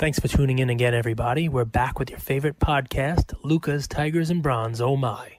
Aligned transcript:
Thanks 0.00 0.18
for 0.18 0.28
tuning 0.28 0.60
in 0.60 0.70
again, 0.70 0.94
everybody. 0.94 1.50
We're 1.50 1.66
back 1.66 1.98
with 1.98 2.08
your 2.08 2.18
favorite 2.18 2.58
podcast, 2.58 3.34
Luca's 3.42 3.86
Tigers 3.86 4.30
and 4.30 4.42
Bronze. 4.42 4.80
Oh 4.80 4.96
my. 4.96 5.36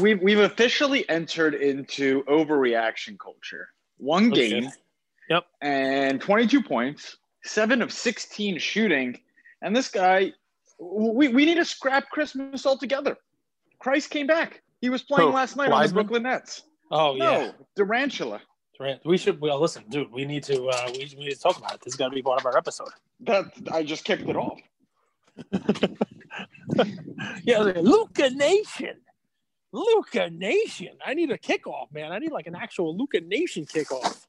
We've 0.00 0.20
we've 0.20 0.38
officially 0.38 1.08
entered 1.08 1.54
into 1.54 2.24
overreaction 2.24 3.18
culture. 3.18 3.68
One 3.98 4.32
Okay. 4.32 4.48
game 4.62 4.70
Yep. 5.28 5.44
and 5.60 6.20
22 6.20 6.62
points, 6.62 7.18
seven 7.44 7.82
of 7.82 7.92
16 7.92 8.58
shooting, 8.58 9.20
and 9.60 9.76
this 9.76 9.88
guy, 9.88 10.32
we, 10.80 11.28
we 11.28 11.44
need 11.44 11.54
to 11.56 11.64
scrap 11.64 12.08
Christmas 12.10 12.66
altogether. 12.66 13.16
Christ 13.78 14.10
came 14.10 14.26
back. 14.26 14.62
He 14.80 14.90
was 14.90 15.02
playing 15.02 15.28
Who? 15.28 15.34
last 15.36 15.56
night 15.56 15.70
on 15.70 15.86
the 15.86 15.92
Brooklyn 15.92 16.24
Nets. 16.24 16.62
Oh 16.92 17.16
no, 17.16 17.40
yeah. 17.40 17.52
Durantula. 17.76 18.40
Durant. 18.78 19.04
We 19.04 19.16
should. 19.16 19.40
Well, 19.40 19.60
listen, 19.60 19.84
dude. 19.88 20.12
We 20.12 20.24
need 20.24 20.44
to. 20.44 20.66
Uh, 20.66 20.90
we, 20.92 21.12
we 21.18 21.24
need 21.24 21.34
to 21.34 21.40
talk 21.40 21.58
about 21.58 21.74
it. 21.74 21.80
This 21.80 21.94
is 21.94 21.96
got 21.96 22.08
to 22.08 22.14
be 22.14 22.22
part 22.22 22.40
of 22.40 22.46
our 22.46 22.56
episode. 22.56 22.88
That 23.20 23.46
I 23.70 23.82
just 23.82 24.04
kicked 24.04 24.28
it 24.28 24.36
off. 24.36 24.60
Yeah, 27.44 27.58
like, 27.58 27.76
Luca 27.76 28.30
Nation. 28.30 28.96
Luca 29.70 30.30
Nation. 30.30 30.90
I 31.04 31.12
need 31.14 31.30
a 31.30 31.38
kickoff, 31.38 31.92
man. 31.92 32.10
I 32.10 32.18
need 32.18 32.32
like 32.32 32.46
an 32.46 32.54
actual 32.54 32.96
Luca 32.96 33.20
Nation 33.20 33.66
kickoff. 33.66 34.24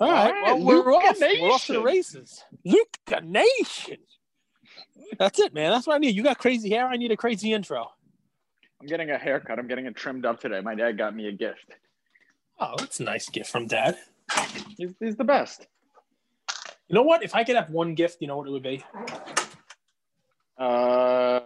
All 0.00 0.08
All 0.08 0.12
right, 0.12 0.32
right, 0.32 0.56
well, 0.56 0.64
we're 0.64 0.76
Luca 0.76 0.90
off. 0.92 1.20
We're 1.20 1.50
off 1.50 1.66
to 1.66 1.74
the 1.74 1.82
races. 1.82 2.42
Luca 2.64 3.20
Nation. 3.22 3.98
That's 5.18 5.38
it, 5.38 5.54
man. 5.54 5.70
That's 5.70 5.86
what 5.86 5.94
I 5.94 5.98
need. 5.98 6.14
You 6.14 6.22
got 6.22 6.38
crazy 6.38 6.70
hair. 6.70 6.88
I 6.88 6.96
need 6.96 7.12
a 7.12 7.16
crazy 7.16 7.52
intro. 7.52 7.90
I'm 8.80 8.86
getting 8.86 9.10
a 9.10 9.18
haircut. 9.18 9.58
I'm 9.58 9.66
getting 9.66 9.86
it 9.86 9.96
trimmed 9.96 10.24
up 10.24 10.40
today. 10.40 10.60
My 10.60 10.74
dad 10.74 10.96
got 10.96 11.14
me 11.14 11.28
a 11.28 11.32
gift. 11.32 11.72
Oh, 12.60 12.74
that's 12.78 13.00
a 13.00 13.04
nice 13.04 13.28
gift 13.28 13.50
from 13.50 13.66
Dad. 13.66 13.96
He's, 14.76 14.94
he's 15.00 15.16
the 15.16 15.24
best. 15.24 15.66
You 16.88 16.94
know 16.94 17.02
what? 17.02 17.22
If 17.22 17.34
I 17.34 17.44
could 17.44 17.56
have 17.56 17.70
one 17.70 17.94
gift, 17.94 18.18
you 18.20 18.28
know 18.28 18.36
what 18.36 18.48
it 18.48 18.50
would 18.50 18.62
be? 18.62 18.84
Uh, 20.58 21.40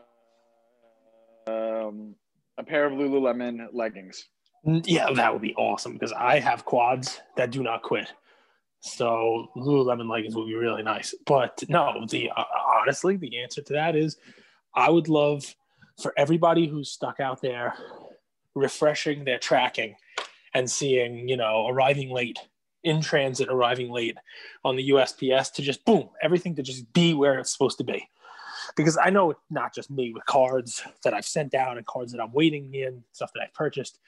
um, 1.47 2.15
a 2.59 2.63
pair 2.65 2.87
of 2.87 2.93
Lululemon 2.93 3.67
leggings. 3.73 4.29
Yeah, 4.65 5.13
that 5.13 5.33
would 5.33 5.43
be 5.43 5.55
awesome 5.55 5.95
because 5.95 6.13
I 6.13 6.39
have 6.39 6.65
quads 6.65 7.21
that 7.37 7.51
do 7.51 7.63
not 7.63 7.83
quit. 7.83 8.13
So 8.81 9.49
Lululemon 9.57 10.09
leggings 10.09 10.37
would 10.37 10.47
be 10.47 10.55
really 10.55 10.83
nice. 10.83 11.15
But 11.27 11.63
no, 11.69 12.07
the 12.09 12.31
uh, 12.31 12.45
honestly, 12.81 13.17
the 13.17 13.41
answer 13.43 13.63
to 13.63 13.73
that 13.73 13.97
is 13.97 14.17
I 14.75 14.89
would 14.91 15.09
love 15.09 15.55
for 16.01 16.13
everybody 16.17 16.67
who's 16.67 16.91
stuck 16.91 17.21
out 17.21 17.43
there 17.43 17.75
refreshing 18.55 19.25
their 19.25 19.39
tracking 19.39 19.97
and 20.55 20.71
seeing, 20.71 21.29
you 21.29 21.37
know, 21.37 21.67
arriving 21.69 22.11
late 22.11 22.39
in 22.85 23.01
transit, 23.01 23.49
arriving 23.49 23.91
late 23.91 24.17
on 24.65 24.77
the 24.77 24.91
USPS 24.91 25.53
to 25.55 25.63
just 25.63 25.85
boom, 25.85 26.09
everything 26.23 26.55
to 26.57 26.63
just 26.63 26.93
be 26.93 27.15
where 27.15 27.39
it's 27.39 27.53
supposed 27.53 27.79
to 27.79 27.85
be. 27.85 28.09
Because 28.77 28.97
I 28.97 29.11
know 29.11 29.31
it's 29.31 29.41
not 29.51 29.75
just 29.75 29.91
me 29.91 30.13
with 30.13 30.25
cards 30.27 30.83
that 31.05 31.15
I've 31.15 31.25
sent 31.25 31.51
down 31.51 31.77
and 31.77 31.87
cards 31.87 32.13
that 32.13 32.21
I'm 32.21 32.33
waiting 32.33 32.73
in, 32.75 33.03
stuff 33.13 33.31
that 33.35 33.43
I've 33.43 33.55
purchased. 33.55 33.99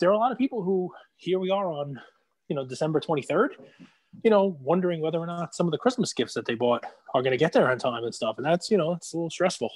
There 0.00 0.08
are 0.08 0.12
a 0.12 0.18
lot 0.18 0.32
of 0.32 0.38
people 0.38 0.62
who 0.62 0.92
here 1.16 1.38
we 1.38 1.50
are 1.50 1.66
on, 1.66 2.00
you 2.48 2.56
know, 2.56 2.64
December 2.64 3.00
23rd, 3.00 3.50
you 4.22 4.30
know, 4.30 4.56
wondering 4.60 5.00
whether 5.00 5.18
or 5.18 5.26
not 5.26 5.54
some 5.54 5.66
of 5.66 5.72
the 5.72 5.78
Christmas 5.78 6.12
gifts 6.12 6.34
that 6.34 6.46
they 6.46 6.54
bought 6.54 6.84
are 7.14 7.22
going 7.22 7.32
to 7.32 7.36
get 7.36 7.52
there 7.52 7.70
on 7.70 7.78
time 7.78 8.04
and 8.04 8.14
stuff. 8.14 8.36
And 8.36 8.46
that's, 8.46 8.70
you 8.70 8.76
know, 8.76 8.92
it's 8.92 9.12
a 9.12 9.16
little 9.16 9.30
stressful. 9.30 9.70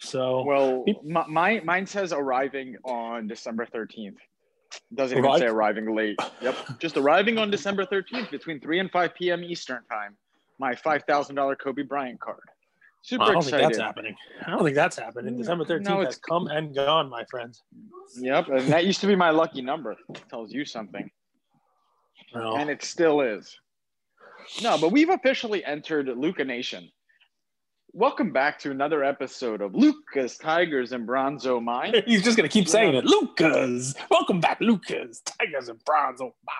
So, 0.00 0.42
Well, 0.44 0.84
my, 1.04 1.26
my 1.26 1.60
mine 1.64 1.86
says 1.86 2.12
arriving 2.12 2.76
on 2.84 3.26
December 3.26 3.66
13th. 3.66 4.16
Doesn't 4.94 5.18
even 5.18 5.38
say 5.38 5.46
arriving 5.46 5.94
late. 5.94 6.18
Yep, 6.42 6.56
just 6.78 6.96
arriving 6.96 7.38
on 7.38 7.50
December 7.50 7.84
13th 7.86 8.30
between 8.30 8.60
3 8.60 8.80
and 8.80 8.90
5 8.90 9.14
p.m. 9.14 9.42
Eastern 9.42 9.82
time. 9.90 10.16
My 10.58 10.74
$5,000 10.74 11.58
Kobe 11.58 11.82
Bryant 11.82 12.20
card. 12.20 12.40
Super 13.02 13.24
I 13.24 13.26
don't 13.28 13.36
excited. 13.38 13.58
think 13.60 13.72
that's 13.72 13.78
happening. 13.82 14.14
I 14.46 14.50
don't 14.50 14.62
think 14.64 14.74
that's 14.74 14.98
happening. 14.98 15.34
Mm, 15.34 15.38
December 15.38 15.64
13th 15.64 15.82
no, 15.84 15.96
has 16.00 16.16
it's- 16.16 16.18
come 16.18 16.48
and 16.48 16.74
gone, 16.74 17.08
my 17.08 17.24
friends. 17.30 17.62
Yep, 18.16 18.48
and 18.48 18.72
that 18.72 18.84
used 18.86 19.00
to 19.00 19.06
be 19.06 19.16
my 19.16 19.30
lucky 19.30 19.62
number. 19.62 19.96
Tells 20.28 20.52
you 20.52 20.64
something, 20.64 21.10
No. 22.34 22.56
and 22.56 22.68
it 22.70 22.82
still 22.82 23.20
is. 23.20 23.56
No, 24.62 24.78
but 24.78 24.92
we've 24.92 25.10
officially 25.10 25.64
entered 25.64 26.08
Luca 26.08 26.44
Nation. 26.44 26.90
Welcome 27.92 28.32
back 28.32 28.58
to 28.60 28.70
another 28.70 29.02
episode 29.02 29.60
of 29.62 29.74
Lucas 29.74 30.36
Tigers 30.36 30.92
and 30.92 31.08
Bronzo 31.08 31.62
Mine. 31.62 31.94
He's 32.06 32.22
just 32.22 32.36
going 32.36 32.48
to 32.48 32.52
keep 32.52 32.68
saying 32.68 32.94
it. 32.94 33.04
Lucas. 33.04 33.94
Welcome 34.10 34.40
back, 34.40 34.60
Lucas. 34.60 35.20
Tigers 35.20 35.68
and 35.68 35.82
Bronzo 35.84 36.32
my. 36.46 36.52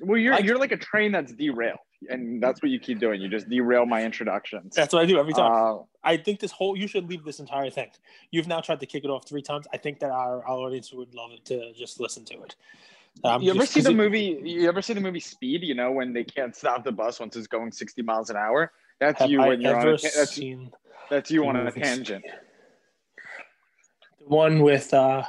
Well, 0.00 0.18
you're 0.18 0.32
Like- 0.34 0.44
you're 0.44 0.58
like 0.58 0.72
a 0.72 0.76
train 0.76 1.12
that's 1.12 1.32
derailed, 1.32 1.78
and 2.08 2.42
that's 2.42 2.62
what 2.62 2.70
you 2.70 2.80
keep 2.80 2.98
doing. 3.00 3.20
You 3.20 3.28
just 3.28 3.48
derail 3.48 3.84
my 3.86 4.02
introductions. 4.04 4.74
That's 4.74 4.92
what 4.94 5.02
I 5.02 5.06
do 5.06 5.18
every 5.18 5.34
time. 5.34 5.52
Uh, 5.52 5.82
I 6.02 6.16
think 6.16 6.40
this 6.40 6.52
whole 6.52 6.76
you 6.76 6.86
should 6.88 7.08
leave 7.08 7.24
this 7.24 7.38
entire 7.38 7.70
thing. 7.70 7.90
You've 8.30 8.48
now 8.48 8.60
tried 8.60 8.80
to 8.80 8.86
kick 8.86 9.04
it 9.04 9.08
off 9.10 9.28
three 9.28 9.42
times. 9.42 9.66
I 9.72 9.76
think 9.76 10.00
that 10.00 10.10
our, 10.10 10.38
our 10.46 10.58
audience 10.66 10.92
would 10.92 11.14
love 11.14 11.32
it 11.32 11.44
to 11.46 11.72
just 11.74 12.00
listen 12.00 12.24
to 12.26 12.42
it. 12.42 12.56
Um, 13.24 13.40
you 13.42 13.50
ever 13.50 13.64
see 13.66 13.80
the 13.82 13.90
it- 13.90 13.94
movie? 13.96 14.38
You 14.42 14.68
ever 14.68 14.80
see 14.82 14.94
the 14.94 15.00
movie 15.00 15.20
Speed? 15.20 15.62
You 15.64 15.74
know 15.74 15.92
when 15.92 16.12
they 16.14 16.24
can't 16.24 16.56
stop 16.56 16.82
the 16.84 16.92
bus 16.92 17.20
once 17.20 17.36
it's 17.36 17.46
going 17.46 17.72
sixty 17.72 18.00
miles 18.02 18.30
an 18.30 18.36
hour. 18.36 18.72
That's 19.00 19.20
Have 19.20 19.30
you 19.30 19.40
I 19.42 19.48
when 19.48 19.60
you're 19.60 19.76
on. 19.76 19.88
A, 19.88 19.98
ta- 19.98 20.08
that's 20.14 20.40
that's 21.10 21.30
you 21.30 21.46
on 21.46 21.56
a 21.56 21.70
tangent. 21.70 22.24
the 24.18 24.26
one 24.26 24.62
with 24.62 24.92
uh 24.94 25.22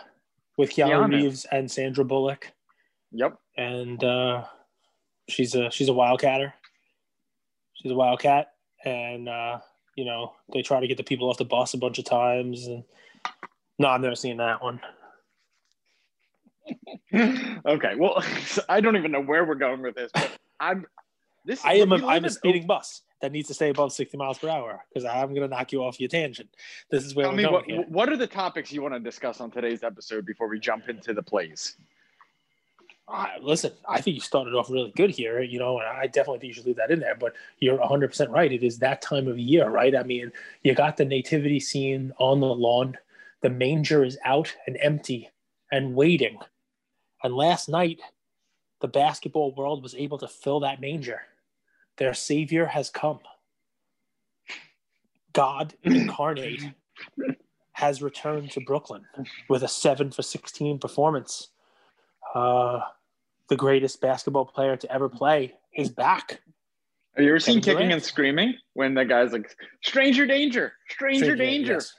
with 0.58 0.72
Keanu. 0.72 1.10
Reeves 1.10 1.46
and 1.52 1.70
Sandra 1.70 2.04
Bullock, 2.04 2.52
Yep. 3.12 3.38
and 3.58 4.04
uh, 4.04 4.46
she's 5.30 5.54
a 5.56 5.70
she's 5.70 5.90
a 5.90 5.94
wildcatter. 5.94 6.54
She's 7.74 7.92
a 7.92 7.96
wildcat, 7.96 8.54
and 8.86 9.30
uh, 9.30 9.60
you 9.96 10.06
know 10.06 10.34
they 10.54 10.62
try 10.62 10.80
to 10.80 10.88
get 10.88 10.98
the 10.98 11.04
people 11.04 11.30
off 11.30 11.38
the 11.38 11.46
bus 11.46 11.74
a 11.74 11.78
bunch 11.78 12.00
of 12.00 12.06
times. 12.06 12.68
And 12.68 12.84
no, 13.78 13.90
I've 13.90 14.02
never 14.02 14.16
seen 14.16 14.38
that 14.38 14.64
one. 14.64 14.80
okay. 17.66 17.96
Well, 17.96 18.24
I 18.70 18.82
don't 18.82 18.96
even 18.98 19.12
know 19.12 19.22
where 19.22 19.46
we're 19.46 19.56
going 19.56 19.82
with 19.82 19.96
this, 19.96 20.12
but 20.14 20.32
I'm. 20.60 20.86
This 21.46 21.64
I 21.64 21.76
am 21.76 21.94
I'm 21.94 22.26
a 22.26 22.30
speeding 22.30 22.68
bus 22.68 23.04
that 23.22 23.32
needs 23.32 23.48
to 23.48 23.54
stay 23.54 23.70
above 23.70 23.92
60 23.92 24.18
miles 24.18 24.38
per 24.38 24.50
hour 24.50 24.84
because 24.90 25.06
I'm 25.06 25.30
going 25.30 25.42
to 25.42 25.48
knock 25.48 25.72
you 25.72 25.84
off 25.84 26.00
your 26.00 26.10
tangent. 26.10 26.50
This 26.92 27.04
is 27.04 27.16
where 27.16 27.26
Tell 27.26 27.32
we're 27.32 27.38
me 27.38 27.44
going 27.44 27.54
what, 27.54 27.66
here. 27.66 27.86
what 27.90 28.10
are 28.10 28.18
the 28.18 28.28
topics 28.28 28.72
you 28.72 28.82
want 28.82 28.94
to 28.94 29.00
discuss 29.00 29.42
on 29.42 29.50
today's 29.50 29.84
episode 29.84 30.26
before 30.26 30.48
we 30.48 30.60
jump 30.60 30.90
into 30.90 31.14
the 31.14 31.24
plays? 31.24 31.76
Uh, 33.08 33.28
listen, 33.42 33.72
I 33.88 34.02
think 34.02 34.16
you 34.16 34.22
started 34.22 34.54
off 34.54 34.70
really 34.70 34.92
good 34.96 35.10
here, 35.10 35.42
you 35.42 35.60
know, 35.60 35.80
and 35.80 35.88
I 35.88 36.08
definitely 36.08 36.40
think 36.40 36.50
you 36.50 36.54
should 36.56 36.66
leave 36.66 36.76
that 36.76 36.92
in 36.92 37.00
there. 37.00 37.16
But 37.16 37.34
you're 37.60 37.78
100% 37.78 38.30
right. 38.30 38.52
It 38.52 38.64
is 38.64 38.80
that 38.80 39.02
time 39.02 39.28
of 39.28 39.40
year, 39.40 39.70
right? 39.70 39.96
I 39.96 40.04
mean, 40.04 40.32
you 40.64 40.76
got 40.76 40.98
the 40.98 41.06
nativity 41.06 41.60
scene 41.60 42.12
on 42.18 42.42
the 42.42 42.48
lawn, 42.48 42.98
the 43.42 43.50
manger 43.50 44.04
is 44.04 44.18
out 44.26 44.54
and 44.68 44.78
empty 44.82 45.30
and 45.72 45.96
waiting. 45.96 46.38
And 47.24 47.34
last 47.34 47.70
night, 47.70 48.02
the 48.82 48.88
basketball 48.88 49.56
world 49.56 49.84
was 49.84 49.96
able 49.96 50.18
to 50.20 50.28
fill 50.28 50.60
that 50.62 50.82
manger. 50.82 51.22
Their 51.98 52.14
savior 52.14 52.66
has 52.68 52.90
come. 52.90 53.20
God 55.34 55.74
incarnate 55.84 56.64
has 57.74 58.02
returned 58.02 58.52
to 58.52 58.62
Brooklyn 58.62 59.06
with 59.50 59.64
a 59.64 59.68
seven 59.68 60.12
for 60.12 60.24
16 60.24 60.80
performance. 60.80 61.50
Uh, 62.34 62.80
the 63.50 63.56
greatest 63.56 64.02
basketball 64.02 64.46
player 64.46 64.76
to 64.76 64.92
ever 64.92 65.10
play 65.10 65.54
is 65.76 65.90
back. 65.90 66.42
Have 67.16 67.24
you 67.24 67.32
ever 67.32 67.40
seen 67.40 67.56
Kevin 67.56 67.62
kicking 67.62 67.78
Durant. 67.78 67.94
and 67.94 68.04
screaming 68.04 68.54
when 68.74 68.94
the 68.94 69.06
guy's 69.06 69.32
like, 69.32 69.56
"Stranger 69.84 70.26
danger, 70.26 70.74
stranger 70.90 71.36
danger"? 71.36 71.74
Yes. 71.74 71.94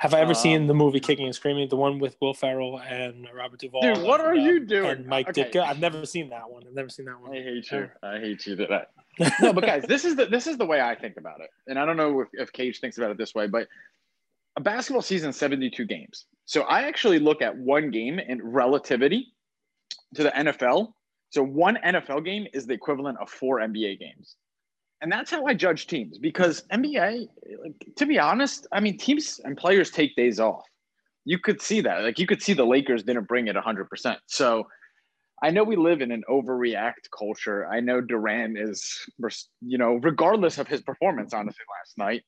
Have 0.00 0.14
I 0.14 0.20
ever 0.20 0.30
Uh, 0.30 0.34
seen 0.34 0.66
the 0.66 0.72
movie 0.72 0.98
Kicking 0.98 1.26
and 1.26 1.34
Screaming, 1.34 1.68
the 1.68 1.76
one 1.76 1.98
with 1.98 2.16
Will 2.22 2.32
Ferrell 2.32 2.80
and 2.80 3.28
Robert 3.34 3.60
Duvall? 3.60 3.82
Dude, 3.82 4.02
what 4.02 4.18
and, 4.20 4.30
are 4.30 4.32
uh, 4.32 4.44
you 4.44 4.60
doing? 4.60 4.90
And 4.90 5.06
Mike 5.06 5.28
Okay. 5.28 5.44
Ditka. 5.44 5.62
I've 5.62 5.78
never 5.78 6.06
seen 6.06 6.30
that 6.30 6.50
one. 6.50 6.62
I've 6.66 6.72
never 6.72 6.88
seen 6.88 7.04
that 7.04 7.20
one. 7.20 7.36
I 7.36 7.42
hate 7.42 7.70
you. 7.70 7.90
I 8.02 8.18
hate 8.18 8.46
you 8.46 8.56
today. 8.56 8.84
no, 9.42 9.52
but 9.52 9.62
guys, 9.62 9.84
this 9.86 10.06
is 10.06 10.16
the 10.16 10.24
this 10.24 10.46
is 10.46 10.56
the 10.56 10.64
way 10.64 10.80
I 10.80 10.94
think 10.94 11.18
about 11.18 11.42
it, 11.42 11.50
and 11.66 11.78
I 11.78 11.84
don't 11.84 11.98
know 11.98 12.22
if, 12.22 12.28
if 12.32 12.50
Cage 12.50 12.80
thinks 12.80 12.96
about 12.96 13.10
it 13.10 13.18
this 13.18 13.34
way, 13.34 13.46
but 13.46 13.68
a 14.56 14.60
basketball 14.62 15.02
season 15.02 15.34
72 15.34 15.84
games. 15.84 16.24
So 16.46 16.62
I 16.62 16.84
actually 16.84 17.18
look 17.18 17.42
at 17.42 17.54
one 17.54 17.90
game 17.90 18.18
in 18.18 18.42
relativity 18.42 19.34
to 20.14 20.22
the 20.22 20.30
NFL. 20.30 20.94
So 21.28 21.42
one 21.42 21.76
NFL 21.84 22.24
game 22.24 22.46
is 22.54 22.66
the 22.66 22.72
equivalent 22.72 23.18
of 23.20 23.28
four 23.28 23.58
NBA 23.58 23.98
games. 24.00 24.36
And 25.02 25.10
that's 25.10 25.30
how 25.30 25.46
I 25.46 25.54
judge 25.54 25.86
teams 25.86 26.18
because 26.18 26.62
NBA, 26.72 27.28
like, 27.62 27.94
to 27.96 28.06
be 28.06 28.18
honest, 28.18 28.66
I 28.72 28.80
mean, 28.80 28.98
teams 28.98 29.40
and 29.44 29.56
players 29.56 29.90
take 29.90 30.14
days 30.16 30.38
off. 30.38 30.64
You 31.24 31.38
could 31.38 31.62
see 31.62 31.80
that. 31.82 32.02
Like, 32.02 32.18
you 32.18 32.26
could 32.26 32.42
see 32.42 32.52
the 32.52 32.66
Lakers 32.66 33.02
didn't 33.02 33.28
bring 33.28 33.48
it 33.48 33.56
100%. 33.56 34.16
So 34.26 34.66
I 35.42 35.50
know 35.50 35.64
we 35.64 35.76
live 35.76 36.02
in 36.02 36.12
an 36.12 36.22
overreact 36.28 37.08
culture. 37.16 37.66
I 37.66 37.80
know 37.80 38.00
Durant 38.00 38.58
is, 38.58 39.06
you 39.62 39.78
know, 39.78 39.94
regardless 39.94 40.58
of 40.58 40.68
his 40.68 40.82
performance, 40.82 41.32
honestly, 41.32 41.64
last 41.78 41.96
night, 41.98 42.22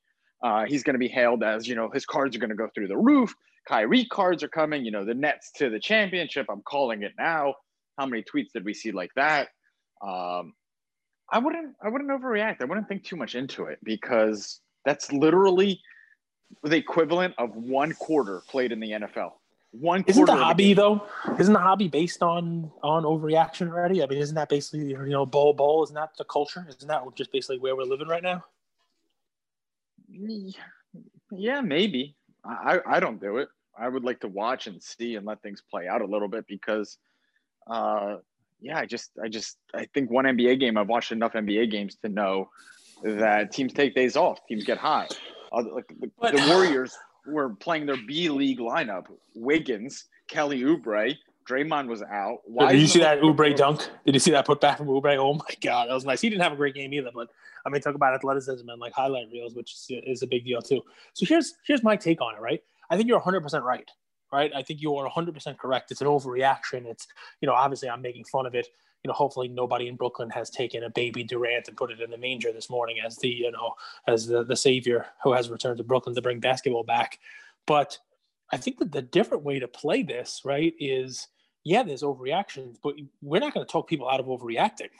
Uh, 0.44 0.64
he's 0.66 0.82
going 0.82 0.94
to 0.94 0.98
be 0.98 1.06
hailed 1.08 1.44
as, 1.44 1.68
you 1.68 1.76
know, 1.76 1.88
his 1.94 2.04
cards 2.04 2.34
are 2.34 2.40
going 2.40 2.50
to 2.50 2.56
go 2.56 2.68
through 2.74 2.88
the 2.88 2.96
roof. 2.96 3.32
Kyrie 3.68 4.06
cards 4.06 4.42
are 4.42 4.48
coming, 4.48 4.84
you 4.84 4.90
know, 4.90 5.04
the 5.04 5.14
Nets 5.14 5.52
to 5.58 5.70
the 5.70 5.78
championship. 5.78 6.46
I'm 6.50 6.62
calling 6.62 7.04
it 7.04 7.12
now. 7.16 7.54
How 7.96 8.06
many 8.06 8.24
tweets 8.24 8.50
did 8.52 8.64
we 8.64 8.74
see 8.74 8.90
like 8.90 9.12
that? 9.14 9.50
Um, 10.04 10.54
I 11.32 11.38
wouldn't 11.38 11.74
I 11.82 11.88
wouldn't 11.88 12.10
overreact. 12.10 12.60
I 12.60 12.66
wouldn't 12.66 12.88
think 12.88 13.04
too 13.04 13.16
much 13.16 13.34
into 13.34 13.64
it 13.64 13.78
because 13.82 14.60
that's 14.84 15.12
literally 15.12 15.80
the 16.62 16.76
equivalent 16.76 17.34
of 17.38 17.56
one 17.56 17.94
quarter 17.94 18.42
played 18.48 18.70
in 18.70 18.78
the 18.78 18.90
NFL. 18.90 19.32
One 19.72 20.04
isn't 20.06 20.26
the 20.26 20.36
hobby 20.36 20.74
though? 20.74 21.06
Isn't 21.38 21.54
the 21.54 21.58
hobby 21.58 21.88
based 21.88 22.22
on 22.22 22.70
on 22.82 23.04
overreaction 23.04 23.68
already? 23.68 24.02
I 24.02 24.06
mean, 24.06 24.18
isn't 24.18 24.34
that 24.34 24.50
basically 24.50 24.88
you 24.88 25.06
know 25.06 25.24
bowl 25.24 25.54
bowl? 25.54 25.82
Isn't 25.84 25.94
that 25.94 26.10
the 26.18 26.24
culture? 26.24 26.66
Isn't 26.68 26.88
that 26.88 27.02
just 27.14 27.32
basically 27.32 27.58
where 27.58 27.74
we're 27.74 27.84
living 27.84 28.08
right 28.08 28.22
now? 28.22 28.44
Yeah, 31.30 31.62
maybe. 31.62 32.14
I 32.44 32.80
I 32.86 33.00
don't 33.00 33.18
do 33.18 33.38
it. 33.38 33.48
I 33.78 33.88
would 33.88 34.04
like 34.04 34.20
to 34.20 34.28
watch 34.28 34.66
and 34.66 34.82
see 34.82 35.16
and 35.16 35.24
let 35.24 35.40
things 35.40 35.62
play 35.70 35.88
out 35.88 36.02
a 36.02 36.06
little 36.06 36.28
bit 36.28 36.46
because, 36.46 36.98
uh, 37.66 38.16
yeah, 38.62 38.78
I 38.78 38.86
just 38.86 39.10
I 39.22 39.28
just 39.28 39.58
I 39.74 39.86
think 39.92 40.10
one 40.10 40.24
NBA 40.24 40.60
game 40.60 40.78
I've 40.78 40.88
watched 40.88 41.12
enough 41.12 41.32
NBA 41.32 41.70
games 41.70 41.96
to 42.02 42.08
know 42.08 42.48
that 43.02 43.52
teams 43.52 43.72
take 43.72 43.94
days 43.94 44.16
off, 44.16 44.38
teams 44.46 44.64
get 44.64 44.78
high. 44.78 45.08
Uh, 45.52 45.64
like 45.74 45.88
the, 46.00 46.10
but, 46.18 46.34
the 46.34 46.46
Warriors 46.48 46.96
were 47.26 47.50
playing 47.50 47.86
their 47.86 47.96
B 48.06 48.28
League 48.28 48.60
lineup. 48.60 49.06
Wiggins, 49.34 50.06
Kelly 50.28 50.60
Oubre, 50.62 51.14
Draymond 51.48 51.88
was 51.88 52.02
out. 52.02 52.38
Why 52.44 52.72
Did 52.72 52.80
you 52.80 52.86
see 52.86 53.00
that 53.00 53.20
Oubre 53.20 53.54
dunk? 53.54 53.88
Did 54.06 54.14
you 54.14 54.20
see 54.20 54.30
that 54.30 54.46
put 54.46 54.60
back 54.60 54.78
from 54.78 54.86
Oubre? 54.86 55.16
Oh 55.16 55.34
my 55.34 55.54
god, 55.60 55.88
that 55.88 55.94
was 55.94 56.04
nice. 56.04 56.20
He 56.20 56.30
didn't 56.30 56.42
have 56.42 56.52
a 56.52 56.56
great 56.56 56.74
game 56.74 56.92
either, 56.94 57.10
but 57.12 57.28
I 57.66 57.70
mean, 57.70 57.82
talk 57.82 57.94
about 57.94 58.14
athleticism 58.14 58.68
and 58.68 58.80
like 58.80 58.92
highlight 58.92 59.26
reels, 59.32 59.54
which 59.54 59.72
is, 59.72 59.86
is 60.06 60.22
a 60.22 60.26
big 60.26 60.44
deal 60.44 60.62
too. 60.62 60.82
So 61.14 61.26
here's 61.26 61.54
here's 61.66 61.82
my 61.82 61.96
take 61.96 62.20
on 62.20 62.36
it. 62.36 62.40
Right, 62.40 62.62
I 62.90 62.96
think 62.96 63.08
you're 63.08 63.18
100 63.18 63.40
percent 63.40 63.64
right. 63.64 63.88
Right, 64.32 64.50
I 64.54 64.62
think 64.62 64.80
you 64.80 64.96
are 64.96 65.04
100 65.04 65.34
percent 65.34 65.58
correct. 65.58 65.90
It's 65.90 66.00
an 66.00 66.06
overreaction. 66.06 66.86
It's 66.86 67.06
you 67.40 67.46
know, 67.46 67.54
obviously 67.54 67.90
I'm 67.90 68.00
making 68.00 68.24
fun 68.24 68.46
of 68.46 68.54
it 68.54 68.68
you 69.02 69.08
know, 69.08 69.14
hopefully 69.14 69.48
nobody 69.48 69.88
in 69.88 69.96
Brooklyn 69.96 70.30
has 70.30 70.48
taken 70.48 70.84
a 70.84 70.90
baby 70.90 71.24
Durant 71.24 71.68
and 71.68 71.76
put 71.76 71.90
it 71.90 72.00
in 72.00 72.10
the 72.10 72.16
manger 72.16 72.52
this 72.52 72.70
morning 72.70 72.98
as 73.04 73.16
the, 73.16 73.28
you 73.28 73.50
know, 73.50 73.74
as 74.06 74.26
the, 74.26 74.44
the 74.44 74.56
savior 74.56 75.06
who 75.24 75.32
has 75.32 75.50
returned 75.50 75.78
to 75.78 75.84
Brooklyn 75.84 76.14
to 76.14 76.22
bring 76.22 76.38
basketball 76.38 76.84
back. 76.84 77.18
But 77.66 77.98
I 78.52 78.58
think 78.58 78.78
that 78.78 78.92
the 78.92 79.02
different 79.02 79.42
way 79.42 79.58
to 79.58 79.66
play 79.66 80.02
this, 80.02 80.42
right, 80.44 80.72
is 80.78 81.28
yeah, 81.64 81.82
there's 81.82 82.02
overreactions, 82.02 82.76
but 82.82 82.94
we're 83.20 83.40
not 83.40 83.54
going 83.54 83.66
to 83.66 83.70
talk 83.70 83.88
people 83.88 84.08
out 84.08 84.20
of 84.20 84.26
overreacting. 84.26 84.90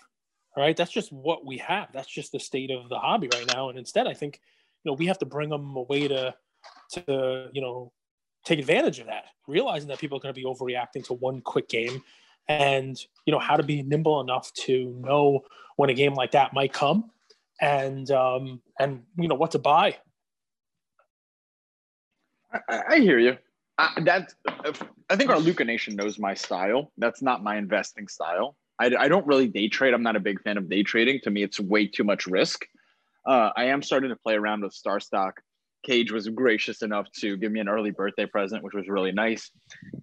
Right. 0.57 0.77
That's 0.77 0.93
just 0.93 1.11
what 1.13 1.47
we 1.47 1.57
have. 1.59 1.89
That's 1.95 2.13
just 2.13 2.33
the 2.33 2.39
state 2.39 2.71
of 2.71 2.91
the 2.91 2.99
hobby 2.99 3.31
right 3.33 3.51
now. 3.55 3.71
And 3.71 3.79
instead, 3.79 4.07
I 4.07 4.13
think, 4.13 4.39
you 4.85 4.91
know, 4.91 4.97
we 4.97 5.07
have 5.07 5.19
to 5.21 5.25
bring 5.25 5.49
them 5.49 5.75
a 5.77 5.83
way 5.83 6.09
to, 6.09 6.35
to, 6.93 7.49
you 7.55 7.63
know, 7.63 7.91
take 8.45 8.59
advantage 8.59 8.99
of 8.99 9.07
that, 9.07 9.25
realizing 9.47 9.89
that 9.89 9.99
people 9.99 10.19
are 10.19 10.21
going 10.21 10.35
to 10.35 10.41
be 10.41 10.47
overreacting 10.47 11.05
to 11.07 11.15
one 11.15 11.41
quick 11.41 11.69
game. 11.69 12.03
And 12.49 12.99
you 13.25 13.33
know 13.33 13.39
how 13.39 13.57
to 13.57 13.63
be 13.63 13.83
nimble 13.83 14.21
enough 14.21 14.53
to 14.65 14.97
know 15.01 15.45
when 15.77 15.91
a 15.91 15.95
game 15.95 16.15
like 16.15 16.33
that 16.33 16.53
might 16.53 16.73
come 16.73 17.11
and 17.61 18.11
um 18.11 18.61
and 18.79 19.05
you 19.17 19.29
know 19.29 19.37
what 19.37 19.53
to 19.53 19.59
buy. 19.59 19.97
I, 22.69 22.83
I 22.91 22.99
hear 22.99 23.19
you. 23.19 23.39
I, 23.79 24.01
that's 24.03 24.35
i 25.09 25.17
think 25.17 25.31
our 25.31 25.39
luka 25.39 25.65
nation 25.65 25.97
knows 25.97 26.19
my 26.19 26.35
style. 26.35 26.93
That's 26.99 27.23
not 27.23 27.43
my 27.43 27.57
investing 27.57 28.09
style. 28.09 28.57
I, 28.79 28.95
I 28.99 29.09
don't 29.09 29.27
really 29.27 29.47
day 29.47 29.69
trade. 29.69 29.95
I'm 29.95 30.03
not 30.03 30.17
a 30.17 30.21
big 30.21 30.43
fan 30.43 30.59
of 30.59 30.69
day 30.69 30.83
trading. 30.83 31.21
To 31.23 31.31
me 31.31 31.43
it's 31.43 31.61
way 31.61 31.87
too 31.87 32.05
much 32.05 32.27
risk. 32.27 32.67
Uh, 33.25 33.51
i 33.57 33.65
am 33.65 33.83
starting 33.83 34.11
to 34.11 34.17
play 34.17 34.35
around 34.35 34.63
with 34.63 34.75
StarStock 34.75 35.35
Cage 35.83 36.13
was 36.13 36.29
gracious 36.29 36.83
enough 36.83 37.11
to 37.21 37.37
give 37.37 37.51
me 37.51 37.61
an 37.61 37.69
early 37.69 37.91
birthday 37.91 38.27
present, 38.27 38.63
which 38.63 38.75
was 38.75 38.89
really 38.89 39.13
nice. 39.13 39.51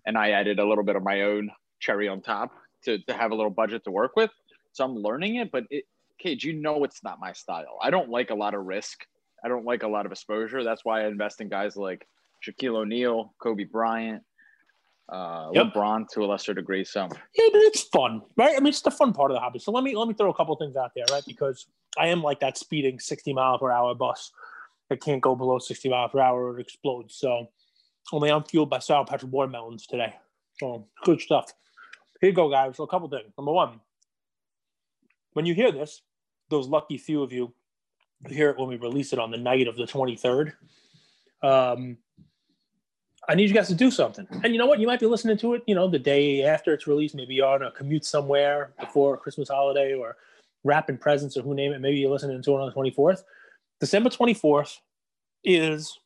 And 0.06 0.18
I 0.18 0.31
added 0.31 0.60
a 0.60 0.66
little 0.66 0.84
bit 0.84 0.96
of 0.96 1.04
my 1.04 1.22
own 1.22 1.50
cherry 1.80 2.08
on 2.08 2.22
top 2.22 2.52
to, 2.84 2.98
to 3.00 3.14
have 3.14 3.31
a 3.31 3.36
little 3.36 3.52
budget 3.52 3.84
to 3.86 3.92
work 3.92 4.16
with. 4.16 4.31
So 4.74 4.84
I'm 4.84 4.96
learning 4.96 5.36
it, 5.36 5.52
but 5.52 5.64
it, 5.70 5.86
Cage, 6.20 6.44
you 6.44 6.54
know 6.54 6.84
it's 6.84 7.04
not 7.04 7.20
my 7.20 7.31
style. 7.31 7.78
I 7.81 7.90
don't 7.90 8.10
like 8.10 8.30
a 8.30 8.36
lot 8.36 8.54
of 8.54 8.66
risk. 8.66 9.06
I 9.44 9.48
don't 9.48 9.66
like 9.66 9.84
a 9.84 9.88
lot 9.88 10.06
of 10.06 10.12
exposure. 10.12 10.64
That's 10.64 10.84
why 10.84 11.04
I 11.04 11.08
invest 11.08 11.40
in 11.40 11.48
guys 11.48 11.78
like 11.78 12.06
Shaquille 12.46 12.76
O'Neal, 12.76 13.34
Kobe 13.40 13.64
Bryant, 13.64 14.22
uh, 15.08 15.50
yep. 15.54 15.68
LeBron 15.68 16.08
to 16.10 16.24
a 16.24 16.28
lesser 16.28 16.54
degree. 16.54 16.84
So 16.84 17.02
yeah, 17.02 17.48
but 17.52 17.62
it's 17.62 17.84
fun, 17.84 18.22
right? 18.36 18.56
I 18.56 18.60
mean, 18.60 18.68
it's 18.68 18.81
the 18.81 18.92
fun 18.92 19.14
part 19.14 19.31
of 19.31 19.36
the 19.36 19.40
hobby. 19.40 19.60
So 19.60 19.72
let 19.72 19.84
me 19.84 19.96
let 19.96 20.08
me 20.08 20.14
throw 20.14 20.30
a 20.30 20.34
couple 20.34 20.56
things 20.58 20.76
out 20.76 20.92
there, 20.96 21.06
right? 21.10 21.24
Because 21.26 21.68
I 21.98 22.08
am 22.08 22.22
like 22.22 22.42
that 22.42 22.58
speeding 22.58 23.00
60 23.00 23.34
mile 23.34 23.58
per 23.58 23.72
hour 23.72 23.96
bus 23.96 24.31
that 24.89 25.01
can't 25.01 25.21
go 25.21 25.36
below 25.36 25.59
60 25.59 25.89
mile 25.89 26.09
per 26.09 26.19
hour 26.19 26.44
or 26.44 26.59
it 26.59 26.62
explodes. 26.62 27.15
So 27.15 27.47
only 28.12 28.31
I'm 28.31 28.44
fueled 28.44 28.69
by 28.69 28.80
Sour 28.80 29.06
Patch 29.06 29.24
watermelons 29.24 29.86
today. 29.86 30.15
So 30.59 30.88
good 31.03 31.21
stuff. 31.21 31.53
Here 32.19 32.31
you 32.31 32.36
go, 32.36 32.50
guys. 32.50 32.75
So 32.75 32.83
a 32.83 32.88
couple 32.88 33.07
things. 33.07 33.31
Number 33.38 33.51
one, 33.51 33.80
when 35.33 35.45
you 35.45 35.53
hear 35.53 35.71
this, 35.71 36.01
those 36.50 36.68
lucky 36.68 36.97
few 36.97 37.24
of 37.24 37.31
you 37.31 37.53
hear 38.27 38.50
it 38.50 38.57
when 38.57 38.68
we 38.68 38.75
release 38.75 39.13
it 39.13 39.19
on 39.19 39.31
the 39.31 39.38
night 39.38 39.68
of 39.68 39.77
the 39.77 39.83
23rd. 39.83 40.53
Um, 41.42 41.97
I 43.30 43.35
need 43.35 43.47
you 43.47 43.56
guys 43.56 43.68
to 43.68 43.75
do 43.75 43.92
something. 43.92 44.27
And 44.44 44.53
you 44.53 44.57
know 44.57 44.65
what? 44.65 44.80
You 44.80 44.88
might 44.88 45.00
be 45.00 45.06
listening 45.06 45.38
to 45.38 45.53
it, 45.53 45.63
you 45.68 45.75
know, 45.75 45.88
the 45.88 46.00
day 46.00 46.44
after 46.44 46.74
it's 46.74 46.88
released, 46.88 47.15
maybe 47.15 47.35
you're 47.35 47.47
on 47.47 47.62
a 47.62 47.71
commute 47.71 48.03
somewhere 48.03 48.74
before 48.80 49.18
Christmas 49.18 49.50
holiday 49.50 49.94
or 49.94 50.18
wrapping 50.63 50.97
presents 50.97 51.38
or 51.38 51.44
who 51.44 51.53
name 51.53 51.71
it. 51.71 51.80
Maybe 51.80 52.00
you're 52.00 52.12
listening 52.12 52.42
to 52.42 52.51
it 52.51 52.59
on 52.59 52.69
the 52.69 52.92
24th. 52.92 53.24
December 53.80 54.10
24th 54.10 54.78
is 55.44 56.00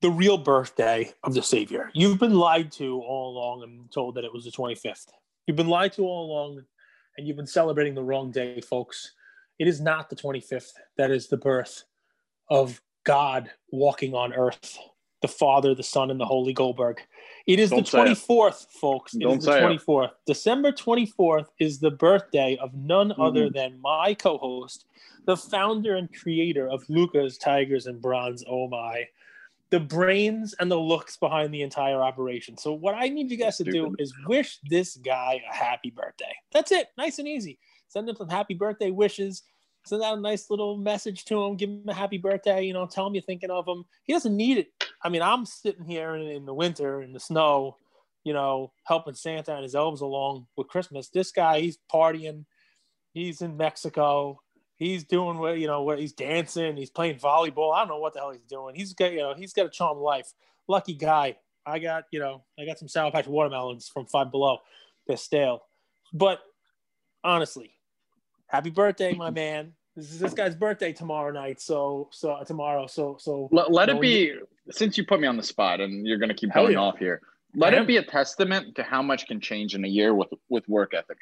the 0.00 0.10
real 0.10 0.38
birthday 0.38 1.12
of 1.22 1.34
the 1.34 1.42
Savior. 1.42 1.90
You've 1.92 2.20
been 2.20 2.34
lied 2.34 2.70
to 2.72 3.00
all 3.00 3.36
along 3.36 3.62
and 3.62 3.90
told 3.90 4.14
that 4.14 4.24
it 4.24 4.32
was 4.32 4.44
the 4.44 4.50
25th. 4.50 5.06
You've 5.46 5.56
been 5.56 5.68
lied 5.68 5.92
to 5.94 6.02
all 6.02 6.26
along 6.30 6.64
and 7.16 7.26
you've 7.26 7.36
been 7.36 7.46
celebrating 7.46 7.94
the 7.94 8.02
wrong 8.02 8.30
day, 8.30 8.60
folks. 8.60 9.12
It 9.58 9.66
is 9.66 9.80
not 9.80 10.10
the 10.10 10.16
25th. 10.16 10.72
That 10.98 11.10
is 11.10 11.28
the 11.28 11.36
birth 11.36 11.84
of 12.48 12.80
God 13.04 13.50
walking 13.70 14.14
on 14.14 14.32
earth, 14.32 14.78
the 15.22 15.28
Father, 15.28 15.74
the 15.74 15.82
Son, 15.82 16.10
and 16.10 16.20
the 16.20 16.26
Holy 16.26 16.52
Goldberg. 16.52 17.00
It 17.46 17.58
is 17.58 17.70
Don't 17.70 17.84
the 17.84 17.98
24th, 17.98 18.64
it. 18.64 18.70
folks. 18.70 19.14
It 19.14 19.20
Don't 19.20 19.38
is 19.38 19.44
the 19.44 19.52
24th. 19.52 20.06
It. 20.06 20.16
December 20.26 20.72
24th 20.72 21.46
is 21.58 21.78
the 21.78 21.90
birthday 21.90 22.56
of 22.56 22.74
none 22.74 23.10
mm-hmm. 23.10 23.20
other 23.20 23.50
than 23.50 23.80
my 23.80 24.14
co 24.14 24.38
host, 24.38 24.86
the 25.26 25.36
founder 25.36 25.96
and 25.96 26.12
creator 26.12 26.68
of 26.68 26.88
Lucas 26.88 27.36
Tigers 27.36 27.86
and 27.86 28.00
Bronze 28.00 28.44
Oh 28.48 28.68
My, 28.68 29.06
the 29.70 29.80
brains 29.80 30.54
and 30.60 30.70
the 30.70 30.78
looks 30.78 31.16
behind 31.16 31.52
the 31.52 31.62
entire 31.62 32.02
operation. 32.02 32.56
So 32.56 32.72
what 32.72 32.94
I 32.94 33.08
need 33.08 33.30
you 33.30 33.36
guys 33.36 33.58
to 33.58 33.64
do 33.64 33.94
is 33.98 34.14
wish 34.26 34.58
this 34.64 34.96
guy 34.96 35.42
a 35.50 35.54
happy 35.54 35.90
birthday. 35.90 36.32
That's 36.52 36.72
it. 36.72 36.88
Nice 36.96 37.18
and 37.18 37.28
easy. 37.28 37.58
Send 37.88 38.08
him 38.08 38.16
some 38.16 38.28
happy 38.28 38.54
birthday 38.54 38.90
wishes. 38.90 39.42
Send 39.86 40.02
out 40.02 40.18
a 40.18 40.20
nice 40.20 40.50
little 40.50 40.76
message 40.76 41.24
to 41.26 41.42
him. 41.44 41.56
Give 41.56 41.68
him 41.68 41.88
a 41.88 41.94
happy 41.94 42.18
birthday. 42.18 42.64
You 42.64 42.72
know, 42.72 42.86
tell 42.86 43.06
him 43.06 43.14
you're 43.14 43.22
thinking 43.22 43.50
of 43.50 43.66
him. 43.66 43.84
He 44.04 44.12
doesn't 44.12 44.36
need 44.36 44.58
it. 44.58 44.68
I 45.02 45.08
mean, 45.08 45.22
I'm 45.22 45.44
sitting 45.44 45.84
here 45.84 46.14
in, 46.14 46.22
in 46.22 46.46
the 46.46 46.54
winter 46.54 47.02
in 47.02 47.12
the 47.12 47.20
snow, 47.20 47.76
you 48.24 48.32
know, 48.32 48.72
helping 48.84 49.14
Santa 49.14 49.54
and 49.54 49.62
his 49.62 49.74
elves 49.74 50.00
along 50.00 50.46
with 50.56 50.68
Christmas. 50.68 51.08
This 51.08 51.30
guy, 51.32 51.60
he's 51.60 51.78
partying. 51.92 52.46
He's 53.12 53.42
in 53.42 53.56
Mexico 53.56 54.40
he's 54.76 55.04
doing 55.04 55.38
what 55.38 55.58
you 55.58 55.66
know 55.66 55.82
what 55.82 55.98
he's 55.98 56.12
dancing 56.12 56.76
he's 56.76 56.90
playing 56.90 57.18
volleyball 57.18 57.74
i 57.74 57.80
don't 57.80 57.88
know 57.88 57.98
what 57.98 58.12
the 58.12 58.20
hell 58.20 58.30
he's 58.30 58.42
doing 58.42 58.74
he's 58.74 58.92
got 58.92 59.12
you 59.12 59.18
know 59.18 59.34
he's 59.34 59.52
got 59.52 59.66
a 59.66 59.70
charmed 59.70 60.00
life 60.00 60.32
lucky 60.68 60.94
guy 60.94 61.36
i 61.66 61.78
got 61.78 62.04
you 62.10 62.18
know 62.18 62.42
i 62.58 62.64
got 62.64 62.78
some 62.78 62.88
sour 62.88 63.10
patch 63.10 63.26
watermelons 63.26 63.88
from 63.88 64.06
five 64.06 64.30
below 64.30 64.58
they're 65.06 65.16
stale 65.16 65.62
but 66.12 66.40
honestly 67.22 67.73
happy 68.54 68.70
birthday 68.70 69.14
my 69.14 69.30
man 69.30 69.72
this 69.96 70.10
is 70.10 70.18
this 70.18 70.34
guy's 70.34 70.54
birthday 70.54 70.92
tomorrow 70.92 71.32
night 71.32 71.60
so 71.60 72.08
so 72.12 72.32
uh, 72.32 72.44
tomorrow 72.44 72.86
so 72.86 73.16
so 73.18 73.48
let, 73.52 73.70
let 73.70 73.88
it 73.88 74.00
be 74.00 74.26
you, 74.26 74.48
since 74.70 74.96
you 74.96 75.04
put 75.04 75.20
me 75.20 75.26
on 75.26 75.36
the 75.36 75.42
spot 75.42 75.80
and 75.80 76.06
you're 76.06 76.18
going 76.18 76.28
to 76.28 76.34
keep 76.34 76.52
going 76.52 76.72
yeah. 76.72 76.78
off 76.78 76.98
here 76.98 77.20
let 77.56 77.74
it 77.74 77.86
be 77.86 77.96
a 77.98 78.02
testament 78.02 78.74
to 78.74 78.82
how 78.82 79.02
much 79.02 79.26
can 79.26 79.40
change 79.40 79.74
in 79.74 79.84
a 79.84 79.88
year 79.88 80.14
with 80.14 80.28
with 80.48 80.68
work 80.68 80.94
ethic 80.94 81.18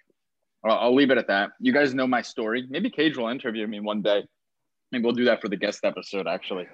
I'll, 0.64 0.78
I'll 0.78 0.94
leave 0.94 1.10
it 1.10 1.18
at 1.18 1.26
that. 1.28 1.50
You 1.60 1.72
guys 1.72 1.94
know 1.94 2.06
my 2.06 2.22
story. 2.22 2.66
Maybe 2.68 2.90
Cage 2.90 3.16
will 3.16 3.28
interview 3.28 3.66
me 3.66 3.80
one 3.80 4.02
day. 4.02 4.24
Maybe 4.90 5.04
we'll 5.04 5.14
do 5.14 5.24
that 5.24 5.40
for 5.40 5.48
the 5.48 5.56
guest 5.56 5.80
episode, 5.84 6.26
actually. 6.26 6.66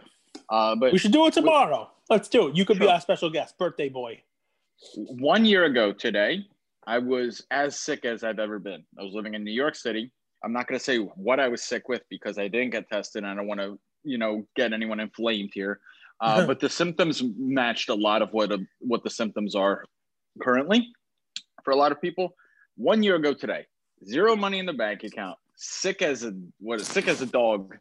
Uh, 0.51 0.77
but 0.77 0.93
we 0.93 0.99
should 0.99 1.13
do 1.13 1.27
it 1.27 1.33
tomorrow. 1.33 1.91
Let's 2.11 2.29
do 2.29 2.49
it. 2.49 2.57
You 2.57 2.65
could 2.65 2.77
sure. 2.77 2.87
be 2.87 2.93
our 2.93 3.01
special 3.01 3.31
guest, 3.31 3.57
birthday 3.59 3.89
boy. 3.89 4.23
One 4.97 5.45
year 5.45 5.65
ago 5.65 5.93
today, 5.93 6.45
I 6.87 6.99
was 6.99 7.45
as 7.51 7.79
sick 7.79 8.05
as 8.05 8.25
I've 8.25 8.39
ever 8.39 8.59
been. 8.59 8.85
I 8.99 9.03
was 9.03 9.15
living 9.15 9.35
in 9.35 9.45
New 9.45 9.53
York 9.53 9.75
City. 9.75 10.13
I'm 10.43 10.53
not 10.53 10.67
going 10.67 10.79
to 10.79 10.85
say 10.85 10.99
what 10.99 11.41
I 11.41 11.49
was 11.49 11.63
sick 11.63 11.89
with 11.89 12.03
because 12.09 12.39
I 12.39 12.49
didn't 12.49 12.71
get 12.71 12.89
tested. 12.89 13.25
and 13.25 13.33
I 13.33 13.35
don't 13.35 13.47
want 13.47 13.61
to, 13.61 13.79
you 14.05 14.19
know, 14.19 14.47
get 14.55 14.73
anyone 14.73 15.01
inflamed 15.01 15.51
here. 15.53 15.81
Uh, 16.21 16.47
but 16.51 16.61
the 16.61 16.69
symptoms 16.69 17.23
matched 17.37 17.89
a 17.89 17.95
lot 17.95 18.23
of 18.23 18.33
what 18.33 18.53
uh, 18.53 18.59
what 18.81 19.03
the 19.03 19.11
symptoms 19.11 19.55
are 19.55 19.85
currently 20.41 20.89
for 21.65 21.73
a 21.73 21.77
lot 21.77 21.93
of 21.93 22.01
people. 22.01 22.35
One 22.77 23.03
year 23.03 23.17
ago 23.17 23.35
today, 23.35 23.67
zero 24.07 24.37
money 24.37 24.59
in 24.59 24.67
the 24.67 24.73
bank 24.73 25.03
account, 25.05 25.39
sick 25.57 26.03
as 26.03 26.25
a 26.25 26.33
what 26.61 26.81
sick 26.81 27.09
as 27.09 27.21
a 27.23 27.27
dog. 27.27 27.77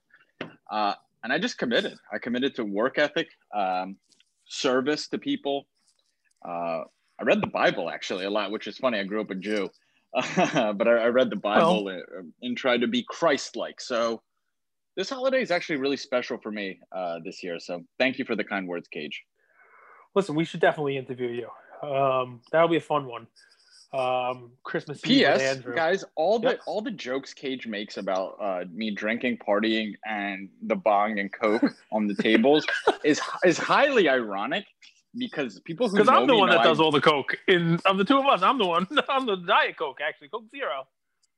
Uh, 0.70 0.94
and 1.24 1.34
I 1.34 1.40
just 1.40 1.58
committed. 1.58 1.98
I 2.12 2.20
committed 2.20 2.56
to 2.56 2.64
work 2.64 2.98
ethic, 2.98 3.30
um, 3.54 3.98
service 4.46 5.08
to 5.10 5.18
people. 5.18 5.68
Uh, 6.48 6.84
I 7.20 7.24
read 7.24 7.42
the 7.42 7.48
Bible 7.48 7.90
actually 7.90 8.26
a 8.26 8.30
lot, 8.30 8.52
which 8.52 8.68
is 8.68 8.78
funny. 8.78 9.00
I 9.00 9.04
grew 9.04 9.22
up 9.22 9.32
a 9.32 9.36
Jew, 9.36 9.70
uh, 10.18 10.74
but 10.78 10.88
I, 10.88 11.04
I, 11.04 11.08
read 11.08 11.30
the 11.30 11.36
Bible 11.36 11.86
well, 11.86 12.02
and, 12.18 12.34
and, 12.42 12.58
tried 12.58 12.82
to 12.82 12.88
be 12.88 13.04
Christ-like. 13.08 13.80
So 13.80 14.22
this 14.96 15.10
holiday 15.10 15.42
is 15.42 15.52
actually 15.52 15.78
really 15.78 15.98
special 15.98 16.38
for 16.38 16.52
me 16.52 16.80
uh, 16.96 17.20
this 17.24 17.44
year. 17.44 17.60
So 17.60 17.84
thank 18.00 18.18
you 18.18 18.26
for 18.26 18.36
the 18.36 18.44
kind 18.44 18.68
words, 18.68 18.88
Cage. 18.88 19.24
Listen, 20.16 20.36
we 20.36 20.46
should 20.46 20.60
definitely 20.60 20.98
interview 20.98 21.30
you. 21.30 21.88
Um, 21.88 22.42
that'll 22.52 22.68
be 22.68 22.78
a 22.78 22.82
fun 22.82 23.06
one 23.06 23.28
um 23.94 24.52
christmas 24.64 25.00
ps 25.00 25.62
guys 25.74 26.04
all 26.16 26.40
the 26.40 26.60
all 26.66 26.82
the 26.82 26.92
jokes 26.92 27.34
cage 27.34 27.66
makes 27.66 27.96
about 27.96 28.36
uh 28.42 28.66
me 28.74 28.92
drinking 28.92 29.38
partying 29.38 29.94
and 30.06 30.50
the 30.64 30.76
bong 30.76 31.20
and 31.20 31.32
coke 31.32 31.64
on 31.94 32.06
the 32.06 32.14
tables 32.16 32.66
is 33.06 33.22
is 33.46 33.58
highly 33.58 34.10
ironic 34.10 34.66
because 35.18 35.60
people 35.62 35.88
who 35.88 35.98
because 35.98 36.10
i'm 36.10 36.28
the 36.28 36.36
one 36.36 36.50
that 36.50 36.60
I, 36.60 36.64
does 36.64 36.80
all 36.80 36.92
the 36.92 37.02
coke 37.02 37.38
in 37.48 37.80
of 37.86 37.98
the 37.98 38.04
two 38.04 38.20
of 38.20 38.26
us 38.26 38.42
i'm 38.42 38.58
the 38.58 38.66
one 38.66 38.88
i'm 39.10 39.26
the 39.26 39.36
diet 39.36 39.78
coke 39.78 40.00
actually 40.02 40.30
coke 40.30 40.46
zero 40.52 40.88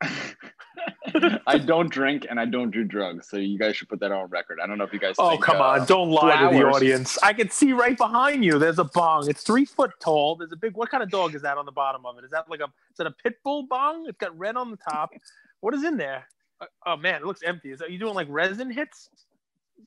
I 1.47 1.57
don't 1.57 1.89
drink 1.89 2.27
and 2.29 2.39
I 2.39 2.45
don't 2.45 2.71
do 2.71 2.83
drugs, 2.83 3.27
so 3.29 3.37
you 3.37 3.57
guys 3.57 3.75
should 3.75 3.89
put 3.89 3.99
that 3.99 4.11
on 4.11 4.29
record. 4.29 4.59
I 4.61 4.67
don't 4.67 4.77
know 4.77 4.83
if 4.83 4.93
you 4.93 4.99
guys. 4.99 5.15
Oh 5.17 5.37
come 5.37 5.57
uh, 5.57 5.79
on! 5.79 5.85
Don't 5.87 6.09
lie 6.09 6.37
flowers. 6.37 6.51
to 6.51 6.57
the 6.57 6.65
audience. 6.65 7.17
I 7.23 7.33
can 7.33 7.49
see 7.49 7.73
right 7.73 7.97
behind 7.97 8.45
you. 8.45 8.59
There's 8.59 8.79
a 8.79 8.83
bong. 8.83 9.29
It's 9.29 9.43
three 9.43 9.65
foot 9.65 9.91
tall. 9.99 10.37
There's 10.37 10.51
a 10.51 10.55
big. 10.55 10.75
What 10.75 10.89
kind 10.89 11.03
of 11.03 11.09
dog 11.09 11.35
is 11.35 11.41
that 11.41 11.57
on 11.57 11.65
the 11.65 11.71
bottom 11.71 12.05
of 12.05 12.17
it? 12.17 12.23
Is 12.23 12.31
that 12.31 12.49
like 12.49 12.61
a? 12.61 12.65
Is 12.65 12.97
that 12.97 13.07
a 13.07 13.11
pit 13.11 13.37
bull 13.43 13.67
bong? 13.67 14.05
It's 14.07 14.17
got 14.17 14.37
red 14.37 14.55
on 14.55 14.71
the 14.71 14.77
top. 14.77 15.09
What 15.59 15.73
is 15.73 15.83
in 15.83 15.97
there? 15.97 16.25
Uh, 16.61 16.65
oh 16.85 16.97
man, 16.97 17.15
it 17.15 17.25
looks 17.25 17.41
empty. 17.43 17.71
Is 17.71 17.79
that 17.79 17.91
you 17.91 17.99
doing 17.99 18.13
like 18.13 18.27
resin 18.29 18.71
hits? 18.71 19.09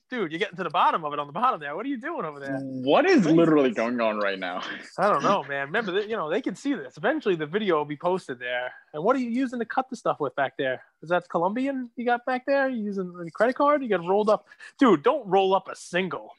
Dude, 0.09 0.31
you're 0.31 0.39
getting 0.39 0.57
to 0.57 0.63
the 0.63 0.69
bottom 0.69 1.03
of 1.03 1.13
it 1.13 1.19
on 1.19 1.27
the 1.27 1.33
bottom 1.33 1.59
there. 1.59 1.75
What 1.75 1.85
are 1.85 1.89
you 1.89 1.99
doing 1.99 2.25
over 2.25 2.39
there? 2.39 2.59
What 2.59 3.05
is 3.05 3.25
literally 3.25 3.71
going 3.71 3.99
on 3.99 4.19
right 4.19 4.39
now? 4.39 4.61
I 4.97 5.09
don't 5.09 5.23
know, 5.23 5.43
man. 5.43 5.67
Remember, 5.67 5.99
you 6.01 6.15
know, 6.15 6.29
they 6.29 6.41
can 6.41 6.55
see 6.55 6.73
this. 6.73 6.97
Eventually, 6.97 7.35
the 7.35 7.45
video 7.45 7.77
will 7.77 7.85
be 7.85 7.97
posted 7.97 8.39
there. 8.39 8.71
And 8.93 9.03
what 9.03 9.15
are 9.15 9.19
you 9.19 9.29
using 9.29 9.59
to 9.59 9.65
cut 9.65 9.89
the 9.89 9.95
stuff 9.95 10.19
with 10.19 10.35
back 10.35 10.53
there? 10.57 10.83
Is 11.01 11.09
that 11.09 11.27
Colombian 11.29 11.89
you 11.95 12.05
got 12.05 12.25
back 12.25 12.45
there? 12.45 12.69
You 12.69 12.83
using 12.83 13.13
a 13.25 13.31
credit 13.31 13.55
card? 13.55 13.81
You 13.81 13.89
got 13.89 14.05
rolled 14.05 14.29
up, 14.29 14.45
dude. 14.77 15.03
Don't 15.03 15.27
roll 15.27 15.55
up 15.55 15.67
a 15.67 15.75
single. 15.75 16.31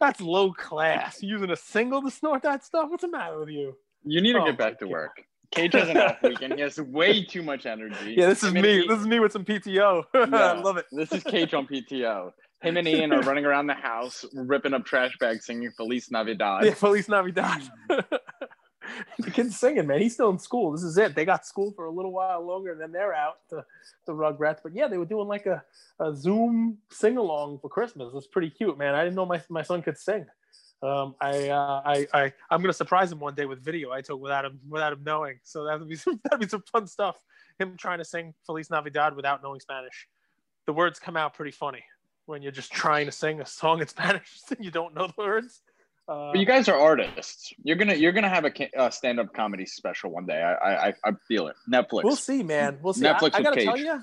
That's 0.00 0.20
low 0.20 0.52
class. 0.52 1.22
using 1.22 1.50
a 1.50 1.56
single 1.56 2.02
to 2.02 2.10
snort 2.10 2.42
that 2.42 2.64
stuff. 2.64 2.90
What's 2.90 3.02
the 3.02 3.08
matter 3.08 3.38
with 3.38 3.50
you? 3.50 3.76
You 4.04 4.20
need 4.20 4.32
to 4.32 4.40
oh, 4.40 4.46
get 4.46 4.58
back 4.58 4.78
to 4.80 4.84
God. 4.84 4.90
work. 4.90 5.24
Cage 5.52 5.74
has 5.74 5.88
an 5.88 5.98
off 5.98 6.16
weekend. 6.22 6.54
He 6.54 6.60
has 6.62 6.80
way 6.80 7.22
too 7.22 7.42
much 7.42 7.66
energy. 7.66 8.14
Yeah, 8.16 8.26
this 8.26 8.42
is 8.42 8.52
me. 8.52 8.80
He, 8.80 8.88
this 8.88 8.98
is 8.98 9.06
me 9.06 9.20
with 9.20 9.32
some 9.32 9.44
PTO. 9.44 10.04
Yeah, 10.14 10.36
I 10.36 10.60
love 10.60 10.78
it. 10.78 10.86
This 10.90 11.12
is 11.12 11.22
Cage 11.22 11.54
on 11.54 11.66
PTO 11.66 12.32
him 12.62 12.76
and 12.76 12.86
Ian 12.86 13.12
are 13.12 13.22
running 13.22 13.44
around 13.44 13.66
the 13.66 13.74
house, 13.74 14.24
ripping 14.32 14.72
up 14.72 14.84
trash 14.84 15.16
bags, 15.18 15.46
singing 15.46 15.70
Feliz 15.72 16.10
Navidad. 16.10 16.64
Yeah, 16.64 16.74
Feliz 16.74 17.08
Navidad. 17.08 17.62
the 17.88 19.30
kid's 19.32 19.58
singing, 19.58 19.86
man. 19.86 20.00
He's 20.00 20.14
still 20.14 20.30
in 20.30 20.38
school. 20.38 20.70
This 20.70 20.84
is 20.84 20.96
it. 20.96 21.14
They 21.14 21.24
got 21.24 21.44
school 21.44 21.72
for 21.72 21.86
a 21.86 21.90
little 21.90 22.12
while 22.12 22.46
longer, 22.46 22.72
and 22.72 22.80
then 22.80 22.92
they're 22.92 23.14
out, 23.14 23.38
to 23.50 23.64
the 24.06 24.12
Rugrats. 24.12 24.58
But 24.62 24.74
yeah, 24.74 24.86
they 24.86 24.96
were 24.96 25.04
doing 25.04 25.26
like 25.26 25.46
a, 25.46 25.62
a 25.98 26.14
Zoom 26.14 26.78
sing 26.90 27.16
along 27.16 27.58
for 27.60 27.68
Christmas. 27.68 28.12
It's 28.14 28.28
pretty 28.28 28.50
cute, 28.50 28.78
man. 28.78 28.94
I 28.94 29.02
didn't 29.02 29.16
know 29.16 29.26
my, 29.26 29.42
my 29.48 29.62
son 29.62 29.82
could 29.82 29.98
sing. 29.98 30.26
Um, 30.84 31.14
I, 31.20 31.48
uh, 31.48 31.82
I, 31.84 32.06
I, 32.12 32.32
I'm 32.50 32.60
gonna 32.60 32.72
surprise 32.72 33.12
him 33.12 33.20
one 33.20 33.36
day 33.36 33.44
with 33.44 33.64
video 33.64 33.92
I 33.92 34.00
took 34.00 34.20
without 34.20 34.44
him, 34.44 34.58
without 34.68 34.92
him 34.92 35.02
knowing. 35.04 35.38
So 35.44 35.64
that'd 35.64 35.88
be 35.88 35.94
some, 35.94 36.20
that'd 36.24 36.40
be 36.40 36.48
some 36.48 36.62
fun 36.72 36.86
stuff. 36.86 37.16
Him 37.58 37.76
trying 37.76 37.98
to 37.98 38.04
sing 38.04 38.34
Feliz 38.46 38.70
Navidad 38.70 39.14
without 39.14 39.42
knowing 39.42 39.60
Spanish. 39.60 40.08
The 40.66 40.72
words 40.72 40.98
come 40.98 41.16
out 41.16 41.34
pretty 41.34 41.50
funny 41.52 41.84
when 42.26 42.42
you're 42.42 42.52
just 42.52 42.72
trying 42.72 43.06
to 43.06 43.12
sing 43.12 43.40
a 43.40 43.46
song 43.46 43.80
in 43.80 43.88
Spanish 43.96 44.40
and 44.50 44.64
you 44.64 44.70
don't 44.70 44.94
know 44.94 45.06
the 45.06 45.14
words. 45.16 45.60
Uh, 46.08 46.32
but 46.32 46.40
you 46.40 46.46
guys 46.46 46.68
are 46.68 46.76
artists. 46.76 47.52
You're 47.62 47.76
gonna 47.76 47.94
you're 47.94 48.12
gonna 48.12 48.28
have 48.28 48.44
a, 48.44 48.52
a 48.76 48.90
stand 48.90 49.20
up 49.20 49.32
comedy 49.32 49.64
special 49.64 50.10
one 50.10 50.26
day. 50.26 50.42
I, 50.42 50.88
I 50.88 50.94
I 51.04 51.12
feel 51.28 51.46
it. 51.46 51.56
Netflix. 51.72 52.02
We'll 52.02 52.16
see, 52.16 52.42
man. 52.42 52.78
We'll 52.82 52.92
see. 52.92 53.04
Netflix 53.04 53.34
I, 53.34 53.38
I 53.38 53.42
gotta 53.42 53.56
Cage. 53.56 53.64
tell 53.66 53.78
you, 53.78 54.02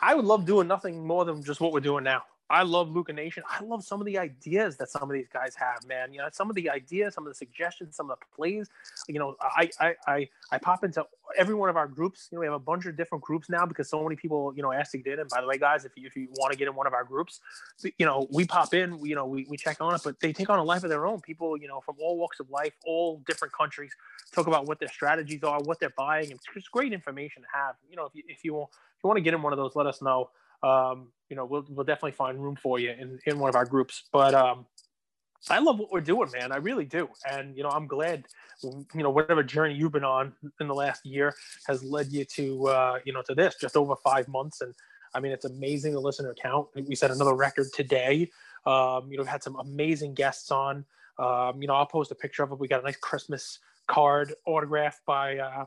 I 0.00 0.14
would 0.14 0.24
love 0.24 0.46
doing 0.46 0.68
nothing 0.68 1.04
more 1.04 1.24
than 1.24 1.42
just 1.42 1.60
what 1.60 1.72
we're 1.72 1.80
doing 1.80 2.04
now. 2.04 2.22
I 2.48 2.62
love 2.62 2.90
Luca 2.90 3.12
Nation. 3.12 3.42
I 3.48 3.62
love 3.64 3.82
some 3.82 4.00
of 4.00 4.06
the 4.06 4.18
ideas 4.18 4.76
that 4.76 4.88
some 4.88 5.02
of 5.02 5.10
these 5.10 5.26
guys 5.32 5.54
have, 5.56 5.84
man. 5.86 6.12
You 6.12 6.18
know, 6.18 6.28
some 6.32 6.48
of 6.48 6.54
the 6.54 6.70
ideas, 6.70 7.14
some 7.14 7.26
of 7.26 7.30
the 7.30 7.34
suggestions, 7.34 7.96
some 7.96 8.08
of 8.08 8.18
the 8.20 8.26
plays. 8.36 8.68
You 9.08 9.18
know, 9.18 9.36
I 9.40 9.68
I 9.80 9.94
I, 10.06 10.28
I 10.52 10.58
pop 10.58 10.84
into 10.84 11.04
every 11.36 11.54
one 11.54 11.68
of 11.68 11.76
our 11.76 11.88
groups. 11.88 12.28
You 12.30 12.36
know, 12.36 12.40
we 12.40 12.46
have 12.46 12.54
a 12.54 12.60
bunch 12.60 12.86
of 12.86 12.96
different 12.96 13.24
groups 13.24 13.50
now 13.50 13.66
because 13.66 13.90
so 13.90 14.00
many 14.02 14.14
people, 14.14 14.52
you 14.54 14.62
know, 14.62 14.72
asked 14.72 14.92
to 14.92 14.98
get 14.98 15.14
in. 15.14 15.20
And 15.20 15.28
by 15.28 15.40
the 15.40 15.48
way, 15.48 15.58
guys, 15.58 15.84
if 15.84 15.92
you, 15.96 16.06
if 16.06 16.14
you 16.14 16.28
want 16.38 16.52
to 16.52 16.58
get 16.58 16.68
in 16.68 16.76
one 16.76 16.86
of 16.86 16.94
our 16.94 17.02
groups, 17.02 17.40
you 17.98 18.06
know, 18.06 18.28
we 18.30 18.46
pop 18.46 18.72
in. 18.74 19.00
We, 19.00 19.08
you 19.08 19.16
know, 19.16 19.26
we, 19.26 19.46
we 19.48 19.56
check 19.56 19.80
on 19.80 19.94
it, 19.94 20.02
but 20.04 20.20
they 20.20 20.32
take 20.32 20.48
on 20.48 20.60
a 20.60 20.64
life 20.64 20.84
of 20.84 20.90
their 20.90 21.06
own. 21.06 21.20
People, 21.20 21.56
you 21.56 21.66
know, 21.66 21.80
from 21.80 21.96
all 22.00 22.16
walks 22.16 22.38
of 22.38 22.48
life, 22.50 22.74
all 22.86 23.22
different 23.26 23.54
countries, 23.54 23.92
talk 24.32 24.46
about 24.46 24.66
what 24.66 24.78
their 24.78 24.88
strategies 24.88 25.42
are, 25.42 25.60
what 25.64 25.80
they're 25.80 25.94
buying. 25.96 26.30
It's 26.54 26.68
great 26.68 26.92
information 26.92 27.42
to 27.42 27.48
have. 27.52 27.74
You 27.90 27.96
know, 27.96 28.04
if 28.04 28.14
you 28.14 28.22
if 28.28 28.44
you, 28.44 28.62
if 28.62 29.02
you 29.02 29.08
want 29.08 29.16
to 29.16 29.22
get 29.22 29.34
in 29.34 29.42
one 29.42 29.52
of 29.52 29.56
those, 29.56 29.74
let 29.74 29.86
us 29.86 30.00
know 30.00 30.30
um, 30.62 31.08
you 31.28 31.36
know, 31.36 31.44
we'll, 31.44 31.64
we'll 31.68 31.84
definitely 31.84 32.12
find 32.12 32.42
room 32.42 32.56
for 32.56 32.78
you 32.78 32.90
in, 32.90 33.18
in 33.26 33.38
one 33.38 33.48
of 33.48 33.56
our 33.56 33.64
groups. 33.64 34.04
But 34.12 34.34
um, 34.34 34.66
I 35.48 35.58
love 35.58 35.78
what 35.78 35.92
we're 35.92 36.00
doing, 36.00 36.30
man. 36.32 36.52
I 36.52 36.56
really 36.56 36.84
do. 36.84 37.08
And, 37.30 37.56
you 37.56 37.62
know, 37.62 37.70
I'm 37.70 37.86
glad, 37.86 38.26
you 38.62 38.86
know, 38.94 39.10
whatever 39.10 39.42
journey 39.42 39.74
you've 39.74 39.92
been 39.92 40.04
on 40.04 40.32
in 40.60 40.68
the 40.68 40.74
last 40.74 41.04
year 41.04 41.34
has 41.66 41.82
led 41.82 42.12
you 42.12 42.24
to, 42.24 42.68
uh, 42.68 42.98
you 43.04 43.12
know, 43.12 43.22
to 43.22 43.34
this 43.34 43.56
just 43.60 43.76
over 43.76 43.94
five 43.96 44.28
months. 44.28 44.60
And 44.60 44.74
I 45.14 45.20
mean, 45.20 45.32
it's 45.32 45.44
amazing 45.44 45.92
the 45.92 46.00
listener 46.00 46.34
count. 46.40 46.68
We 46.74 46.94
set 46.94 47.10
another 47.10 47.34
record 47.34 47.68
today. 47.74 48.30
Um, 48.66 49.10
you 49.10 49.16
know, 49.16 49.22
we've 49.22 49.28
had 49.28 49.42
some 49.42 49.56
amazing 49.56 50.14
guests 50.14 50.50
on. 50.50 50.84
Um, 51.18 51.62
you 51.62 51.68
know, 51.68 51.74
I'll 51.74 51.86
post 51.86 52.10
a 52.10 52.14
picture 52.14 52.42
of 52.42 52.52
it. 52.52 52.58
We 52.58 52.68
got 52.68 52.80
a 52.80 52.84
nice 52.84 52.96
Christmas 52.96 53.60
card 53.86 54.34
autographed 54.46 55.04
by 55.06 55.38
uh, 55.38 55.66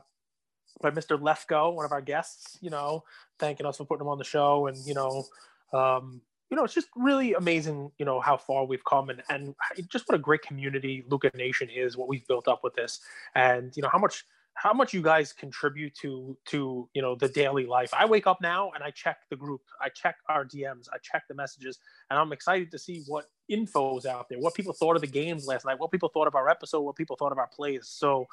by 0.80 0.90
Mr. 0.90 1.20
Lefko, 1.20 1.74
one 1.74 1.84
of 1.84 1.92
our 1.92 2.00
guests, 2.00 2.58
you 2.60 2.70
know, 2.70 3.04
thanking 3.38 3.66
us 3.66 3.76
for 3.76 3.84
putting 3.84 4.02
him 4.04 4.08
on 4.08 4.18
the 4.18 4.24
show. 4.24 4.66
And, 4.66 4.76
you 4.86 4.94
know, 4.94 5.24
um, 5.72 6.20
you 6.50 6.56
know, 6.56 6.64
it's 6.64 6.74
just 6.74 6.88
really 6.96 7.34
amazing, 7.34 7.92
you 7.98 8.04
know, 8.04 8.20
how 8.20 8.36
far 8.36 8.64
we've 8.64 8.84
come 8.84 9.08
and, 9.08 9.22
and 9.28 9.54
just 9.88 10.08
what 10.08 10.16
a 10.16 10.18
great 10.18 10.42
community 10.42 11.04
Luca 11.08 11.30
Nation 11.34 11.68
is, 11.70 11.96
what 11.96 12.08
we've 12.08 12.26
built 12.26 12.48
up 12.48 12.64
with 12.64 12.74
this. 12.74 13.00
And, 13.34 13.72
you 13.76 13.82
know, 13.82 13.88
how 13.90 13.98
much, 13.98 14.24
how 14.54 14.72
much 14.72 14.92
you 14.92 15.00
guys 15.00 15.32
contribute 15.32 15.94
to, 16.02 16.36
to, 16.46 16.88
you 16.92 17.02
know, 17.02 17.14
the 17.14 17.28
daily 17.28 17.66
life. 17.66 17.94
I 17.96 18.04
wake 18.04 18.26
up 18.26 18.40
now 18.42 18.72
and 18.74 18.82
I 18.82 18.90
check 18.90 19.18
the 19.30 19.36
group, 19.36 19.62
I 19.80 19.90
check 19.90 20.16
our 20.28 20.44
DMs, 20.44 20.88
I 20.92 20.98
check 20.98 21.22
the 21.28 21.34
messages, 21.34 21.78
and 22.10 22.18
I'm 22.18 22.32
excited 22.32 22.72
to 22.72 22.78
see 22.78 23.04
what 23.06 23.26
info 23.48 23.96
is 23.96 24.04
out 24.04 24.28
there, 24.28 24.40
what 24.40 24.54
people 24.54 24.72
thought 24.72 24.96
of 24.96 25.02
the 25.02 25.08
games 25.08 25.46
last 25.46 25.64
night, 25.64 25.78
what 25.78 25.92
people 25.92 26.08
thought 26.08 26.26
of 26.26 26.34
our 26.34 26.48
episode, 26.48 26.80
what 26.80 26.96
people 26.96 27.16
thought 27.16 27.32
of 27.32 27.38
our 27.38 27.48
plays. 27.54 27.86
So 27.86 28.26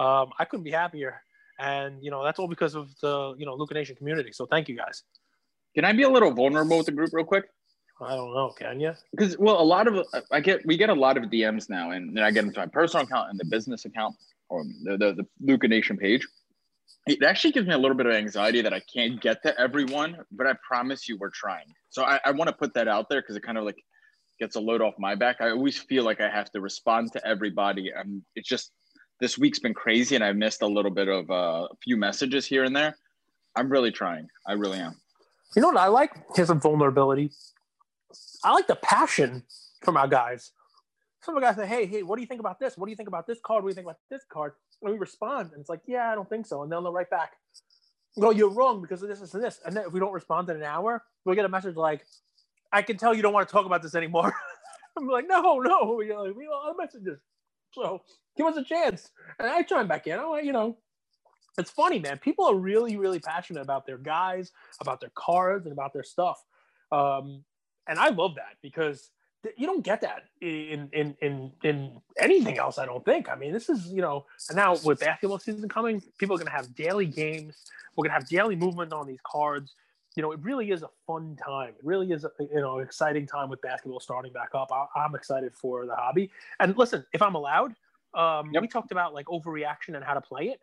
um, 0.00 0.30
I 0.38 0.44
couldn't 0.44 0.64
be 0.64 0.72
happier 0.72 1.22
and 1.60 2.02
you 2.02 2.10
know 2.10 2.24
that's 2.24 2.38
all 2.38 2.48
because 2.48 2.74
of 2.74 2.88
the 3.00 3.34
you 3.38 3.46
know 3.46 3.54
Luca 3.54 3.74
Nation 3.74 3.94
community. 3.96 4.32
So 4.32 4.46
thank 4.46 4.68
you 4.68 4.76
guys. 4.76 5.02
Can 5.74 5.84
I 5.84 5.92
be 5.92 6.02
a 6.02 6.08
little 6.08 6.32
vulnerable 6.32 6.78
with 6.78 6.86
the 6.86 6.92
group 6.92 7.10
real 7.12 7.24
quick? 7.24 7.44
I 8.00 8.16
don't 8.16 8.32
know. 8.32 8.50
Can 8.58 8.80
you? 8.80 8.94
Because 9.10 9.38
well, 9.38 9.60
a 9.60 9.62
lot 9.62 9.86
of 9.86 10.06
I 10.30 10.40
get 10.40 10.64
we 10.64 10.76
get 10.76 10.88
a 10.88 10.94
lot 10.94 11.16
of 11.16 11.24
DMs 11.24 11.68
now, 11.68 11.90
and 11.90 12.16
then 12.16 12.24
I 12.24 12.30
get 12.30 12.44
into 12.44 12.58
my 12.58 12.66
personal 12.66 13.04
account 13.04 13.30
and 13.30 13.38
the 13.38 13.44
business 13.44 13.84
account 13.84 14.16
or 14.48 14.64
the 14.84 14.96
the, 14.96 15.12
the 15.12 15.26
Luca 15.40 15.68
Nation 15.68 15.96
page. 15.96 16.26
It 17.06 17.22
actually 17.22 17.52
gives 17.52 17.66
me 17.66 17.74
a 17.74 17.78
little 17.78 17.96
bit 17.96 18.06
of 18.06 18.12
anxiety 18.12 18.60
that 18.62 18.74
I 18.74 18.80
can't 18.92 19.20
get 19.20 19.42
to 19.42 19.58
everyone, 19.58 20.18
but 20.32 20.46
I 20.46 20.54
promise 20.66 21.08
you 21.08 21.16
we're 21.16 21.30
trying. 21.30 21.64
So 21.88 22.04
I, 22.04 22.20
I 22.24 22.30
want 22.30 22.48
to 22.48 22.54
put 22.54 22.74
that 22.74 22.88
out 22.88 23.08
there 23.08 23.22
because 23.22 23.36
it 23.36 23.42
kind 23.42 23.56
of 23.56 23.64
like 23.64 23.82
gets 24.38 24.56
a 24.56 24.60
load 24.60 24.82
off 24.82 24.94
my 24.98 25.14
back. 25.14 25.36
I 25.40 25.50
always 25.50 25.78
feel 25.78 26.04
like 26.04 26.20
I 26.20 26.28
have 26.28 26.50
to 26.52 26.60
respond 26.60 27.12
to 27.12 27.26
everybody, 27.26 27.90
and 27.94 28.22
it's 28.36 28.48
just 28.48 28.72
this 29.20 29.38
week's 29.38 29.58
been 29.58 29.74
crazy 29.74 30.14
and 30.14 30.24
I 30.24 30.32
missed 30.32 30.62
a 30.62 30.66
little 30.66 30.90
bit 30.90 31.08
of 31.08 31.30
uh, 31.30 31.68
a 31.70 31.76
few 31.82 31.96
messages 31.96 32.46
here 32.46 32.64
and 32.64 32.74
there. 32.74 32.96
I'm 33.54 33.70
really 33.70 33.92
trying. 33.92 34.28
I 34.46 34.52
really 34.54 34.78
am. 34.78 34.96
You 35.54 35.62
know 35.62 35.68
what 35.68 35.76
I 35.76 35.88
like? 35.88 36.12
His 36.36 36.50
vulnerability. 36.50 37.30
I 38.44 38.52
like 38.52 38.66
the 38.66 38.76
passion 38.76 39.44
from 39.82 39.96
our 39.96 40.08
guys. 40.08 40.52
Some 41.22 41.36
of 41.36 41.42
the 41.42 41.46
guys 41.46 41.56
say, 41.56 41.66
"Hey, 41.66 41.86
hey, 41.86 42.02
what 42.02 42.16
do 42.16 42.22
you 42.22 42.26
think 42.26 42.40
about 42.40 42.58
this? 42.58 42.78
What 42.78 42.86
do 42.86 42.90
you 42.90 42.96
think 42.96 43.08
about 43.08 43.26
this 43.26 43.38
card? 43.44 43.62
What 43.62 43.68
do 43.68 43.72
you 43.72 43.74
think 43.74 43.86
about 43.86 43.98
this 44.08 44.22
card?" 44.30 44.52
And 44.80 44.92
we 44.92 44.98
respond, 44.98 45.50
and 45.52 45.60
it's 45.60 45.68
like, 45.68 45.82
"Yeah, 45.86 46.10
I 46.10 46.14
don't 46.14 46.28
think 46.28 46.46
so," 46.46 46.62
and 46.62 46.72
then 46.72 46.82
they'll 46.82 46.92
write 46.92 47.10
back, 47.10 47.32
"Go, 48.18 48.30
you're 48.30 48.48
wrong 48.48 48.80
because 48.80 49.02
of 49.02 49.08
this, 49.08 49.20
this, 49.20 49.34
and 49.34 49.44
this." 49.44 49.60
And 49.66 49.76
then 49.76 49.86
if 49.86 49.92
we 49.92 50.00
don't 50.00 50.12
respond 50.12 50.48
in 50.48 50.56
an 50.56 50.62
hour, 50.62 51.04
we'll 51.24 51.34
get 51.34 51.44
a 51.44 51.48
message 51.48 51.76
like, 51.76 52.06
"I 52.72 52.80
can 52.80 52.96
tell 52.96 53.12
you 53.12 53.20
don't 53.20 53.34
want 53.34 53.46
to 53.46 53.52
talk 53.52 53.66
about 53.66 53.82
this 53.82 53.94
anymore." 53.94 54.32
I'm 54.96 55.08
like, 55.08 55.28
"No, 55.28 55.58
no, 55.58 55.96
we 55.98 56.14
like, 56.14 56.34
we 56.34 56.46
all 56.46 56.74
messages." 56.78 57.18
So 57.72 58.02
give 58.36 58.46
us 58.46 58.56
a 58.56 58.64
chance. 58.64 59.10
And 59.38 59.48
I 59.48 59.62
chime 59.62 59.88
back 59.88 60.06
in. 60.06 60.18
Like, 60.18 60.44
you 60.44 60.52
know, 60.52 60.76
it's 61.58 61.70
funny, 61.70 61.98
man. 61.98 62.18
People 62.18 62.46
are 62.46 62.54
really, 62.54 62.96
really 62.96 63.18
passionate 63.18 63.62
about 63.62 63.86
their 63.86 63.98
guys, 63.98 64.52
about 64.80 65.00
their 65.00 65.12
cards, 65.14 65.66
and 65.66 65.72
about 65.72 65.92
their 65.92 66.02
stuff. 66.02 66.42
Um, 66.92 67.44
and 67.86 67.98
I 67.98 68.08
love 68.08 68.36
that 68.36 68.56
because 68.62 69.10
you 69.56 69.66
don't 69.66 69.82
get 69.82 70.02
that 70.02 70.24
in 70.40 70.88
in 70.92 71.16
in 71.22 71.52
in 71.62 72.00
anything 72.18 72.58
else. 72.58 72.78
I 72.78 72.86
don't 72.86 73.04
think. 73.04 73.28
I 73.28 73.36
mean, 73.36 73.52
this 73.52 73.68
is 73.68 73.88
you 73.88 74.02
know, 74.02 74.26
and 74.48 74.56
now 74.56 74.76
with 74.84 75.00
basketball 75.00 75.38
season 75.38 75.68
coming, 75.68 76.02
people 76.18 76.36
are 76.36 76.38
going 76.38 76.50
to 76.50 76.56
have 76.56 76.74
daily 76.74 77.06
games. 77.06 77.56
We're 77.96 78.04
going 78.04 78.10
to 78.10 78.20
have 78.20 78.28
daily 78.28 78.56
movement 78.56 78.92
on 78.92 79.06
these 79.06 79.20
cards 79.24 79.74
you 80.20 80.26
know, 80.26 80.32
it 80.32 80.40
really 80.42 80.70
is 80.70 80.82
a 80.82 80.90
fun 81.06 81.34
time. 81.42 81.70
It 81.70 81.82
really 81.82 82.12
is, 82.12 82.24
a, 82.24 82.30
you 82.38 82.60
know, 82.60 82.80
exciting 82.80 83.26
time 83.26 83.48
with 83.48 83.62
basketball 83.62 84.00
starting 84.00 84.34
back 84.34 84.50
up. 84.52 84.70
I, 84.70 85.02
am 85.02 85.14
excited 85.14 85.54
for 85.54 85.86
the 85.86 85.96
hobby. 85.96 86.30
And 86.58 86.76
listen, 86.76 87.06
if 87.14 87.22
I'm 87.22 87.36
allowed, 87.36 87.74
um, 88.12 88.50
yep. 88.52 88.60
we 88.60 88.68
talked 88.68 88.92
about 88.92 89.14
like 89.14 89.24
overreaction 89.28 89.94
and 89.94 90.04
how 90.04 90.12
to 90.12 90.20
play 90.20 90.48
it. 90.48 90.60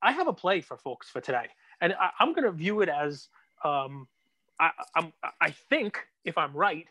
I 0.00 0.12
have 0.12 0.28
a 0.28 0.32
play 0.32 0.60
for 0.60 0.76
folks 0.76 1.10
for 1.10 1.20
today, 1.20 1.48
and 1.80 1.92
I, 1.94 2.10
am 2.20 2.34
going 2.34 2.44
to 2.44 2.52
view 2.52 2.82
it 2.82 2.88
as, 2.88 3.26
um, 3.64 4.06
I, 4.60 4.70
I'm, 4.94 5.12
I 5.40 5.50
think, 5.50 5.98
if 6.24 6.38
I'm 6.38 6.52
right, 6.52 6.86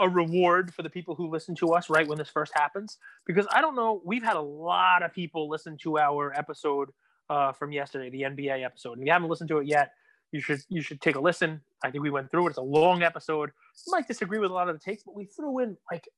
a 0.00 0.08
reward 0.08 0.74
for 0.74 0.82
the 0.82 0.90
people 0.90 1.14
who 1.14 1.30
listen 1.30 1.54
to 1.54 1.72
us 1.72 1.88
right 1.88 2.08
when 2.08 2.18
this 2.18 2.30
first 2.30 2.52
happens. 2.52 2.98
Because 3.26 3.46
I 3.52 3.60
don't 3.60 3.76
know, 3.76 4.02
we've 4.04 4.24
had 4.24 4.34
a 4.34 4.42
lot 4.42 5.04
of 5.04 5.14
people 5.14 5.48
listen 5.48 5.78
to 5.82 5.98
our 5.98 6.36
episode 6.36 6.90
uh, 7.28 7.52
from 7.52 7.70
yesterday, 7.70 8.10
the 8.10 8.22
NBA 8.22 8.64
episode. 8.64 8.94
And 8.94 9.02
if 9.02 9.06
you 9.06 9.12
haven't 9.12 9.28
listened 9.28 9.50
to 9.50 9.58
it 9.58 9.68
yet, 9.68 9.92
you 10.32 10.40
should 10.40 10.60
you 10.68 10.82
should 10.82 11.00
take 11.00 11.16
a 11.16 11.20
listen. 11.20 11.60
I 11.82 11.90
think 11.90 12.02
we 12.02 12.10
went 12.10 12.30
through 12.30 12.46
it. 12.46 12.50
It's 12.50 12.58
a 12.58 12.62
long 12.62 13.02
episode. 13.02 13.50
You 13.86 13.92
might 13.92 14.06
disagree 14.06 14.38
with 14.38 14.50
a 14.50 14.54
lot 14.54 14.68
of 14.68 14.78
the 14.78 14.80
takes, 14.80 15.02
but 15.02 15.14
we 15.14 15.24
threw 15.24 15.60
in 15.60 15.76
like 15.90 16.08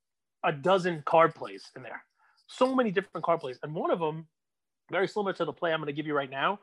a 0.44 0.52
dozen 0.52 1.02
card 1.06 1.34
plays 1.34 1.70
in 1.76 1.82
there. 1.82 2.04
So 2.46 2.74
many 2.74 2.90
different 2.90 3.24
card 3.24 3.40
plays, 3.40 3.58
and 3.62 3.74
one 3.74 3.90
of 3.90 3.98
them, 3.98 4.26
very 4.90 5.08
similar 5.08 5.32
to 5.34 5.44
the 5.44 5.52
play 5.52 5.72
I'm 5.72 5.78
going 5.78 5.86
to 5.86 5.92
give 5.92 6.06
you 6.06 6.14
right 6.14 6.30
now, 6.30 6.60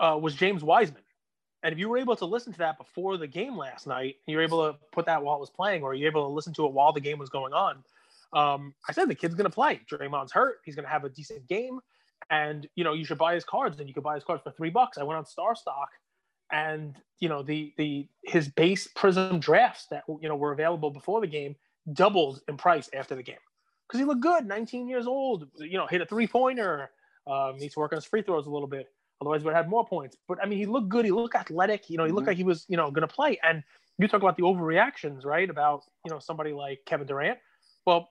uh, 0.00 0.18
was 0.20 0.34
James 0.34 0.62
Wiseman. 0.62 1.02
And 1.62 1.72
if 1.72 1.78
you 1.78 1.88
were 1.88 1.98
able 1.98 2.14
to 2.16 2.26
listen 2.26 2.52
to 2.52 2.58
that 2.58 2.78
before 2.78 3.16
the 3.16 3.26
game 3.26 3.56
last 3.56 3.86
night, 3.86 4.16
you're 4.26 4.42
able 4.42 4.70
to 4.70 4.78
put 4.92 5.06
that 5.06 5.22
while 5.22 5.36
it 5.36 5.40
was 5.40 5.50
playing, 5.50 5.82
or 5.82 5.94
you're 5.94 6.08
able 6.08 6.24
to 6.26 6.32
listen 6.32 6.52
to 6.54 6.66
it 6.66 6.72
while 6.72 6.92
the 6.92 7.00
game 7.00 7.18
was 7.18 7.30
going 7.30 7.52
on. 7.52 7.82
Um, 8.32 8.74
I 8.88 8.92
said 8.92 9.08
the 9.08 9.14
kid's 9.14 9.34
going 9.34 9.50
to 9.50 9.54
play. 9.54 9.80
Draymond's 9.90 10.32
hurt. 10.32 10.58
He's 10.64 10.76
going 10.76 10.84
to 10.84 10.90
have 10.90 11.04
a 11.04 11.08
decent 11.08 11.48
game, 11.48 11.80
and 12.30 12.68
you 12.76 12.84
know 12.84 12.92
you 12.92 13.04
should 13.04 13.18
buy 13.18 13.34
his 13.34 13.44
cards. 13.44 13.80
And 13.80 13.88
you 13.88 13.94
could 13.94 14.04
buy 14.04 14.14
his 14.14 14.22
cards 14.22 14.42
for 14.44 14.52
three 14.52 14.70
bucks. 14.70 14.98
I 14.98 15.02
went 15.02 15.18
on 15.18 15.24
StarStock 15.24 15.86
and 16.50 16.96
you 17.20 17.28
know 17.28 17.42
the 17.42 17.72
the 17.76 18.08
his 18.24 18.48
base 18.48 18.86
prism 18.88 19.40
drafts 19.40 19.86
that 19.90 20.04
you 20.20 20.28
know 20.28 20.36
were 20.36 20.52
available 20.52 20.90
before 20.90 21.20
the 21.20 21.26
game 21.26 21.56
doubled 21.92 22.40
in 22.48 22.56
price 22.56 22.88
after 22.94 23.14
the 23.14 23.22
game. 23.22 23.36
Because 23.86 24.00
he 24.00 24.04
looked 24.04 24.20
good 24.20 24.46
19 24.46 24.88
years 24.88 25.06
old 25.06 25.48
you 25.58 25.78
know 25.78 25.86
hit 25.86 26.00
a 26.00 26.06
three-pointer. 26.06 26.90
Um, 27.28 27.58
needs 27.58 27.74
to 27.74 27.80
work 27.80 27.92
on 27.92 27.96
his 27.96 28.04
free 28.04 28.22
throws 28.22 28.46
a 28.46 28.50
little 28.50 28.68
bit. 28.68 28.86
Otherwise 29.20 29.42
would 29.42 29.52
have 29.52 29.64
had 29.64 29.70
more 29.70 29.86
points. 29.86 30.16
But 30.28 30.38
i 30.42 30.46
mean 30.46 30.58
he 30.58 30.66
looked 30.66 30.88
good. 30.88 31.04
He 31.04 31.10
looked 31.10 31.34
athletic. 31.34 31.90
You 31.90 31.96
know 31.96 32.04
he 32.04 32.12
looked 32.12 32.22
mm-hmm. 32.22 32.30
like 32.30 32.36
he 32.36 32.44
was 32.44 32.64
you 32.68 32.76
know 32.76 32.90
going 32.90 33.06
to 33.06 33.12
play. 33.12 33.38
And 33.42 33.62
you 33.98 34.08
talk 34.08 34.22
about 34.22 34.36
the 34.36 34.42
overreactions 34.42 35.24
right 35.24 35.48
about 35.48 35.82
you 36.04 36.10
know 36.10 36.18
somebody 36.18 36.52
like 36.52 36.80
kevin 36.86 37.06
durant. 37.06 37.38
Well 37.86 38.08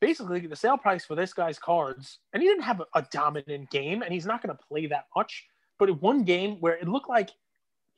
basically 0.00 0.46
the 0.46 0.56
sale 0.56 0.76
price 0.76 1.04
for 1.04 1.14
this 1.14 1.32
guy's 1.32 1.58
cards 1.58 2.18
and 2.32 2.42
he 2.42 2.48
didn't 2.48 2.62
have 2.62 2.80
a, 2.80 2.86
a 2.94 3.06
dominant 3.10 3.70
game 3.70 4.02
and 4.02 4.12
he's 4.12 4.26
not 4.26 4.42
going 4.42 4.54
to 4.54 4.62
play 4.68 4.86
that 4.86 5.06
much. 5.14 5.46
But 5.78 5.88
in 5.88 5.96
one 5.96 6.24
game 6.24 6.56
where 6.60 6.74
it 6.74 6.88
looked 6.88 7.08
like 7.08 7.30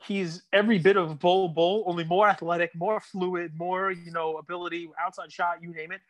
he's 0.06 0.42
every 0.52 0.78
bit 0.78 0.96
of 0.96 1.18
Bol 1.18 1.48
Bol, 1.48 1.84
only 1.86 2.04
more 2.04 2.28
athletic, 2.28 2.74
more 2.74 3.00
fluid, 3.00 3.52
more 3.56 3.90
you 3.90 4.10
know 4.10 4.36
ability, 4.36 4.88
outside 5.00 5.32
shot, 5.32 5.62
you 5.62 5.72
name 5.72 5.92
it, 5.92 6.00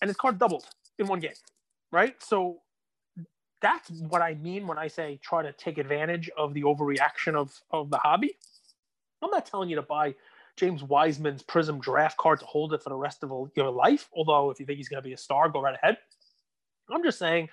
and 0.00 0.08
his 0.08 0.16
card 0.16 0.38
doubled 0.38 0.64
in 0.98 1.06
one 1.06 1.20
game, 1.20 1.32
right? 1.92 2.20
So 2.22 2.60
that's 3.60 3.90
what 3.90 4.22
I 4.22 4.34
mean 4.34 4.66
when 4.66 4.78
I 4.78 4.88
say 4.88 5.18
try 5.22 5.42
to 5.42 5.52
take 5.52 5.78
advantage 5.78 6.30
of 6.36 6.54
the 6.54 6.62
overreaction 6.62 7.34
of 7.34 7.58
of 7.70 7.90
the 7.90 7.98
hobby. 7.98 8.36
I'm 9.22 9.30
not 9.30 9.46
telling 9.46 9.70
you 9.70 9.76
to 9.76 9.82
buy 9.82 10.14
James 10.56 10.82
Wiseman's 10.82 11.42
Prism 11.42 11.80
draft 11.80 12.16
card 12.16 12.40
to 12.40 12.46
hold 12.46 12.72
it 12.72 12.82
for 12.82 12.90
the 12.90 12.96
rest 12.96 13.22
of 13.22 13.50
your 13.54 13.70
life. 13.70 14.08
Although 14.12 14.50
if 14.50 14.60
you 14.60 14.66
think 14.66 14.78
he's 14.78 14.88
going 14.88 15.02
to 15.02 15.06
be 15.06 15.14
a 15.14 15.18
star, 15.18 15.48
go 15.48 15.60
right 15.60 15.76
ahead. 15.82 15.98
I'm 16.90 17.02
just 17.02 17.18
saying 17.18 17.48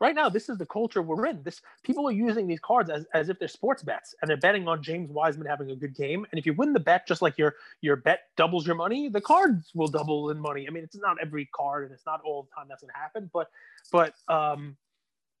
right 0.00 0.14
now 0.14 0.28
this 0.28 0.48
is 0.48 0.58
the 0.58 0.66
culture 0.66 1.02
we're 1.02 1.26
in 1.26 1.42
this 1.42 1.60
people 1.82 2.06
are 2.08 2.12
using 2.12 2.46
these 2.46 2.60
cards 2.60 2.90
as, 2.90 3.06
as 3.14 3.28
if 3.28 3.38
they're 3.38 3.48
sports 3.48 3.82
bets 3.82 4.14
and 4.20 4.28
they're 4.28 4.36
betting 4.36 4.66
on 4.68 4.82
james 4.82 5.10
wiseman 5.10 5.46
having 5.46 5.70
a 5.70 5.76
good 5.76 5.94
game 5.94 6.26
and 6.30 6.38
if 6.38 6.46
you 6.46 6.52
win 6.52 6.72
the 6.72 6.80
bet 6.80 7.06
just 7.06 7.22
like 7.22 7.38
your 7.38 7.54
your 7.80 7.96
bet 7.96 8.24
doubles 8.36 8.66
your 8.66 8.76
money 8.76 9.08
the 9.08 9.20
cards 9.20 9.70
will 9.74 9.88
double 9.88 10.30
in 10.30 10.38
money 10.38 10.66
i 10.66 10.70
mean 10.70 10.84
it's 10.84 10.96
not 10.96 11.16
every 11.20 11.48
card 11.54 11.84
and 11.84 11.92
it's 11.92 12.06
not 12.06 12.20
all 12.24 12.42
the 12.42 12.54
time 12.54 12.66
that's 12.68 12.82
to 12.82 12.88
happen 12.94 13.30
but 13.32 13.50
but 13.92 14.14
um 14.28 14.76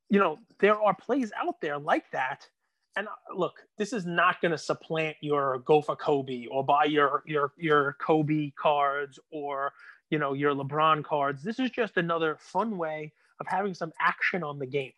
you 0.08 0.18
know 0.18 0.38
there 0.60 0.80
are 0.80 0.94
plays 0.94 1.32
out 1.36 1.60
there 1.60 1.78
like 1.78 2.10
that 2.10 2.48
and 2.96 3.08
uh, 3.08 3.34
look, 3.34 3.66
this 3.76 3.92
is 3.92 4.06
not 4.06 4.40
going 4.40 4.52
to 4.52 4.58
supplant 4.58 5.16
your 5.20 5.58
go 5.60 5.82
for 5.82 5.96
Kobe 5.96 6.46
or 6.46 6.64
buy 6.64 6.84
your 6.84 7.24
your 7.26 7.52
your 7.56 7.96
Kobe 8.00 8.50
cards 8.50 9.18
or 9.32 9.72
you 10.10 10.18
know 10.20 10.32
your 10.32 10.54
LeBron 10.54 11.02
cards. 11.02 11.42
This 11.42 11.58
is 11.58 11.70
just 11.70 11.96
another 11.96 12.36
fun 12.38 12.78
way 12.78 13.12
of 13.40 13.46
having 13.46 13.74
some 13.74 13.92
action 14.00 14.42
on 14.42 14.58
the 14.58 14.66
game. 14.66 14.92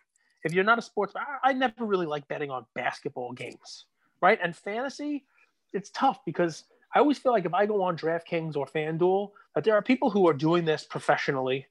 If 0.44 0.52
you're 0.52 0.64
not 0.64 0.78
a 0.78 0.82
sports, 0.82 1.14
I, 1.16 1.50
I 1.50 1.52
never 1.52 1.84
really 1.84 2.06
like 2.06 2.28
betting 2.28 2.50
on 2.50 2.66
basketball 2.74 3.32
games, 3.32 3.86
right? 4.20 4.38
And 4.42 4.54
fantasy, 4.54 5.24
it's 5.72 5.90
tough 5.90 6.24
because 6.24 6.64
I 6.94 7.00
always 7.00 7.18
feel 7.18 7.32
like 7.32 7.44
if 7.44 7.54
I 7.54 7.66
go 7.66 7.82
on 7.82 7.96
DraftKings 7.96 8.56
or 8.56 8.66
FanDuel, 8.66 9.30
that 9.54 9.64
there 9.64 9.74
are 9.74 9.82
people 9.82 10.08
who 10.10 10.28
are 10.28 10.32
doing 10.32 10.64
this 10.64 10.84
professionally, 10.84 11.66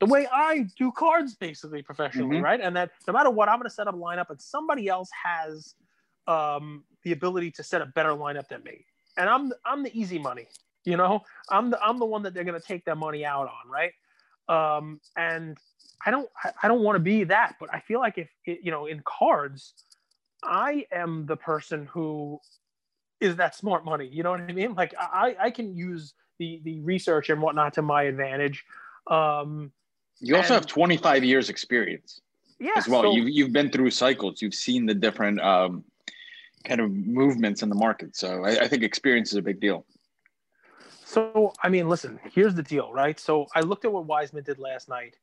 the 0.00 0.06
way 0.06 0.28
I 0.32 0.66
do 0.76 0.92
cards 0.92 1.34
basically 1.34 1.82
professionally, 1.82 2.36
mm-hmm. 2.36 2.44
right? 2.44 2.60
And 2.60 2.76
that 2.76 2.90
no 3.06 3.12
matter 3.12 3.30
what, 3.30 3.48
I'm 3.48 3.58
going 3.58 3.68
to 3.68 3.74
set 3.74 3.88
up 3.88 3.94
a 3.94 3.98
lineup, 3.98 4.30
and 4.30 4.40
somebody 4.40 4.88
else 4.88 5.10
has 5.24 5.74
um, 6.26 6.84
the 7.02 7.12
ability 7.12 7.50
to 7.52 7.62
set 7.62 7.82
a 7.82 7.86
better 7.86 8.10
lineup 8.10 8.48
than 8.48 8.62
me, 8.62 8.84
and 9.16 9.28
I'm 9.28 9.52
I'm 9.64 9.82
the 9.82 9.98
easy 9.98 10.18
money, 10.18 10.46
you 10.84 10.96
know. 10.96 11.22
I'm 11.50 11.70
the 11.70 11.82
I'm 11.82 11.98
the 11.98 12.06
one 12.06 12.22
that 12.22 12.34
they're 12.34 12.44
going 12.44 12.60
to 12.60 12.66
take 12.66 12.84
their 12.84 12.94
money 12.94 13.24
out 13.24 13.48
on, 13.48 13.70
right? 13.70 13.92
Um, 14.48 15.00
and 15.16 15.58
I 16.04 16.10
don't 16.10 16.28
I 16.62 16.68
don't 16.68 16.82
want 16.82 16.96
to 16.96 17.00
be 17.00 17.24
that, 17.24 17.56
but 17.60 17.72
I 17.72 17.80
feel 17.80 18.00
like 18.00 18.18
if 18.18 18.28
it, 18.44 18.60
you 18.62 18.70
know 18.70 18.86
in 18.86 19.02
cards, 19.04 19.74
I 20.42 20.86
am 20.92 21.26
the 21.26 21.36
person 21.36 21.86
who 21.86 22.40
is 23.20 23.36
that 23.36 23.54
smart 23.54 23.84
money. 23.84 24.06
You 24.06 24.22
know 24.22 24.30
what 24.30 24.40
I 24.40 24.52
mean? 24.52 24.74
Like 24.74 24.94
I 24.98 25.36
I 25.38 25.50
can 25.50 25.76
use 25.76 26.14
the 26.38 26.60
the 26.64 26.80
research 26.80 27.30
and 27.30 27.42
whatnot 27.42 27.74
to 27.74 27.82
my 27.82 28.04
advantage. 28.04 28.64
Um, 29.08 29.72
you 30.20 30.36
also 30.36 30.54
and, 30.54 30.62
have 30.62 30.66
25 30.66 31.24
years 31.24 31.48
experience. 31.48 32.20
Yeah, 32.60 32.72
as 32.76 32.88
well. 32.88 33.02
So, 33.02 33.12
you've 33.12 33.28
you've 33.28 33.52
been 33.52 33.70
through 33.70 33.90
cycles. 33.90 34.42
You've 34.42 34.54
seen 34.54 34.86
the 34.86 34.94
different 34.94 35.40
um, 35.40 35.84
kind 36.64 36.80
of 36.80 36.90
movements 36.90 37.62
in 37.62 37.68
the 37.68 37.74
market. 37.74 38.16
So 38.16 38.44
I, 38.44 38.64
I 38.64 38.68
think 38.68 38.82
experience 38.82 39.30
is 39.30 39.36
a 39.36 39.42
big 39.42 39.60
deal. 39.60 39.84
So 41.18 41.52
I 41.64 41.68
mean, 41.68 41.88
listen. 41.88 42.20
Here's 42.32 42.54
the 42.54 42.62
deal, 42.62 42.92
right? 42.92 43.18
So 43.18 43.46
I 43.52 43.60
looked 43.60 43.84
at 43.84 43.92
what 43.92 44.06
Wiseman 44.06 44.44
did 44.44 44.60
last 44.60 44.88
night 44.88 45.16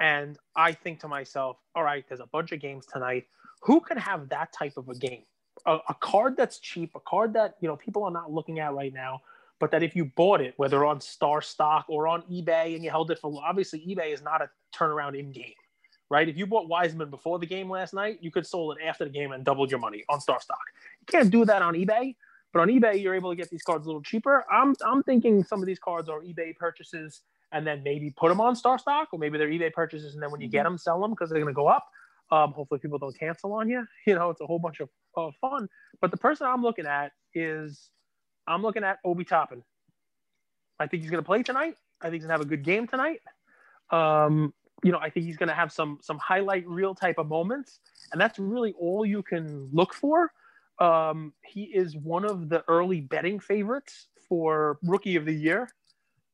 and 0.00 0.36
I 0.56 0.72
think 0.72 0.98
to 1.00 1.08
myself, 1.08 1.58
all 1.76 1.84
right, 1.84 2.04
there's 2.08 2.20
a 2.20 2.26
bunch 2.26 2.50
of 2.50 2.60
games 2.60 2.84
tonight. 2.84 3.26
Who 3.62 3.80
can 3.80 3.96
have 3.96 4.28
that 4.30 4.52
type 4.52 4.76
of 4.76 4.88
a 4.88 4.94
game? 4.94 5.22
A, 5.64 5.78
a, 5.88 5.94
card 6.00 6.36
that's 6.36 6.58
cheap, 6.58 6.90
a 6.96 7.00
card 7.00 7.32
that 7.34 7.54
you 7.60 7.68
know 7.68 7.76
people 7.76 8.02
are 8.02 8.10
not 8.10 8.32
looking 8.32 8.58
at 8.58 8.74
right 8.74 8.92
now, 8.92 9.20
but 9.60 9.70
that 9.70 9.84
if 9.84 9.94
you 9.94 10.06
bought 10.16 10.40
it, 10.40 10.54
whether 10.56 10.84
on 10.84 10.98
StarStock 10.98 11.84
or 11.88 12.08
on 12.08 12.22
eBay, 12.22 12.74
and 12.74 12.84
you 12.84 12.90
held 12.90 13.12
it 13.12 13.18
for 13.18 13.32
obviously 13.44 13.78
eBay 13.86 14.12
is 14.12 14.22
not 14.22 14.42
a 14.42 14.50
turnaround 14.76 15.18
in 15.18 15.30
game, 15.30 15.54
right? 16.10 16.28
If 16.28 16.36
you 16.36 16.46
bought 16.46 16.68
Wiseman 16.68 17.08
before 17.08 17.38
the 17.38 17.46
game 17.46 17.70
last 17.70 17.94
night, 17.94 18.18
you 18.20 18.32
could 18.32 18.46
sold 18.46 18.76
it 18.78 18.84
after 18.84 19.04
the 19.04 19.10
game 19.10 19.30
and 19.30 19.44
doubled 19.44 19.70
your 19.70 19.80
money 19.80 20.04
on 20.08 20.18
StarStock. 20.18 20.66
You 21.00 21.06
can't 21.06 21.30
do 21.30 21.44
that 21.44 21.62
on 21.62 21.74
eBay, 21.74 22.16
but 22.56 22.62
on 22.62 22.68
eBay 22.68 23.02
you're 23.02 23.14
able 23.14 23.30
to 23.30 23.36
get 23.36 23.50
these 23.50 23.62
cards 23.62 23.84
a 23.84 23.88
little 23.88 24.02
cheaper. 24.02 24.46
I'm 24.50 24.74
I'm 24.82 25.02
thinking 25.02 25.44
some 25.44 25.60
of 25.60 25.66
these 25.66 25.78
cards 25.78 26.08
are 26.08 26.22
eBay 26.22 26.56
purchases 26.56 27.20
and 27.52 27.66
then 27.66 27.82
maybe 27.82 28.10
put 28.10 28.30
them 28.30 28.40
on 28.40 28.54
StarStock 28.54 29.06
or 29.12 29.18
maybe 29.18 29.36
they're 29.36 29.50
eBay 29.50 29.70
purchases 29.70 30.14
and 30.14 30.22
then 30.22 30.30
when 30.30 30.40
you 30.40 30.48
get 30.48 30.60
mm-hmm. 30.60 30.72
them, 30.72 30.78
sell 30.78 30.98
them 31.00 31.10
because 31.10 31.28
they're 31.28 31.38
going 31.38 31.52
to 31.52 31.56
go 31.56 31.66
up. 31.66 31.86
Um, 32.32 32.52
hopefully 32.52 32.80
people 32.80 32.98
don't 32.98 33.16
cancel 33.18 33.52
on 33.52 33.68
you. 33.68 33.86
You 34.06 34.14
know, 34.14 34.30
it's 34.30 34.40
a 34.40 34.46
whole 34.46 34.58
bunch 34.58 34.80
of, 34.80 34.88
fun. 35.40 35.68
But 36.00 36.10
the 36.10 36.16
person 36.16 36.46
I'm 36.46 36.62
looking 36.62 36.86
at 36.86 37.12
is 37.34 37.90
I'm 38.46 38.62
looking 38.62 38.84
at 38.84 38.98
Obi 39.04 39.24
Toppin. 39.24 39.62
I 40.78 40.86
think 40.86 41.02
he's 41.02 41.10
going 41.10 41.22
to 41.22 41.26
play 41.26 41.42
tonight. 41.42 41.76
I 42.00 42.06
think 42.06 42.14
he's 42.14 42.22
going 42.22 42.28
to 42.28 42.34
have 42.34 42.40
a 42.40 42.48
good 42.48 42.62
game 42.62 42.86
tonight. 42.86 43.20
Um, 43.90 44.52
you 44.82 44.92
know, 44.92 44.98
I 44.98 45.10
think 45.10 45.26
he's 45.26 45.36
going 45.36 45.48
to 45.48 45.54
have 45.54 45.72
some 45.72 45.98
some 46.02 46.18
highlight 46.18 46.66
reel 46.66 46.94
type 46.94 47.18
of 47.18 47.28
moments, 47.28 47.80
and 48.12 48.20
that's 48.20 48.38
really 48.38 48.74
all 48.78 49.06
you 49.06 49.22
can 49.22 49.70
look 49.72 49.94
for. 49.94 50.32
Um, 50.78 51.32
he 51.44 51.64
is 51.64 51.96
one 51.96 52.24
of 52.24 52.48
the 52.48 52.62
early 52.68 53.00
betting 53.00 53.40
favorites 53.40 54.08
for 54.28 54.78
Rookie 54.82 55.16
of 55.16 55.24
the 55.24 55.34
Year. 55.34 55.62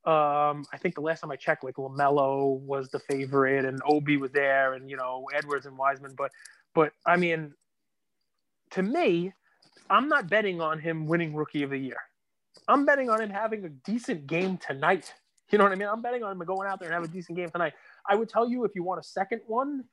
Um, 0.05 0.65
I 0.73 0.79
think 0.79 0.97
the 0.97 1.01
last 1.01 1.21
time 1.21 1.31
I 1.31 1.37
checked, 1.37 1.63
like 1.63 1.77
Lamelo 1.77 2.59
was 2.59 2.89
the 2.89 2.99
favorite, 2.99 3.65
and 3.65 3.81
Obi 3.87 4.17
was 4.17 4.33
there, 4.33 4.75
and 4.75 4.91
you 4.91 4.97
know 4.97 5.27
Edwards 5.33 5.67
and 5.67 5.79
Wiseman. 5.79 6.15
But, 6.17 6.33
but 6.75 6.93
I 7.07 7.17
mean, 7.17 7.55
to 8.73 8.83
me, 8.83 9.33
I'm 9.89 10.09
not 10.09 10.29
betting 10.29 10.61
on 10.61 10.81
him 10.81 11.07
winning 11.07 11.35
Rookie 11.35 11.63
of 11.63 11.71
the 11.71 11.79
Year. 11.79 11.99
I'm 12.67 12.85
betting 12.85 13.11
on 13.11 13.21
him 13.21 13.31
having 13.31 13.65
a 13.65 13.69
decent 13.69 14.27
game 14.27 14.59
tonight. 14.59 15.13
You 15.51 15.59
know 15.59 15.65
what 15.65 15.73
I 15.73 15.77
mean? 15.77 15.89
I'm 15.89 16.03
betting 16.03 16.25
on 16.25 16.33
him 16.33 16.39
going 16.47 16.67
out 16.67 16.81
there 16.81 16.89
and 16.89 16.95
have 16.95 17.05
a 17.05 17.13
decent 17.13 17.37
game 17.37 17.51
tonight. 17.51 17.75
I 18.09 18.17
would 18.17 18.29
tell 18.29 18.49
you 18.49 18.65
if 18.65 18.73
you 18.75 18.83
want 18.83 19.01
a 19.01 19.03
second 19.03 19.43
one, 19.47 19.85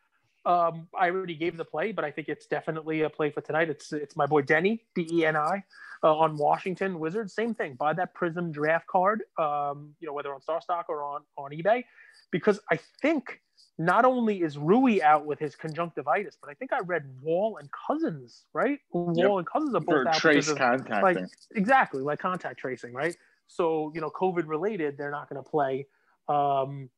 um, 0.46 0.88
I 0.98 1.10
already 1.10 1.36
gave 1.36 1.58
the 1.58 1.66
play, 1.66 1.92
but 1.92 2.06
I 2.06 2.12
think 2.12 2.30
it's 2.30 2.48
definitely 2.48 3.02
a 3.02 3.10
play 3.10 3.30
for 3.30 3.42
tonight. 3.42 3.70
It's 3.70 3.92
it's 3.92 4.16
my 4.16 4.26
boy 4.26 4.42
Deni 4.42 4.80
D 4.96 5.08
E 5.12 5.26
N 5.26 5.36
I 5.36 5.64
uh, 6.04 6.16
on 6.16 6.38
Washington 6.38 7.00
Wizards. 7.00 7.34
Same 7.34 7.54
thing. 7.54 7.76
Buy 7.76 7.94
that 7.94 8.14
Prism 8.14 8.52
draft 8.52 8.88
card. 8.88 9.24
Um, 9.38 9.96
you 10.00 10.08
know 10.08 10.14
whether 10.14 10.34
on 10.34 10.40
StarStock 10.42 10.86
or 10.88 11.04
on 11.04 11.22
on 11.38 11.52
eBay. 11.52 11.84
because 12.32 12.60
I 12.72 12.80
think 13.02 13.42
not 13.78 14.06
only 14.06 14.42
is 14.42 14.58
Rui 14.58 15.02
out 15.02 15.26
with 15.26 15.40
his 15.40 15.56
conjunctivitis, 15.56 16.38
but 16.42 16.50
I 16.50 16.54
think 16.54 16.74
I 16.74 16.80
read 16.80 17.04
Wall 17.22 17.58
and 17.58 17.70
Cousins, 17.72 18.44
right? 18.54 18.80
Wall 18.92 19.14
yep. 19.16 19.32
and 19.32 19.48
Cousins 19.48 19.76
are 19.76 19.80
both 19.80 20.04
For 20.04 20.08
out 20.10 20.16
trace 20.16 20.52
contact. 20.52 21.04
Like, 21.04 21.18
exactly, 21.56 22.02
like 22.02 22.20
contact 22.20 22.60
tracing, 22.60 22.94
right? 22.94 23.16
So, 23.48 23.92
you 23.96 24.02
know, 24.02 24.10
COVID 24.10 24.48
related, 24.48 24.98
they're 24.98 25.12
not 25.12 25.30
going 25.30 25.42
to 25.44 25.50
play. 25.50 25.88
Um, 26.28 26.90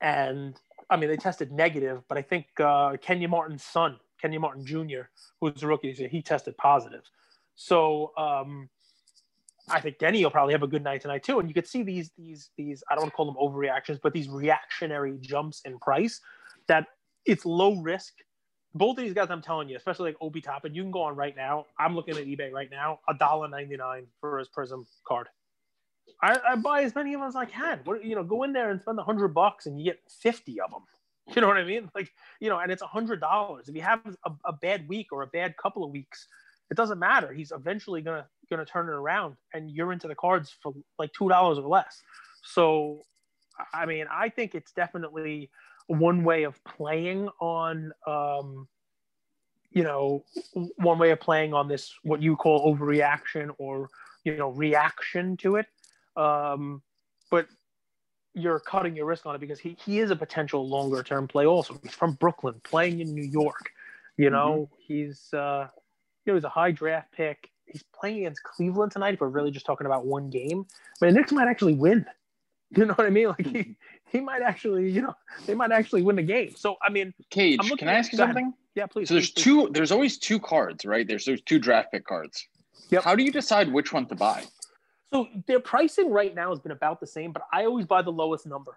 and 0.00 0.58
I 0.88 0.96
mean, 0.96 1.10
they 1.10 1.16
tested 1.16 1.52
negative, 1.52 2.02
but 2.08 2.16
I 2.18 2.22
think 2.22 2.46
uh, 2.60 2.96
Kenyon 3.00 3.30
Martin's 3.30 3.64
son, 3.64 3.96
Kenyon 4.20 4.42
Martin 4.42 4.64
Jr., 4.64 5.08
who's 5.40 5.62
a 5.62 5.66
rookie, 5.66 5.92
he 5.92 6.22
tested 6.22 6.56
positive. 6.56 7.02
So, 7.56 8.12
um, 8.16 8.68
I 9.68 9.80
think 9.80 9.98
Deni 9.98 10.22
will 10.22 10.30
probably 10.30 10.52
have 10.54 10.62
a 10.62 10.68
good 10.68 10.84
night 10.84 11.00
tonight 11.00 11.24
too. 11.24 11.40
And 11.40 11.48
you 11.48 11.54
could 11.54 11.66
see 11.66 11.82
these 11.82 12.10
these 12.16 12.50
these 12.56 12.84
I 12.90 12.94
don't 12.94 13.02
want 13.02 13.12
to 13.12 13.16
call 13.16 13.26
them 13.26 13.36
overreactions, 13.36 13.98
but 14.00 14.12
these 14.12 14.28
reactionary 14.28 15.18
jumps 15.20 15.60
in 15.64 15.78
price 15.78 16.20
that 16.68 16.86
it's 17.24 17.44
low 17.44 17.80
risk. 17.80 18.14
Both 18.74 18.98
of 18.98 19.04
these 19.04 19.14
guys, 19.14 19.28
I'm 19.30 19.42
telling 19.42 19.68
you, 19.68 19.76
especially 19.76 20.10
like 20.10 20.18
Obi 20.20 20.40
Toppin, 20.40 20.74
you 20.74 20.82
can 20.82 20.90
go 20.90 21.02
on 21.02 21.16
right 21.16 21.34
now. 21.34 21.66
I'm 21.78 21.96
looking 21.96 22.16
at 22.16 22.26
eBay 22.26 22.52
right 22.52 22.70
now, 22.70 23.00
a 23.08 23.14
dollar 23.14 23.48
ninety 23.48 23.76
nine 23.76 24.06
for 24.20 24.38
his 24.38 24.48
Prism 24.48 24.86
card. 25.06 25.28
I, 26.22 26.38
I, 26.50 26.56
buy 26.56 26.82
as 26.82 26.94
many 26.94 27.14
of 27.14 27.20
them 27.20 27.28
as 27.28 27.36
I 27.36 27.44
can. 27.44 27.80
What 27.84 28.04
you 28.04 28.14
know, 28.14 28.24
go 28.24 28.42
in 28.42 28.52
there 28.52 28.70
and 28.70 28.80
spend 28.80 28.98
a 28.98 29.02
hundred 29.02 29.28
bucks 29.28 29.66
and 29.66 29.78
you 29.78 29.84
get 29.84 30.00
fifty 30.08 30.60
of 30.60 30.70
them. 30.70 30.82
You 31.34 31.42
know 31.42 31.48
what 31.48 31.56
I 31.56 31.64
mean? 31.64 31.90
Like 31.92 32.12
you 32.38 32.48
know, 32.48 32.60
and 32.60 32.70
it's 32.70 32.82
a 32.82 32.86
hundred 32.86 33.20
dollars. 33.20 33.68
If 33.68 33.74
you 33.74 33.82
have 33.82 34.00
a, 34.24 34.30
a 34.44 34.52
bad 34.52 34.86
week 34.86 35.08
or 35.10 35.22
a 35.22 35.26
bad 35.26 35.56
couple 35.56 35.82
of 35.82 35.90
weeks, 35.90 36.28
it 36.70 36.76
doesn't 36.76 37.00
matter. 37.00 37.32
He's 37.32 37.50
eventually 37.50 38.00
gonna 38.00 38.26
gonna 38.48 38.64
turn 38.64 38.88
it 38.88 38.92
around, 38.92 39.36
and 39.52 39.68
you're 39.68 39.92
into 39.92 40.06
the 40.06 40.14
cards 40.14 40.54
for 40.62 40.72
like 41.00 41.12
two 41.12 41.28
dollars 41.28 41.58
or 41.58 41.68
less. 41.68 42.00
So, 42.44 43.02
I 43.74 43.86
mean, 43.86 44.06
I 44.10 44.28
think 44.28 44.54
it's 44.54 44.70
definitely 44.72 45.50
one 45.88 46.24
way 46.24 46.44
of 46.44 46.62
playing 46.64 47.28
on, 47.40 47.92
um, 48.06 48.68
you 49.70 49.82
know, 49.82 50.24
one 50.76 50.98
way 50.98 51.10
of 51.10 51.20
playing 51.20 51.54
on 51.54 51.68
this 51.68 51.92
what 52.02 52.22
you 52.22 52.36
call 52.36 52.74
overreaction 52.74 53.50
or 53.58 53.88
you 54.24 54.36
know 54.36 54.50
reaction 54.50 55.36
to 55.38 55.56
it. 55.56 55.66
Um, 56.16 56.82
but 57.30 57.46
you're 58.34 58.60
cutting 58.60 58.94
your 58.94 59.06
risk 59.06 59.26
on 59.26 59.34
it 59.34 59.40
because 59.40 59.58
he, 59.58 59.76
he 59.84 59.98
is 59.98 60.10
a 60.10 60.16
potential 60.16 60.68
longer 60.68 61.02
term 61.02 61.26
play 61.26 61.46
also. 61.46 61.78
He's 61.82 61.94
from 61.94 62.12
Brooklyn, 62.14 62.60
playing 62.64 63.00
in 63.00 63.14
New 63.14 63.24
York. 63.24 63.70
You 64.16 64.30
know, 64.30 64.68
mm-hmm. 64.70 64.74
he's 64.86 65.32
uh, 65.34 65.68
you 66.24 66.32
know, 66.32 66.36
he's 66.36 66.44
a 66.44 66.50
high 66.50 66.70
draft 66.70 67.12
pick. 67.12 67.50
He's 67.66 67.84
playing 67.98 68.18
against 68.18 68.42
Cleveland 68.42 68.92
tonight. 68.92 69.14
If 69.14 69.20
we're 69.20 69.28
really 69.28 69.50
just 69.50 69.66
talking 69.66 69.86
about 69.86 70.06
one 70.06 70.30
game, 70.30 70.66
but 71.00 71.06
the 71.06 71.12
Knicks 71.12 71.32
might 71.32 71.48
actually 71.48 71.74
win. 71.74 72.06
You 72.76 72.84
know 72.84 72.94
what 72.94 73.06
I 73.06 73.10
mean? 73.10 73.28
Like 73.28 73.46
he, 73.46 73.76
he 74.10 74.20
might 74.20 74.42
actually, 74.42 74.90
you 74.90 75.00
know, 75.00 75.14
they 75.46 75.54
might 75.54 75.70
actually 75.70 76.02
win 76.02 76.16
the 76.16 76.22
game. 76.22 76.52
So 76.56 76.76
I 76.82 76.90
mean, 76.90 77.14
Cage, 77.30 77.60
can 77.78 77.88
I 77.88 77.94
ask 77.94 78.10
you 78.10 78.18
something? 78.18 78.52
Yeah, 78.74 78.86
please. 78.86 79.08
So 79.08 79.14
there's 79.14 79.30
please, 79.30 79.44
two. 79.44 79.66
Please. 79.66 79.72
There's 79.72 79.92
always 79.92 80.18
two 80.18 80.40
cards, 80.40 80.84
right? 80.84 81.06
There's 81.06 81.24
there's 81.24 81.42
two 81.42 81.60
draft 81.60 81.92
pick 81.92 82.04
cards. 82.04 82.46
Yep. 82.90 83.04
How 83.04 83.14
do 83.14 83.22
you 83.22 83.30
decide 83.32 83.72
which 83.72 83.92
one 83.92 84.06
to 84.06 84.14
buy? 84.14 84.44
So 85.12 85.28
their 85.46 85.60
pricing 85.60 86.10
right 86.10 86.34
now 86.34 86.50
has 86.50 86.58
been 86.58 86.72
about 86.72 87.00
the 87.00 87.06
same, 87.06 87.32
but 87.32 87.42
I 87.52 87.64
always 87.64 87.86
buy 87.86 88.02
the 88.02 88.12
lowest 88.12 88.46
number. 88.46 88.76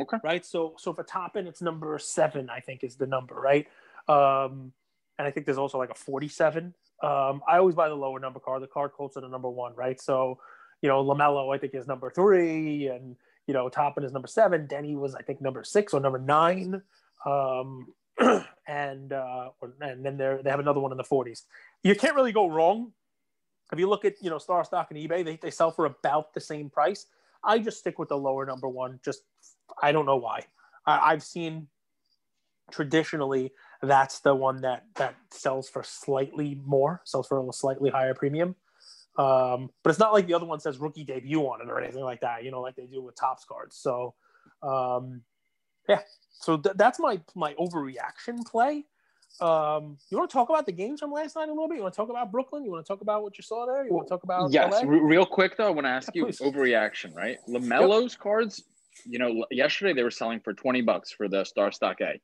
Okay. 0.00 0.16
Right. 0.22 0.44
So 0.44 0.74
so 0.78 0.92
for 0.92 1.04
Toppin, 1.04 1.46
it's 1.46 1.62
number 1.62 1.98
seven. 1.98 2.50
I 2.50 2.60
think 2.60 2.82
is 2.82 2.96
the 2.96 3.06
number, 3.06 3.34
right? 3.34 3.66
Um, 4.08 4.72
and 5.18 5.26
I 5.26 5.30
think 5.30 5.46
there's 5.46 5.58
also 5.58 5.78
like 5.78 5.90
a 5.90 5.94
47. 5.94 6.74
Um, 7.02 7.42
I 7.48 7.58
always 7.58 7.74
buy 7.74 7.88
the 7.88 7.94
lower 7.94 8.18
number 8.18 8.40
card. 8.40 8.62
The 8.62 8.66
card 8.66 8.90
are 8.98 9.20
the 9.20 9.28
number 9.28 9.50
one, 9.50 9.74
right? 9.74 10.00
So, 10.00 10.38
you 10.82 10.88
know, 10.88 11.04
Lamelo 11.04 11.54
I 11.54 11.58
think 11.58 11.74
is 11.74 11.86
number 11.86 12.10
three, 12.10 12.88
and 12.88 13.16
you 13.46 13.54
know, 13.54 13.68
Toppin 13.68 14.04
is 14.04 14.12
number 14.12 14.28
seven. 14.28 14.66
Deni 14.66 14.96
was 14.96 15.14
I 15.14 15.22
think 15.22 15.40
number 15.40 15.64
six 15.64 15.92
or 15.92 16.00
number 16.00 16.18
nine, 16.18 16.82
um, 17.26 17.88
and 18.66 19.12
uh, 19.12 19.50
and 19.80 20.04
then 20.04 20.16
they 20.16 20.38
they 20.42 20.50
have 20.50 20.60
another 20.60 20.80
one 20.80 20.92
in 20.92 20.98
the 20.98 21.04
40s. 21.04 21.42
You 21.82 21.94
can't 21.94 22.14
really 22.14 22.32
go 22.32 22.48
wrong. 22.48 22.92
If 23.72 23.78
you 23.78 23.88
look 23.88 24.04
at 24.04 24.14
you 24.20 24.30
know 24.30 24.38
StarStock 24.38 24.86
and 24.90 24.98
eBay, 24.98 25.24
they, 25.24 25.36
they 25.36 25.50
sell 25.50 25.70
for 25.70 25.86
about 25.86 26.34
the 26.34 26.40
same 26.40 26.70
price. 26.70 27.06
I 27.42 27.58
just 27.58 27.78
stick 27.78 27.98
with 27.98 28.08
the 28.08 28.18
lower 28.18 28.46
number 28.46 28.68
one. 28.68 29.00
Just 29.04 29.22
I 29.82 29.92
don't 29.92 30.06
know 30.06 30.16
why. 30.16 30.44
I, 30.86 31.12
I've 31.12 31.22
seen 31.22 31.68
traditionally 32.70 33.52
that's 33.82 34.20
the 34.20 34.34
one 34.34 34.62
that 34.62 34.84
that 34.96 35.14
sells 35.30 35.68
for 35.68 35.82
slightly 35.82 36.60
more, 36.64 37.02
sells 37.04 37.28
for 37.28 37.46
a 37.46 37.52
slightly 37.52 37.90
higher 37.90 38.14
premium. 38.14 38.56
Um, 39.16 39.70
but 39.82 39.90
it's 39.90 39.98
not 39.98 40.12
like 40.12 40.26
the 40.26 40.34
other 40.34 40.46
one 40.46 40.58
says 40.58 40.78
rookie 40.78 41.04
debut 41.04 41.40
on 41.40 41.60
it 41.60 41.70
or 41.70 41.80
anything 41.80 42.02
like 42.02 42.20
that, 42.22 42.42
you 42.42 42.50
know, 42.50 42.60
like 42.60 42.74
they 42.74 42.86
do 42.86 43.00
with 43.00 43.14
Topps 43.14 43.44
cards. 43.44 43.76
So, 43.76 44.14
um, 44.62 45.22
yeah, 45.88 46.00
so 46.32 46.56
th- 46.56 46.74
that's 46.76 46.98
my 46.98 47.20
my 47.34 47.54
overreaction 47.54 48.44
play. 48.44 48.86
Um, 49.40 49.98
you 50.10 50.16
want 50.16 50.30
to 50.30 50.34
talk 50.34 50.48
about 50.48 50.64
the 50.64 50.72
games 50.72 51.00
from 51.00 51.12
last 51.12 51.34
night 51.34 51.48
a 51.48 51.52
little 51.52 51.68
bit? 51.68 51.76
You 51.76 51.82
want 51.82 51.94
to 51.94 51.96
talk 51.96 52.08
about 52.08 52.30
Brooklyn? 52.30 52.64
You 52.64 52.70
want 52.70 52.86
to 52.86 52.88
talk 52.88 53.00
about 53.00 53.22
what 53.22 53.36
you 53.36 53.42
saw 53.42 53.66
there? 53.66 53.84
You 53.84 53.92
want 53.92 54.06
to 54.06 54.10
talk 54.10 54.22
about 54.22 54.52
yes, 54.52 54.72
r- 54.72 54.86
real 54.86 55.26
quick 55.26 55.56
though. 55.56 55.66
I 55.66 55.70
want 55.70 55.86
to 55.86 55.90
ask 55.90 56.08
yeah, 56.14 56.20
you 56.20 56.26
please. 56.26 56.40
overreaction, 56.40 57.14
right? 57.14 57.38
Lamelo's 57.48 58.12
yep. 58.12 58.20
cards. 58.20 58.62
You 59.04 59.18
know, 59.18 59.44
yesterday 59.50 59.92
they 59.92 60.04
were 60.04 60.10
selling 60.10 60.40
for 60.40 60.52
twenty 60.52 60.82
bucks 60.82 61.10
for 61.10 61.28
the 61.28 61.42
StarStock 61.42 62.00
A. 62.00 62.20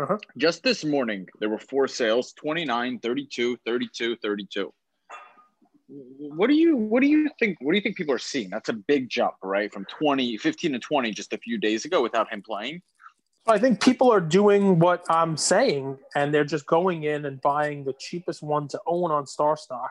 Uh-huh. 0.00 0.16
Just 0.36 0.62
this 0.62 0.84
morning, 0.84 1.26
there 1.40 1.48
were 1.48 1.58
four 1.58 1.88
sales 1.88 2.32
29, 2.34 3.00
32, 3.00 3.56
32, 3.66 4.16
32. 4.22 4.72
What 5.88 6.48
do 6.48 6.54
you 6.54 6.76
what 6.76 7.00
do 7.00 7.08
you 7.08 7.30
think 7.38 7.56
what 7.60 7.72
do 7.72 7.76
you 7.76 7.82
think 7.82 7.96
people 7.96 8.14
are 8.14 8.18
seeing? 8.18 8.50
That's 8.50 8.68
a 8.68 8.74
big 8.74 9.08
jump, 9.08 9.34
right? 9.42 9.72
From 9.72 9.86
20, 9.86 10.36
15 10.36 10.72
to 10.72 10.78
20 10.78 11.10
just 11.12 11.32
a 11.32 11.38
few 11.38 11.56
days 11.58 11.84
ago 11.84 12.02
without 12.02 12.30
him 12.30 12.42
playing. 12.42 12.82
I 13.50 13.58
think 13.58 13.82
people 13.82 14.12
are 14.12 14.20
doing 14.20 14.78
what 14.78 15.06
I'm 15.08 15.38
saying, 15.38 15.96
and 16.14 16.34
they're 16.34 16.44
just 16.44 16.66
going 16.66 17.04
in 17.04 17.24
and 17.24 17.40
buying 17.40 17.82
the 17.82 17.94
cheapest 17.98 18.42
one 18.42 18.68
to 18.68 18.80
own 18.86 19.10
on 19.10 19.24
StarStock, 19.24 19.88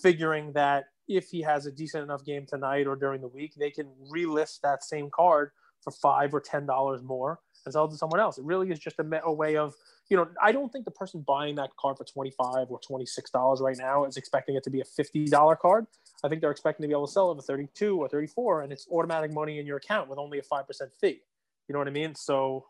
figuring 0.00 0.52
that 0.52 0.84
if 1.08 1.28
he 1.28 1.42
has 1.42 1.66
a 1.66 1.72
decent 1.72 2.04
enough 2.04 2.24
game 2.24 2.46
tonight 2.46 2.86
or 2.86 2.94
during 2.94 3.20
the 3.20 3.26
week, 3.26 3.54
they 3.58 3.72
can 3.72 3.88
relist 4.14 4.60
that 4.60 4.84
same 4.84 5.10
card 5.10 5.50
for 5.82 5.90
five 5.90 6.32
or 6.32 6.40
ten 6.40 6.66
dollars 6.66 7.02
more 7.02 7.40
and 7.64 7.72
sell 7.72 7.86
it 7.86 7.90
to 7.90 7.96
someone 7.96 8.20
else. 8.20 8.38
It 8.38 8.44
really 8.44 8.70
is 8.70 8.78
just 8.78 9.00
a, 9.00 9.20
a 9.24 9.32
way 9.32 9.56
of, 9.56 9.74
you 10.08 10.16
know, 10.16 10.28
I 10.40 10.52
don't 10.52 10.70
think 10.70 10.84
the 10.84 10.92
person 10.92 11.24
buying 11.26 11.56
that 11.56 11.70
card 11.80 11.96
for 11.98 12.04
25 12.04 12.68
or 12.70 12.78
$26 12.78 13.60
right 13.60 13.76
now 13.76 14.04
is 14.04 14.16
expecting 14.16 14.54
it 14.54 14.62
to 14.62 14.70
be 14.70 14.80
a 14.80 14.84
$50 14.84 15.58
card. 15.58 15.86
I 16.22 16.28
think 16.28 16.40
they're 16.40 16.52
expecting 16.52 16.84
to 16.84 16.88
be 16.88 16.94
able 16.94 17.08
to 17.08 17.12
sell 17.12 17.32
it 17.32 17.34
for 17.34 17.42
32 17.42 17.98
or 17.98 18.08
34 18.08 18.62
and 18.62 18.72
it's 18.72 18.86
automatic 18.88 19.32
money 19.32 19.58
in 19.58 19.66
your 19.66 19.78
account 19.78 20.08
with 20.08 20.20
only 20.20 20.38
a 20.38 20.42
5% 20.42 20.64
fee. 21.00 21.22
You 21.68 21.74
know 21.74 21.78
what 21.78 21.88
I 21.88 21.92
mean? 21.92 22.14
So 22.14 22.64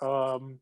um, 0.00 0.58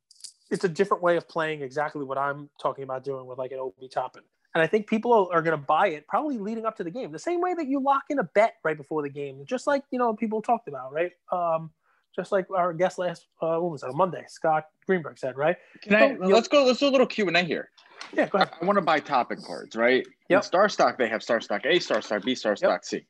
it's 0.50 0.64
a 0.64 0.68
different 0.68 1.02
way 1.02 1.16
of 1.16 1.28
playing 1.28 1.62
exactly 1.62 2.04
what 2.04 2.18
I'm 2.18 2.50
talking 2.60 2.84
about 2.84 3.04
doing 3.04 3.26
with 3.26 3.38
like 3.38 3.52
an 3.52 3.58
Obi 3.58 3.88
Toppin. 3.88 4.22
And 4.54 4.62
I 4.62 4.66
think 4.66 4.88
people 4.88 5.30
are 5.32 5.42
going 5.42 5.56
to 5.56 5.64
buy 5.64 5.88
it 5.88 6.08
probably 6.08 6.38
leading 6.38 6.66
up 6.66 6.76
to 6.78 6.84
the 6.84 6.90
game, 6.90 7.12
the 7.12 7.20
same 7.20 7.40
way 7.40 7.54
that 7.54 7.68
you 7.68 7.80
lock 7.80 8.02
in 8.10 8.18
a 8.18 8.24
bet 8.24 8.54
right 8.64 8.76
before 8.76 9.02
the 9.02 9.08
game, 9.08 9.44
just 9.46 9.68
like 9.68 9.84
you 9.92 9.98
know 9.98 10.12
people 10.12 10.42
talked 10.42 10.66
about, 10.66 10.92
right? 10.92 11.12
Um, 11.30 11.70
just 12.16 12.32
like 12.32 12.46
our 12.50 12.72
guest 12.72 12.98
last 12.98 13.26
uh, 13.40 13.58
what 13.58 13.70
was 13.70 13.84
it, 13.84 13.94
Monday, 13.94 14.24
Scott 14.26 14.64
Greenberg 14.86 15.18
said, 15.18 15.36
right? 15.36 15.56
Can 15.82 15.94
I 15.94 16.16
so, 16.16 16.24
let's 16.24 16.48
go 16.48 16.64
let's 16.64 16.80
do 16.80 16.88
a 16.88 16.90
little 16.90 17.06
Q 17.06 17.28
and 17.28 17.36
A 17.36 17.42
here. 17.42 17.70
Yeah, 18.12 18.26
go 18.26 18.38
ahead. 18.38 18.50
I, 18.60 18.64
I 18.64 18.66
want 18.66 18.76
to 18.76 18.82
buy 18.82 18.98
Toppin 18.98 19.40
cards, 19.40 19.76
right? 19.76 20.04
Yeah. 20.28 20.38
StarStock, 20.38 20.98
they 20.98 21.08
have 21.08 21.20
StarStock 21.20 21.64
A, 21.66 21.78
StarStock 21.78 22.24
B, 22.24 22.32
StarStock 22.32 22.62
yep. 22.62 22.84
C. 22.84 23.06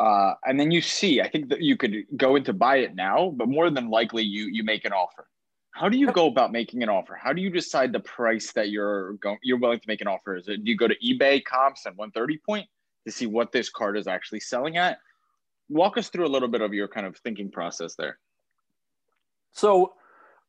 Uh, 0.00 0.34
and 0.46 0.58
then 0.58 0.70
you 0.70 0.80
see, 0.80 1.20
I 1.20 1.28
think 1.28 1.48
that 1.48 1.60
you 1.60 1.76
could 1.76 2.04
go 2.16 2.36
in 2.36 2.44
to 2.44 2.52
buy 2.52 2.76
it 2.78 2.94
now, 2.94 3.30
but 3.36 3.48
more 3.48 3.68
than 3.70 3.90
likely 3.90 4.22
you 4.22 4.46
you 4.46 4.62
make 4.62 4.84
an 4.84 4.92
offer. 4.92 5.26
How 5.72 5.88
do 5.88 5.98
you 5.98 6.10
go 6.12 6.26
about 6.26 6.52
making 6.52 6.82
an 6.82 6.88
offer? 6.88 7.14
How 7.14 7.32
do 7.32 7.40
you 7.40 7.50
decide 7.50 7.92
the 7.92 8.00
price 8.00 8.52
that 8.52 8.70
you're 8.70 9.14
going 9.14 9.38
you're 9.42 9.58
willing 9.58 9.80
to 9.80 9.88
make 9.88 10.00
an 10.00 10.06
offer? 10.06 10.36
Is 10.36 10.48
it 10.48 10.64
do 10.64 10.70
you 10.70 10.76
go 10.76 10.88
to 10.88 10.96
eBay 10.98 11.44
comps 11.44 11.86
and 11.86 11.96
130 11.96 12.38
point 12.46 12.66
to 13.06 13.12
see 13.12 13.26
what 13.26 13.50
this 13.50 13.68
card 13.68 13.96
is 13.96 14.06
actually 14.06 14.40
selling 14.40 14.76
at? 14.76 14.98
Walk 15.68 15.98
us 15.98 16.08
through 16.08 16.26
a 16.26 16.28
little 16.28 16.48
bit 16.48 16.60
of 16.60 16.72
your 16.72 16.88
kind 16.88 17.06
of 17.06 17.16
thinking 17.18 17.50
process 17.50 17.94
there. 17.96 18.18
So 19.52 19.94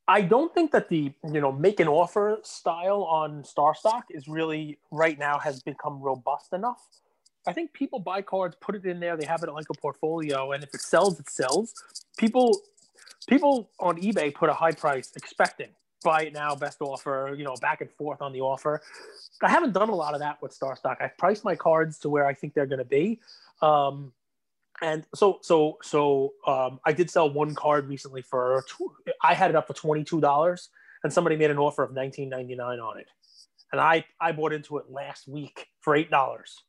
I 0.08 0.22
don't 0.22 0.54
think 0.54 0.72
that 0.72 0.90
the 0.90 1.12
you 1.32 1.42
know 1.42 1.52
make 1.52 1.80
an 1.80 1.88
offer 1.88 2.40
style 2.44 3.04
on 3.04 3.44
StarStock 3.44 4.04
is 4.12 4.28
really 4.28 4.78
right 4.92 5.18
now 5.18 5.40
has 5.40 5.62
become 5.62 6.02
robust 6.02 6.54
enough. 6.54 6.84
I 7.50 7.54
think 7.54 7.74
people 7.74 8.00
buy 8.00 8.22
cards, 8.22 8.56
put 8.62 8.76
it 8.76 8.86
in 8.86 9.00
there, 9.00 9.18
they 9.18 9.26
have 9.26 9.44
it 9.44 9.52
like 9.52 9.70
a 9.70 9.78
portfolio, 9.80 10.52
and 10.52 10.64
if 10.64 10.74
it 10.74 10.82
sells, 10.82 11.20
it 11.20 11.30
sells. 11.30 11.74
People 12.18 12.62
people 13.28 13.70
on 13.80 13.98
eBay 14.02 14.34
put 14.34 14.50
a 14.50 14.54
high 14.54 14.72
price 14.72 15.12
expecting 15.16 15.70
buy 16.04 16.24
it 16.24 16.34
now, 16.34 16.56
best 16.56 16.78
offer, 16.82 17.36
you 17.38 17.44
know, 17.44 17.56
back 17.62 17.82
and 17.82 17.92
forth 17.92 18.22
on 18.22 18.32
the 18.32 18.42
offer. 18.42 18.82
I 19.42 19.50
haven't 19.50 19.74
done 19.74 19.90
a 19.90 19.96
lot 19.96 20.14
of 20.14 20.20
that 20.20 20.42
with 20.42 20.58
StarStock. 20.58 20.98
I've 21.02 21.18
priced 21.18 21.44
my 21.44 21.56
cards 21.56 22.00
to 22.00 22.10
where 22.10 22.26
I 22.26 22.34
think 22.34 22.54
they're 22.54 22.66
going 22.66 22.80
to 22.80 22.86
be. 22.86 23.20
Um, 23.62 24.14
and 24.82 25.06
so 25.14 25.40
so 25.42 25.78
so 25.82 26.34
um, 26.48 26.80
I 26.86 26.94
did 26.94 27.10
sell 27.10 27.30
one 27.30 27.54
card 27.54 27.90
recently 27.90 28.22
for 28.22 28.64
I 29.22 29.34
had 29.34 29.50
it 29.50 29.56
up 29.58 29.68
for 29.68 29.74
twenty 29.74 30.06
two 30.06 30.22
dollars, 30.22 30.70
and 31.04 31.12
somebody 31.12 31.36
made 31.36 31.52
an 31.52 31.58
offer 31.58 31.84
of 31.84 31.94
nineteen 31.94 32.30
ninety 32.30 32.56
nine 32.56 32.80
on 32.80 32.98
it, 32.98 33.08
and 33.74 33.82
I 33.82 34.06
I 34.22 34.32
bought 34.32 34.54
into 34.54 34.78
it 34.78 34.86
last 34.90 35.28
week 35.28 35.68
for 35.82 35.98
eight 35.98 36.10
dollars. 36.10 36.64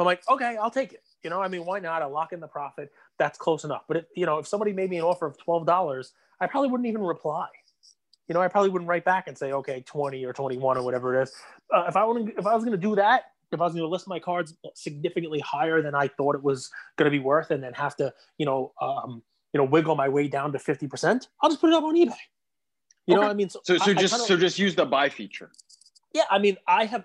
I'm 0.00 0.06
like, 0.06 0.22
okay, 0.28 0.56
I'll 0.56 0.70
take 0.70 0.92
it. 0.92 1.02
You 1.22 1.30
know, 1.30 1.42
I 1.42 1.48
mean, 1.48 1.64
why 1.64 1.78
not? 1.78 2.02
I 2.02 2.06
lock 2.06 2.32
in 2.32 2.40
the 2.40 2.48
profit. 2.48 2.90
That's 3.18 3.38
close 3.38 3.64
enough. 3.64 3.82
But 3.86 3.98
if, 3.98 4.04
you 4.16 4.26
know, 4.26 4.38
if 4.38 4.46
somebody 4.46 4.72
made 4.72 4.90
me 4.90 4.96
an 4.96 5.04
offer 5.04 5.26
of 5.26 5.36
twelve 5.36 5.66
dollars, 5.66 6.12
I 6.40 6.46
probably 6.46 6.70
wouldn't 6.70 6.88
even 6.88 7.02
reply. 7.02 7.48
You 8.28 8.34
know, 8.34 8.40
I 8.40 8.48
probably 8.48 8.70
wouldn't 8.70 8.88
write 8.88 9.04
back 9.04 9.28
and 9.28 9.36
say, 9.36 9.52
okay, 9.52 9.82
twenty 9.82 10.24
or 10.24 10.32
twenty-one 10.32 10.78
or 10.78 10.82
whatever 10.82 11.18
it 11.18 11.24
is. 11.24 11.32
Uh, 11.74 11.84
if 11.88 11.96
I 11.96 12.04
want, 12.04 12.32
if 12.38 12.46
I 12.46 12.54
was 12.54 12.64
going 12.64 12.72
to 12.72 12.88
do 12.88 12.94
that, 12.96 13.32
if 13.52 13.60
I 13.60 13.64
was 13.64 13.74
going 13.74 13.82
to 13.82 13.88
list 13.88 14.08
my 14.08 14.18
cards 14.18 14.54
significantly 14.74 15.40
higher 15.40 15.82
than 15.82 15.94
I 15.94 16.08
thought 16.08 16.34
it 16.34 16.42
was 16.42 16.70
going 16.96 17.10
to 17.10 17.10
be 17.10 17.22
worth, 17.22 17.50
and 17.50 17.62
then 17.62 17.74
have 17.74 17.96
to, 17.96 18.12
you 18.38 18.46
know, 18.46 18.72
um, 18.80 19.22
you 19.52 19.58
know, 19.58 19.64
wiggle 19.64 19.96
my 19.96 20.08
way 20.08 20.28
down 20.28 20.52
to 20.52 20.58
fifty 20.58 20.86
percent, 20.86 21.28
I'll 21.42 21.50
just 21.50 21.60
put 21.60 21.68
it 21.68 21.74
up 21.74 21.84
on 21.84 21.94
eBay. 21.96 22.14
You 23.06 23.16
okay. 23.16 23.24
know, 23.24 23.30
I 23.30 23.34
mean, 23.34 23.50
so 23.50 23.60
so, 23.64 23.76
so 23.76 23.90
I, 23.90 23.94
just 23.94 24.14
I 24.14 24.18
so 24.18 24.36
just 24.36 24.58
use 24.58 24.74
the 24.74 24.86
buy 24.86 25.08
feature. 25.08 25.50
Yeah, 26.14 26.22
I 26.30 26.38
mean, 26.38 26.56
I 26.66 26.86
have 26.86 27.04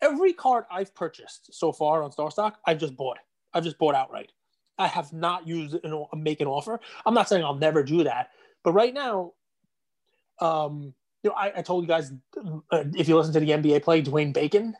every 0.00 0.32
card 0.32 0.64
I've 0.70 0.94
purchased 0.94 1.52
so 1.52 1.72
far 1.72 2.02
on 2.02 2.10
StarStock, 2.10 2.54
I've 2.66 2.78
just 2.78 2.96
bought. 2.96 3.18
I've 3.52 3.64
just 3.64 3.78
bought 3.78 3.94
outright. 3.94 4.32
I 4.78 4.86
have 4.88 5.12
not 5.12 5.46
used 5.46 5.74
you 5.82 5.90
know 5.90 6.08
make 6.14 6.40
an 6.40 6.46
offer. 6.46 6.80
I'm 7.04 7.14
not 7.14 7.28
saying 7.28 7.44
I'll 7.44 7.54
never 7.54 7.82
do 7.82 8.04
that, 8.04 8.30
but 8.62 8.72
right 8.72 8.92
now, 8.92 9.32
um, 10.40 10.94
you 11.22 11.30
know, 11.30 11.36
I, 11.36 11.52
I 11.56 11.62
told 11.62 11.84
you 11.84 11.88
guys 11.88 12.12
uh, 12.70 12.84
if 12.94 13.08
you 13.08 13.16
listen 13.16 13.32
to 13.32 13.40
the 13.40 13.50
NBA 13.50 13.82
play, 13.82 14.02
Dwayne 14.02 14.32
Bacon, 14.32 14.76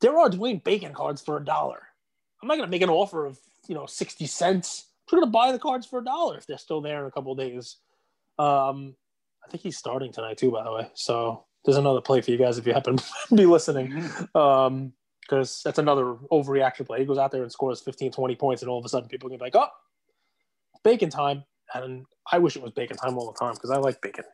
there 0.00 0.16
are 0.16 0.30
Dwayne 0.30 0.62
Bacon 0.62 0.92
cards 0.94 1.20
for 1.20 1.36
a 1.36 1.44
dollar. 1.44 1.82
I'm 2.40 2.48
not 2.48 2.56
going 2.56 2.66
to 2.66 2.70
make 2.70 2.82
an 2.82 2.90
offer 2.90 3.26
of 3.26 3.38
you 3.66 3.74
know 3.74 3.86
sixty 3.86 4.26
cents. 4.26 4.86
I'm 5.12 5.20
to 5.20 5.26
buy 5.26 5.50
the 5.50 5.58
cards 5.58 5.86
for 5.86 5.98
a 5.98 6.04
dollar 6.04 6.38
if 6.38 6.46
they're 6.46 6.56
still 6.56 6.80
there 6.80 7.00
in 7.00 7.06
a 7.06 7.10
couple 7.10 7.34
days. 7.34 7.78
Um, 8.38 8.94
I 9.44 9.50
think 9.50 9.64
he's 9.64 9.76
starting 9.76 10.12
tonight 10.12 10.38
too, 10.38 10.52
by 10.52 10.62
the 10.62 10.72
way. 10.72 10.88
So 10.94 11.46
there's 11.64 11.76
another 11.76 12.00
play 12.00 12.20
for 12.20 12.30
you 12.30 12.36
guys 12.36 12.58
if 12.58 12.66
you 12.66 12.72
happen 12.72 12.96
to 12.96 13.04
be 13.34 13.46
listening. 13.46 13.92
Mm-hmm. 13.92 14.38
Um, 14.38 14.92
because 15.22 15.62
that's 15.64 15.78
another 15.78 16.16
overreaction 16.32 16.84
play. 16.84 16.98
He 16.98 17.04
goes 17.04 17.16
out 17.16 17.30
there 17.30 17.44
and 17.44 17.52
scores 17.52 17.80
15, 17.80 18.10
20 18.10 18.34
points, 18.34 18.62
and 18.62 18.68
all 18.68 18.80
of 18.80 18.84
a 18.84 18.88
sudden 18.88 19.08
people 19.08 19.28
can 19.28 19.38
be 19.38 19.44
like, 19.44 19.54
oh, 19.54 19.68
bacon 20.82 21.08
time. 21.08 21.44
And 21.72 22.04
I 22.32 22.38
wish 22.38 22.56
it 22.56 22.62
was 22.62 22.72
bacon 22.72 22.96
time 22.96 23.16
all 23.16 23.30
the 23.30 23.38
time 23.38 23.54
because 23.54 23.70
I 23.70 23.76
like 23.76 24.02
bacon. 24.02 24.24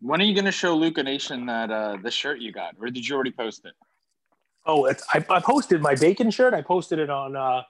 When 0.00 0.20
are 0.20 0.24
you 0.24 0.34
going 0.34 0.44
to 0.44 0.52
show 0.52 0.76
Luca 0.76 1.02
Nation 1.02 1.46
that 1.46 1.72
uh, 1.72 1.96
the 2.00 2.12
shirt 2.12 2.40
you 2.40 2.52
got, 2.52 2.76
or 2.80 2.90
did 2.90 3.08
you 3.08 3.14
already 3.16 3.32
post 3.32 3.64
it? 3.64 3.72
Oh, 4.66 4.84
it's, 4.84 5.04
I, 5.12 5.24
I 5.28 5.40
posted 5.40 5.82
my 5.82 5.96
bacon 5.96 6.30
shirt. 6.30 6.54
I 6.54 6.62
posted 6.62 7.00
it 7.00 7.10
on 7.10 7.34
uh, 7.34 7.62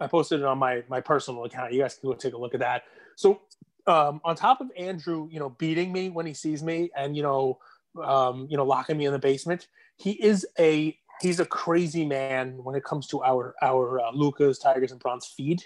I 0.00 0.06
posted 0.08 0.40
it 0.40 0.46
on 0.46 0.58
my 0.58 0.82
my 0.88 1.00
personal 1.00 1.44
account. 1.44 1.72
You 1.72 1.82
guys 1.82 1.94
can 1.94 2.10
go 2.10 2.16
take 2.16 2.34
a 2.34 2.38
look 2.38 2.54
at 2.54 2.60
that. 2.60 2.82
So 3.16 3.40
um, 3.86 4.20
on 4.24 4.34
top 4.34 4.60
of 4.60 4.70
Andrew, 4.76 5.28
you 5.30 5.38
know, 5.38 5.50
beating 5.50 5.92
me 5.92 6.08
when 6.08 6.26
he 6.26 6.34
sees 6.34 6.62
me, 6.62 6.90
and 6.96 7.16
you 7.16 7.22
know, 7.22 7.58
um, 8.02 8.46
you 8.50 8.56
know, 8.56 8.64
locking 8.64 8.96
me 8.96 9.06
in 9.06 9.12
the 9.12 9.18
basement, 9.18 9.68
he 9.96 10.12
is 10.12 10.46
a 10.58 10.96
he's 11.20 11.40
a 11.40 11.46
crazy 11.46 12.04
man 12.04 12.58
when 12.62 12.74
it 12.74 12.84
comes 12.84 13.06
to 13.08 13.22
our 13.22 13.54
our 13.62 14.00
uh, 14.00 14.10
Lucas 14.12 14.58
Tigers 14.58 14.92
and 14.92 15.00
Bronze 15.00 15.26
feed. 15.26 15.62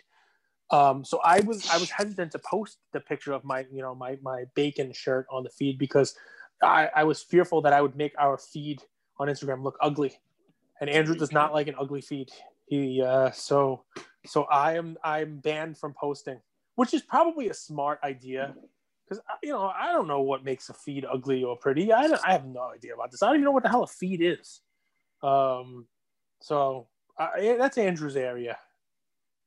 Um, 0.71 1.05
so 1.05 1.21
I 1.25 1.41
was 1.41 1.69
I 1.71 1.79
was 1.79 1.91
hesitant 1.91 2.33
to 2.33 2.39
post 2.39 2.79
the 2.93 3.01
picture 3.01 3.33
of 3.33 3.45
my 3.45 3.65
you 3.73 3.83
know 3.83 3.95
my 3.95 4.19
my 4.23 4.45
bacon 4.55 4.93
shirt 4.93 5.27
on 5.31 5.43
the 5.43 5.51
feed 5.51 5.79
because 5.79 6.15
I, 6.63 6.91
I 6.95 7.05
was 7.05 7.23
fearful 7.23 7.63
that 7.63 7.73
I 7.73 7.81
would 7.81 7.97
make 7.97 8.13
our 8.19 8.37
feed 8.37 8.83
on 9.19 9.29
Instagram 9.29 9.63
look 9.63 9.79
ugly, 9.81 10.19
and 10.81 10.91
Andrew 10.91 11.15
does 11.15 11.33
not 11.33 11.53
like 11.53 11.69
an 11.69 11.75
ugly 11.79 12.01
feed. 12.01 12.31
He 12.67 13.03
uh, 13.03 13.31
so 13.31 13.85
so 14.27 14.45
I 14.45 14.77
am 14.77 14.99
I'm 15.03 15.39
banned 15.39 15.79
from 15.79 15.95
posting, 15.99 16.41
which 16.75 16.93
is 16.93 17.03
probably 17.03 17.49
a 17.49 17.55
smart 17.55 18.01
idea 18.05 18.55
because 19.09 19.23
you 19.43 19.51
know 19.51 19.73
I 19.77 19.93
don't 19.93 20.09
know 20.09 20.21
what 20.21 20.45
makes 20.45 20.69
a 20.69 20.75
feed 20.75 21.07
ugly 21.11 21.45
or 21.45 21.57
pretty. 21.57 21.93
I 21.93 22.09
I 22.25 22.33
have 22.33 22.47
no 22.47 22.71
idea 22.75 22.95
about 22.95 23.11
this. 23.11 23.23
I 23.23 23.27
don't 23.27 23.37
even 23.37 23.45
know 23.45 23.53
what 23.53 23.63
the 23.63 23.69
hell 23.69 23.83
a 23.83 23.87
feed 23.87 24.21
is. 24.23 24.61
Um, 25.23 25.87
so 26.41 26.89
I, 27.19 27.57
that's 27.59 27.79
Andrew's 27.79 28.17
area. 28.17 28.59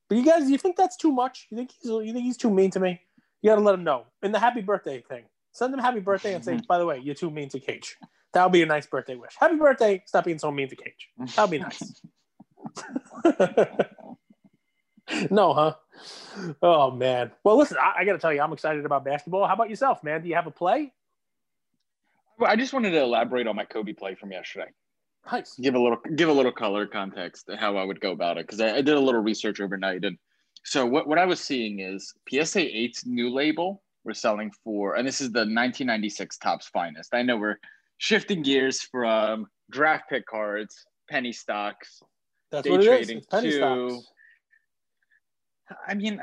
But 0.09 0.17
you 0.17 0.25
guys, 0.25 0.49
you 0.49 0.57
think 0.57 0.75
that's 0.75 0.97
too 0.97 1.11
much? 1.11 1.47
You 1.49 1.57
think 1.57 1.71
he's 1.71 1.89
you 1.89 2.13
think 2.13 2.25
he's 2.25 2.37
too 2.37 2.49
mean 2.51 2.71
to 2.71 2.79
me? 2.79 2.99
You 3.41 3.49
got 3.49 3.55
to 3.55 3.61
let 3.61 3.75
him 3.75 3.83
know 3.83 4.05
in 4.21 4.31
the 4.31 4.39
happy 4.39 4.61
birthday 4.61 5.01
thing. 5.07 5.23
Send 5.53 5.73
him 5.73 5.79
happy 5.79 5.99
birthday 5.99 6.33
and 6.33 6.43
say, 6.43 6.59
by 6.67 6.77
the 6.77 6.85
way, 6.85 6.99
you're 6.99 7.15
too 7.15 7.31
mean 7.31 7.49
to 7.49 7.59
Cage. 7.59 7.97
That 8.33 8.43
would 8.43 8.53
be 8.53 8.61
a 8.61 8.65
nice 8.65 8.85
birthday 8.85 9.15
wish. 9.15 9.35
Happy 9.39 9.57
birthday! 9.57 10.01
Stop 10.05 10.25
being 10.25 10.39
so 10.39 10.51
mean 10.51 10.69
to 10.69 10.75
Cage. 10.75 11.09
That 11.35 11.49
would 11.49 11.51
be 11.51 11.59
nice. 11.59 12.01
no, 15.31 15.53
huh? 15.53 15.73
Oh 16.61 16.91
man. 16.91 17.31
Well, 17.43 17.57
listen, 17.57 17.77
I, 17.81 18.01
I 18.01 18.05
got 18.05 18.13
to 18.13 18.19
tell 18.19 18.33
you, 18.33 18.41
I'm 18.41 18.53
excited 18.53 18.85
about 18.85 19.03
basketball. 19.03 19.45
How 19.47 19.53
about 19.53 19.69
yourself, 19.69 20.03
man? 20.03 20.21
Do 20.21 20.29
you 20.29 20.35
have 20.35 20.47
a 20.47 20.51
play? 20.51 20.93
Well, 22.39 22.49
I 22.49 22.55
just 22.55 22.73
wanted 22.73 22.91
to 22.91 23.01
elaborate 23.01 23.47
on 23.47 23.55
my 23.55 23.65
Kobe 23.65 23.93
play 23.93 24.15
from 24.15 24.31
yesterday. 24.31 24.69
Nice. 25.31 25.55
Give 25.61 25.75
a 25.75 25.79
little 25.79 25.99
give 26.15 26.29
a 26.29 26.33
little 26.33 26.51
color 26.51 26.87
context 26.87 27.47
to 27.47 27.57
how 27.57 27.77
I 27.77 27.83
would 27.83 28.01
go 28.01 28.11
about 28.11 28.37
it 28.37 28.47
because 28.47 28.59
I, 28.59 28.77
I, 28.77 28.81
did 28.81 28.95
a 28.95 28.99
little 28.99 29.21
research 29.21 29.61
overnight 29.61 30.03
and 30.03 30.17
so 30.63 30.85
what, 30.85 31.07
what 31.07 31.19
I 31.19 31.25
was 31.25 31.39
seeing 31.39 31.79
is 31.79 32.13
PSA 32.29 32.61
8's 32.61 33.05
new 33.05 33.29
label 33.29 33.83
we're 34.03 34.13
selling 34.13 34.51
for 34.63 34.95
and 34.95 35.07
this 35.07 35.21
is 35.21 35.31
the 35.31 35.41
1996 35.41 36.37
Topps 36.37 36.67
Finest. 36.69 37.13
I 37.13 37.21
know 37.21 37.37
we're 37.37 37.59
shifting 37.99 38.41
gears 38.41 38.81
from 38.81 39.45
draft 39.69 40.05
pick 40.09 40.25
cards, 40.25 40.85
penny 41.09 41.31
stocks, 41.31 42.01
That's 42.51 42.67
day 42.67 42.77
trading 42.77 43.21
to. 43.29 43.51
Stocks. 43.51 44.07
I 45.87 45.93
mean, 45.93 46.21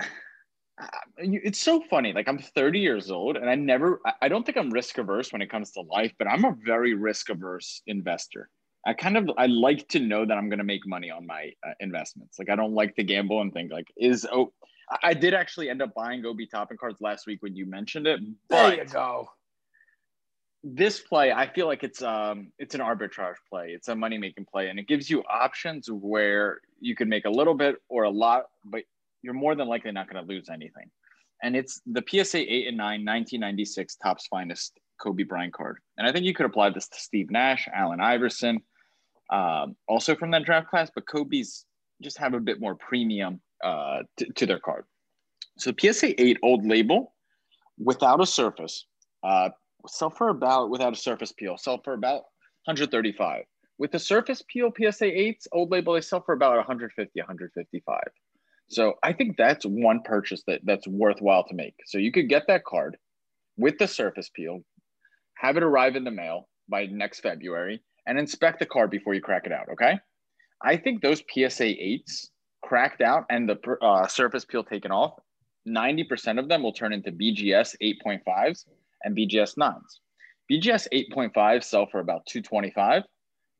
it's 1.16 1.58
so 1.58 1.82
funny. 1.90 2.12
Like 2.12 2.28
I'm 2.28 2.38
30 2.38 2.78
years 2.78 3.10
old, 3.10 3.36
and 3.36 3.48
I 3.48 3.54
never. 3.54 4.00
I 4.22 4.28
don't 4.28 4.44
think 4.44 4.58
I'm 4.58 4.70
risk 4.70 4.98
averse 4.98 5.32
when 5.32 5.42
it 5.42 5.50
comes 5.50 5.72
to 5.72 5.80
life, 5.82 6.12
but 6.18 6.28
I'm 6.28 6.44
a 6.44 6.56
very 6.64 6.94
risk 6.94 7.30
averse 7.30 7.82
investor. 7.86 8.48
I 8.86 8.94
kind 8.94 9.16
of 9.16 9.30
I 9.36 9.46
like 9.46 9.88
to 9.88 9.98
know 9.98 10.24
that 10.24 10.36
I'm 10.36 10.48
going 10.48 10.58
to 10.58 10.64
make 10.64 10.86
money 10.86 11.10
on 11.10 11.26
my 11.26 11.52
uh, 11.66 11.72
investments. 11.80 12.38
Like 12.38 12.48
I 12.48 12.56
don't 12.56 12.74
like 12.74 12.94
to 12.96 13.04
gamble 13.04 13.40
and 13.40 13.52
think 13.52 13.72
like 13.72 13.88
is 13.96 14.26
oh 14.30 14.52
I 15.02 15.14
did 15.14 15.34
actually 15.34 15.68
end 15.68 15.82
up 15.82 15.94
buying 15.94 16.24
Obi 16.24 16.46
Toppin 16.46 16.76
cards 16.76 17.00
last 17.00 17.26
week 17.26 17.42
when 17.42 17.54
you 17.54 17.66
mentioned 17.66 18.06
it. 18.06 18.20
there 18.48 18.74
you 18.76 18.84
go. 18.84 19.28
This 20.64 20.98
play, 21.00 21.30
I 21.32 21.46
feel 21.46 21.66
like 21.66 21.84
it's 21.84 22.02
um 22.02 22.52
it's 22.58 22.74
an 22.74 22.80
arbitrage 22.80 23.36
play. 23.50 23.70
It's 23.70 23.88
a 23.88 23.96
money 23.96 24.18
making 24.18 24.46
play, 24.46 24.68
and 24.68 24.78
it 24.78 24.86
gives 24.88 25.10
you 25.10 25.22
options 25.28 25.90
where 25.90 26.60
you 26.80 26.94
can 26.94 27.08
make 27.08 27.26
a 27.26 27.30
little 27.30 27.54
bit 27.54 27.76
or 27.88 28.04
a 28.04 28.10
lot, 28.10 28.44
but 28.64 28.82
you're 29.22 29.34
more 29.34 29.54
than 29.54 29.68
likely 29.68 29.92
not 29.92 30.10
going 30.10 30.24
to 30.24 30.28
lose 30.32 30.48
anything. 30.48 30.90
And 31.42 31.54
it's 31.54 31.80
the 31.86 32.02
PSA 32.06 32.38
8 32.38 32.68
and 32.68 32.76
9 32.76 32.84
1996 33.04 33.96
Topps 33.96 34.26
Finest 34.26 34.78
Kobe 35.00 35.22
Bryant 35.22 35.52
card. 35.52 35.78
And 35.96 36.06
I 36.06 36.12
think 36.12 36.24
you 36.24 36.34
could 36.34 36.46
apply 36.46 36.70
this 36.70 36.88
to 36.88 36.98
Steve 36.98 37.30
Nash, 37.30 37.68
Allen 37.72 38.00
Iverson, 38.00 38.60
um, 39.30 39.76
also 39.86 40.16
from 40.16 40.30
that 40.32 40.44
draft 40.44 40.68
class, 40.68 40.90
but 40.94 41.06
Kobe's 41.06 41.64
just 42.02 42.18
have 42.18 42.34
a 42.34 42.40
bit 42.40 42.60
more 42.60 42.74
premium 42.74 43.40
uh, 43.62 44.00
t- 44.16 44.30
to 44.36 44.46
their 44.46 44.58
card. 44.58 44.84
So 45.58 45.72
PSA 45.78 46.20
8 46.20 46.38
old 46.42 46.66
label 46.66 47.14
without 47.78 48.20
a 48.20 48.26
surface, 48.26 48.86
uh, 49.22 49.50
sell 49.86 50.10
for 50.10 50.28
about, 50.28 50.70
without 50.70 50.92
a 50.92 50.96
surface 50.96 51.32
peel, 51.32 51.56
sell 51.56 51.80
for 51.82 51.92
about 51.92 52.22
135. 52.64 53.44
With 53.78 53.92
the 53.92 53.98
surface 53.98 54.42
peel 54.48 54.72
PSA 54.76 55.04
8s, 55.04 55.46
old 55.52 55.70
label, 55.70 55.94
they 55.94 56.00
sell 56.00 56.20
for 56.20 56.32
about 56.34 56.56
150, 56.56 57.20
155. 57.20 58.00
So 58.68 58.94
I 59.02 59.12
think 59.12 59.36
that's 59.36 59.64
one 59.64 60.02
purchase 60.04 60.42
that, 60.46 60.60
that's 60.64 60.86
worthwhile 60.86 61.44
to 61.48 61.54
make. 61.54 61.74
So 61.86 61.98
you 61.98 62.12
could 62.12 62.28
get 62.28 62.44
that 62.48 62.64
card 62.64 62.96
with 63.56 63.78
the 63.78 63.88
surface 63.88 64.30
peel, 64.34 64.60
have 65.36 65.56
it 65.56 65.62
arrive 65.62 65.96
in 65.96 66.04
the 66.04 66.10
mail 66.10 66.48
by 66.68 66.86
next 66.86 67.20
February, 67.20 67.82
and 68.06 68.18
inspect 68.18 68.58
the 68.58 68.66
card 68.66 68.90
before 68.90 69.14
you 69.14 69.20
crack 69.20 69.46
it 69.46 69.52
out. 69.52 69.68
Okay. 69.72 69.98
I 70.62 70.76
think 70.76 71.00
those 71.00 71.22
PSA 71.32 71.64
8s 71.64 72.28
cracked 72.62 73.00
out 73.00 73.24
and 73.30 73.48
the 73.48 73.58
uh, 73.80 74.06
surface 74.06 74.44
peel 74.44 74.64
taken 74.64 74.90
off, 74.90 75.12
90% 75.66 76.38
of 76.38 76.48
them 76.48 76.62
will 76.62 76.72
turn 76.72 76.92
into 76.92 77.12
BGS 77.12 77.76
8.5s 77.82 78.64
and 79.04 79.16
BGS 79.16 79.56
9s. 79.56 79.80
BGS 80.50 80.88
8.5 80.92 81.64
sell 81.64 81.86
for 81.90 82.00
about 82.00 82.26
225. 82.26 83.02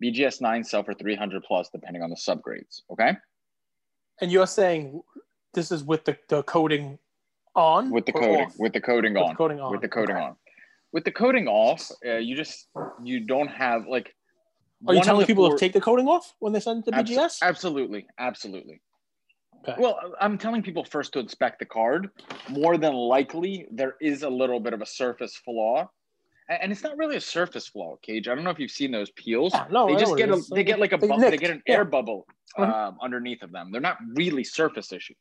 BGS 0.03 0.40
9 0.40 0.64
sell 0.64 0.83
for 0.85 0.94
300 0.94 1.42
plus, 1.44 1.68
depending 1.71 2.03
on 2.03 2.11
the 2.11 2.16
subgrades. 2.16 2.83
Okay. 2.90 3.12
And 4.20 4.31
you're 4.31 4.46
saying 4.46 5.00
this 5.54 5.70
is 5.70 5.83
with 5.85 6.04
the, 6.04 6.16
the 6.28 6.42
coating 6.42 6.98
on? 7.54 7.90
With 7.90 8.07
the 8.07 8.12
coating, 8.12 8.46
off? 8.46 8.59
with 8.59 8.72
the 8.72 8.81
coating 8.81 9.14
with 9.14 9.22
on. 9.22 9.28
The 9.31 9.37
coating 9.37 9.61
on. 9.61 9.72
With 9.72 9.81
the 9.81 9.88
coating 9.88 10.16
okay. 10.16 10.24
on. 10.24 10.37
With 10.92 11.04
the 11.04 11.12
coating 11.12 11.48
off, 11.48 11.90
uh, 12.07 12.16
you 12.16 12.35
just 12.37 12.68
you 13.02 13.20
don't 13.20 13.48
have 13.48 13.87
like. 13.87 14.14
Are 14.87 14.94
you 14.94 15.02
telling 15.02 15.26
people 15.26 15.46
four... 15.46 15.57
to 15.57 15.61
take 15.61 15.72
the 15.72 15.81
coating 15.81 16.07
off 16.07 16.35
when 16.38 16.52
they 16.52 16.61
send 16.61 16.87
it 16.87 16.90
to 16.90 17.02
BGS? 17.02 17.38
Absolutely, 17.42 18.07
absolutely. 18.18 18.81
Okay. 19.68 19.74
Well, 19.76 19.98
I'm 20.20 20.38
telling 20.38 20.62
people 20.62 20.85
first 20.85 21.12
to 21.14 21.18
inspect 21.18 21.59
the 21.59 21.66
card. 21.66 22.11
More 22.48 22.78
than 22.78 22.94
likely, 22.94 23.66
there 23.72 23.96
is 24.00 24.22
a 24.22 24.31
little 24.31 24.61
bit 24.61 24.72
of 24.72 24.81
a 24.81 24.87
surface 24.87 25.37
flaw 25.37 25.88
and 26.48 26.72
it's 26.72 26.83
not 26.83 26.96
really 26.96 27.16
a 27.16 27.20
surface 27.20 27.68
flaw, 27.68 27.96
Cage. 28.02 28.28
I 28.28 28.35
don't 28.35 28.44
know 28.44 28.50
if 28.50 28.59
you've 28.59 28.70
seen 28.70 28.90
those 28.90 29.11
peels. 29.11 29.52
Yeah, 29.52 29.66
no, 29.70 29.87
they 29.87 30.00
just 30.00 30.16
get 30.16 30.31
a, 30.31 30.40
they 30.50 30.64
get 30.64 30.78
like 30.78 30.92
a 30.92 30.96
they, 30.96 31.07
bu- 31.07 31.20
they 31.20 31.37
get 31.37 31.50
an 31.50 31.62
yeah. 31.66 31.74
air 31.74 31.85
bubble 31.85 32.26
mm-hmm. 32.56 32.70
um, 32.70 32.98
underneath 33.02 33.42
of 33.42 33.52
them. 33.52 33.70
They're 33.72 33.80
not 33.80 33.98
really 34.14 34.44
surface 34.44 34.92
issues. 34.92 35.16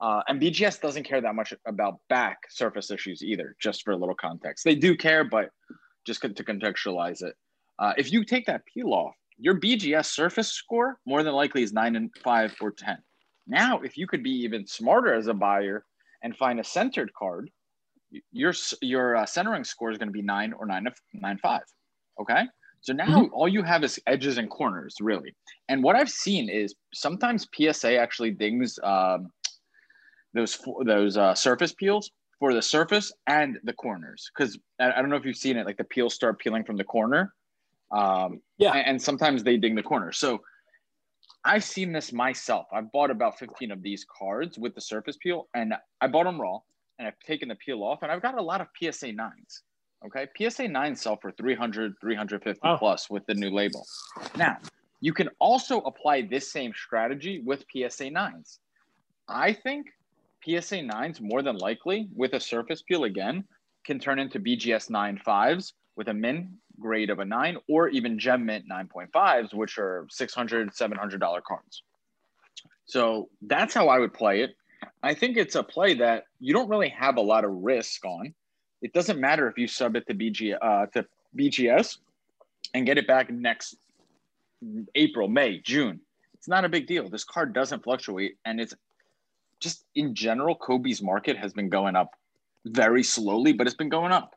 Uh, 0.00 0.22
and 0.28 0.40
BGS 0.40 0.80
doesn't 0.80 1.04
care 1.04 1.20
that 1.20 1.34
much 1.34 1.54
about 1.66 1.94
back 2.08 2.38
surface 2.50 2.90
issues 2.90 3.22
either. 3.22 3.56
Just 3.60 3.84
for 3.84 3.92
a 3.92 3.96
little 3.96 4.14
context, 4.14 4.64
they 4.64 4.74
do 4.74 4.96
care, 4.96 5.24
but 5.24 5.50
just 6.04 6.20
to 6.20 6.28
contextualize 6.28 7.22
it, 7.22 7.34
uh, 7.78 7.92
if 7.96 8.12
you 8.12 8.24
take 8.24 8.46
that 8.46 8.62
peel 8.66 8.92
off, 8.92 9.14
your 9.38 9.58
BGS 9.58 10.06
surface 10.06 10.52
score 10.52 10.98
more 11.06 11.22
than 11.22 11.34
likely 11.34 11.62
is 11.62 11.72
nine 11.72 11.96
and 11.96 12.10
five 12.22 12.54
or 12.60 12.70
ten. 12.70 12.98
Now, 13.46 13.80
if 13.80 13.96
you 13.96 14.06
could 14.06 14.22
be 14.22 14.30
even 14.30 14.66
smarter 14.66 15.14
as 15.14 15.26
a 15.26 15.34
buyer 15.34 15.84
and 16.22 16.36
find 16.36 16.60
a 16.60 16.64
centered 16.64 17.10
card, 17.18 17.50
your 18.32 18.52
your 18.80 19.16
uh, 19.16 19.26
centering 19.26 19.64
score 19.64 19.90
is 19.90 19.98
going 19.98 20.08
to 20.08 20.12
be 20.12 20.22
nine 20.22 20.52
or 20.52 20.66
nine 20.66 20.86
of 20.86 20.94
nine 21.12 21.38
five. 21.38 21.62
Okay, 22.20 22.44
so 22.84 22.92
now 22.92 23.06
mm-hmm. 23.06 23.32
all 23.32 23.48
you 23.48 23.62
have 23.62 23.82
is 23.82 23.98
edges 24.06 24.36
and 24.36 24.50
corners, 24.50 24.96
really. 25.00 25.34
And 25.70 25.82
what 25.82 25.96
I've 25.96 26.10
seen 26.10 26.50
is 26.50 26.74
sometimes 26.92 27.48
PSA 27.56 27.96
actually 27.96 28.32
dings 28.32 28.78
um, 28.82 29.30
those 30.34 30.58
those 30.84 31.16
uh, 31.16 31.34
surface 31.34 31.72
peels 31.72 32.10
for 32.38 32.52
the 32.52 32.60
surface 32.60 33.10
and 33.26 33.58
the 33.64 33.72
corners. 33.72 34.30
Because 34.36 34.58
I, 34.78 34.92
I, 34.92 35.00
don't 35.00 35.08
know 35.08 35.16
if 35.16 35.24
you've 35.24 35.34
seen 35.34 35.56
it, 35.56 35.64
like 35.64 35.78
the 35.78 35.84
peels 35.84 36.14
start 36.14 36.38
peeling 36.38 36.62
from 36.62 36.76
the 36.76 36.84
corner. 36.84 37.32
Um, 37.90 38.42
yeah, 38.58 38.72
and, 38.72 38.86
and 38.86 39.02
sometimes 39.02 39.42
they 39.42 39.56
ding 39.56 39.74
the 39.74 39.82
corner. 39.82 40.12
So 40.12 40.42
I've 41.42 41.64
seen 41.64 41.90
this 41.90 42.12
myself. 42.12 42.66
I've 42.70 42.92
bought 42.92 43.10
about 43.10 43.38
15 43.38 43.70
of 43.70 43.82
these 43.82 44.04
cards 44.18 44.58
with 44.58 44.74
the 44.74 44.82
surface 44.82 45.16
peel, 45.16 45.48
and 45.54 45.72
I 46.02 46.06
bought 46.06 46.24
them 46.24 46.38
raw, 46.38 46.58
and 46.98 47.08
I've 47.08 47.18
taken 47.26 47.48
the 47.48 47.54
peel 47.54 47.82
off, 47.82 48.02
and 48.02 48.12
I've 48.12 48.20
got 48.20 48.36
a 48.36 48.42
lot 48.42 48.60
of 48.60 48.66
PSA 48.78 49.12
nines. 49.12 49.62
Okay. 50.06 50.26
PSA 50.36 50.68
9 50.68 50.96
sell 50.96 51.16
for 51.16 51.32
300, 51.32 51.94
350 52.00 52.60
oh. 52.62 52.76
plus 52.76 53.08
with 53.08 53.24
the 53.26 53.34
new 53.34 53.50
label. 53.50 53.86
Now, 54.36 54.58
you 55.00 55.12
can 55.12 55.28
also 55.38 55.80
apply 55.80 56.22
this 56.22 56.50
same 56.52 56.72
strategy 56.74 57.42
with 57.44 57.64
PSA 57.72 58.04
9s. 58.04 58.58
I 59.28 59.52
think 59.52 59.86
PSA 60.44 60.80
9s, 60.80 61.20
more 61.20 61.42
than 61.42 61.56
likely, 61.56 62.08
with 62.14 62.34
a 62.34 62.40
surface 62.40 62.82
peel 62.82 63.04
again, 63.04 63.44
can 63.84 63.98
turn 63.98 64.18
into 64.18 64.38
BGS 64.38 64.90
9.5s 64.90 65.72
with 65.96 66.08
a 66.08 66.14
min 66.14 66.54
grade 66.80 67.10
of 67.10 67.20
a 67.20 67.24
9 67.24 67.56
or 67.68 67.88
even 67.88 68.18
Gem 68.18 68.44
Mint 68.44 68.64
9.5s, 68.70 69.54
which 69.54 69.78
are 69.78 70.06
$600, 70.12 70.76
$700 70.76 71.42
cards. 71.42 71.82
So 72.86 73.28
that's 73.42 73.72
how 73.72 73.88
I 73.88 73.98
would 73.98 74.12
play 74.12 74.42
it. 74.42 74.56
I 75.02 75.14
think 75.14 75.36
it's 75.38 75.54
a 75.54 75.62
play 75.62 75.94
that 75.94 76.24
you 76.40 76.52
don't 76.52 76.68
really 76.68 76.90
have 76.90 77.16
a 77.16 77.22
lot 77.22 77.44
of 77.44 77.50
risk 77.50 78.04
on 78.04 78.34
it 78.84 78.92
doesn't 78.92 79.18
matter 79.18 79.48
if 79.48 79.56
you 79.56 79.66
sub 79.66 79.96
it 79.96 80.06
to 80.06 80.14
BG 80.14 80.56
uh, 80.60 80.86
to 80.92 81.06
BGS 81.36 81.96
and 82.74 82.84
get 82.84 82.98
it 82.98 83.06
back 83.06 83.30
next 83.30 83.76
April, 84.94 85.26
May, 85.26 85.58
June. 85.58 86.00
It's 86.34 86.48
not 86.48 86.66
a 86.66 86.68
big 86.68 86.86
deal. 86.86 87.08
This 87.08 87.24
card 87.24 87.54
doesn't 87.54 87.82
fluctuate, 87.82 88.36
and 88.44 88.60
it's 88.60 88.74
just 89.58 89.86
in 89.94 90.14
general, 90.14 90.54
Kobe's 90.54 91.00
market 91.00 91.38
has 91.38 91.54
been 91.54 91.70
going 91.70 91.96
up 91.96 92.10
very 92.66 93.02
slowly, 93.02 93.54
but 93.54 93.66
it's 93.66 93.74
been 93.74 93.88
going 93.88 94.12
up. 94.12 94.34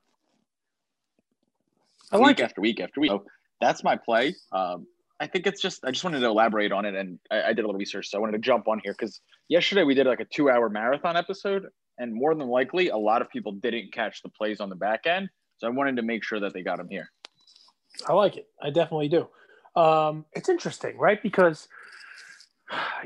I 2.13 2.17
like 2.17 2.37
week 2.37 2.39
it. 2.39 2.43
after 2.43 2.61
week 2.61 2.79
after 2.79 3.01
week. 3.01 3.11
So 3.11 3.25
that's 3.59 3.83
my 3.83 3.97
play. 3.97 4.33
Um, 4.53 4.87
I 5.19 5.27
think 5.27 5.45
it's 5.45 5.61
just 5.61 5.83
I 5.83 5.91
just 5.91 6.05
wanted 6.05 6.21
to 6.21 6.25
elaborate 6.25 6.71
on 6.71 6.85
it, 6.85 6.95
and 6.95 7.19
I, 7.29 7.43
I 7.43 7.53
did 7.53 7.65
a 7.65 7.67
little 7.67 7.79
research, 7.79 8.09
so 8.09 8.17
I 8.17 8.21
wanted 8.21 8.33
to 8.33 8.39
jump 8.39 8.69
on 8.69 8.79
here 8.81 8.93
because 8.93 9.19
yesterday 9.49 9.83
we 9.83 9.93
did 9.93 10.07
like 10.07 10.21
a 10.21 10.25
two-hour 10.25 10.69
marathon 10.69 11.17
episode, 11.17 11.67
and 11.97 12.13
more 12.13 12.35
than 12.35 12.47
likely, 12.47 12.89
a 12.89 12.97
lot 12.97 13.21
of 13.21 13.29
people 13.29 13.51
didn't 13.51 13.91
catch 13.91 14.21
the 14.21 14.29
plays 14.29 14.59
on 14.59 14.69
the 14.69 14.75
back 14.75 15.05
end. 15.05 15.29
So 15.57 15.67
I 15.67 15.71
wanted 15.71 15.95
to 15.95 16.03
make 16.03 16.23
sure 16.23 16.39
that 16.39 16.53
they 16.53 16.61
got 16.61 16.77
them 16.77 16.89
here. 16.89 17.09
I 18.07 18.13
like 18.13 18.37
it. 18.37 18.47
I 18.61 18.69
definitely 18.69 19.09
do. 19.09 19.27
Um, 19.79 20.25
it's 20.33 20.49
interesting, 20.49 20.97
right? 20.97 21.21
Because 21.21 21.67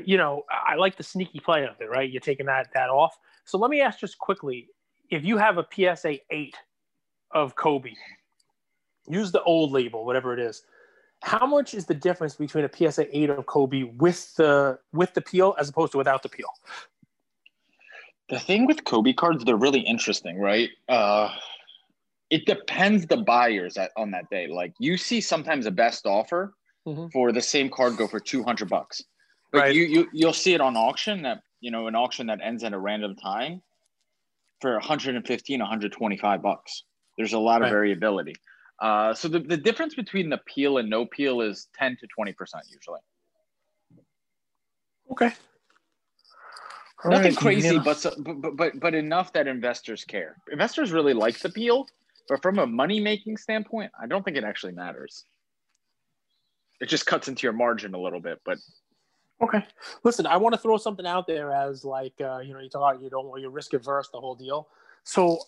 you 0.04 0.16
know, 0.16 0.44
I 0.50 0.74
like 0.74 0.96
the 0.96 1.02
sneaky 1.02 1.40
play 1.40 1.64
of 1.64 1.80
it, 1.80 1.88
right? 1.88 2.10
You're 2.10 2.20
taking 2.20 2.46
that 2.46 2.68
that 2.74 2.90
off. 2.90 3.16
So 3.44 3.58
let 3.58 3.70
me 3.70 3.80
ask 3.80 3.98
just 3.98 4.18
quickly: 4.18 4.68
if 5.10 5.24
you 5.24 5.36
have 5.38 5.58
a 5.58 5.66
PSA 5.72 6.18
eight 6.30 6.56
of 7.30 7.54
Kobe, 7.56 7.92
use 9.08 9.32
the 9.32 9.42
old 9.42 9.72
label, 9.72 10.04
whatever 10.04 10.34
it 10.34 10.40
is. 10.40 10.62
How 11.22 11.46
much 11.46 11.72
is 11.74 11.86
the 11.86 11.94
difference 11.94 12.34
between 12.34 12.64
a 12.64 12.70
PSA 12.90 13.16
eight 13.16 13.30
of 13.30 13.46
Kobe 13.46 13.84
with 13.84 14.34
the 14.34 14.78
with 14.92 15.14
the 15.14 15.20
peel 15.20 15.54
as 15.58 15.68
opposed 15.68 15.92
to 15.92 15.98
without 15.98 16.22
the 16.22 16.28
peel? 16.28 16.48
The 18.32 18.40
thing 18.40 18.66
with 18.66 18.84
Kobe 18.84 19.12
cards, 19.12 19.44
they're 19.44 19.56
really 19.56 19.80
interesting, 19.80 20.40
right? 20.40 20.70
Uh, 20.88 21.28
it 22.30 22.46
depends 22.46 23.06
the 23.06 23.18
buyers 23.18 23.76
at, 23.76 23.90
on 23.98 24.10
that 24.12 24.30
day. 24.30 24.46
Like 24.46 24.72
you 24.78 24.96
see 24.96 25.20
sometimes 25.20 25.66
a 25.66 25.70
best 25.70 26.06
offer 26.06 26.54
mm-hmm. 26.88 27.08
for 27.08 27.30
the 27.30 27.42
same 27.42 27.68
card 27.68 27.98
go 27.98 28.08
for 28.08 28.18
200 28.18 28.70
bucks. 28.70 29.02
But 29.52 29.58
right. 29.58 29.74
you, 29.74 29.82
you, 29.82 30.08
you'll 30.14 30.32
see 30.32 30.54
it 30.54 30.62
on 30.62 30.78
auction 30.78 31.20
that, 31.22 31.42
you 31.60 31.70
know, 31.70 31.88
an 31.88 31.94
auction 31.94 32.26
that 32.28 32.40
ends 32.42 32.64
at 32.64 32.72
a 32.72 32.78
random 32.78 33.16
time 33.16 33.60
for 34.62 34.72
115, 34.72 35.60
125 35.60 36.42
bucks. 36.42 36.84
There's 37.18 37.34
a 37.34 37.38
lot 37.38 37.56
of 37.56 37.64
right. 37.66 37.70
variability. 37.72 38.34
Uh, 38.80 39.12
so 39.12 39.28
the, 39.28 39.40
the 39.40 39.58
difference 39.58 39.94
between 39.94 40.30
the 40.30 40.40
peel 40.46 40.78
and 40.78 40.88
no 40.88 41.04
peel 41.04 41.42
is 41.42 41.68
10 41.78 41.98
to 42.00 42.06
20% 42.18 42.34
usually. 42.70 43.00
Okay. 45.10 45.32
Nothing 47.04 47.34
crazy, 47.34 47.78
but, 47.78 48.04
but 48.18 48.56
but 48.56 48.80
but 48.80 48.94
enough 48.94 49.32
that 49.32 49.46
investors 49.46 50.04
care. 50.04 50.36
Investors 50.50 50.92
really 50.92 51.14
like 51.14 51.38
the 51.38 51.48
peel, 51.48 51.88
but 52.28 52.40
from 52.42 52.58
a 52.58 52.66
money 52.66 53.00
making 53.00 53.36
standpoint, 53.36 53.90
I 54.00 54.06
don't 54.06 54.24
think 54.24 54.36
it 54.36 54.44
actually 54.44 54.72
matters. 54.72 55.24
It 56.80 56.86
just 56.88 57.06
cuts 57.06 57.28
into 57.28 57.44
your 57.44 57.52
margin 57.52 57.94
a 57.94 57.98
little 57.98 58.20
bit, 58.20 58.40
but 58.44 58.58
okay. 59.42 59.64
Listen, 60.04 60.26
I 60.26 60.36
want 60.36 60.54
to 60.54 60.60
throw 60.60 60.76
something 60.76 61.06
out 61.06 61.26
there 61.26 61.52
as 61.52 61.84
like 61.84 62.14
uh, 62.20 62.38
you 62.38 62.54
know 62.54 62.60
you 62.60 62.68
talk 62.68 62.94
about 62.94 63.02
you 63.02 63.10
don't 63.10 63.26
want 63.26 63.42
you 63.42 63.48
risk 63.50 63.74
averse 63.74 64.08
the 64.12 64.20
whole 64.20 64.36
deal. 64.36 64.68
So 65.04 65.40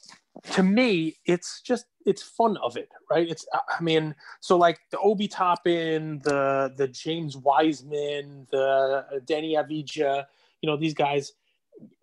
to 0.52 0.64
me, 0.64 1.16
it's 1.24 1.60
just 1.60 1.86
it's 2.04 2.22
fun 2.22 2.56
of 2.56 2.76
it, 2.76 2.88
right? 3.10 3.28
It's 3.28 3.46
I 3.52 3.80
mean, 3.80 4.14
so 4.40 4.56
like 4.56 4.80
the 4.90 4.98
Obi 4.98 5.28
Toppin, 5.28 6.20
the 6.24 6.72
the 6.76 6.88
James 6.88 7.36
Wiseman, 7.36 8.48
the 8.50 9.04
Deni 9.24 9.52
Avdija, 9.52 10.24
you 10.60 10.68
know 10.68 10.76
these 10.76 10.94
guys 10.94 11.32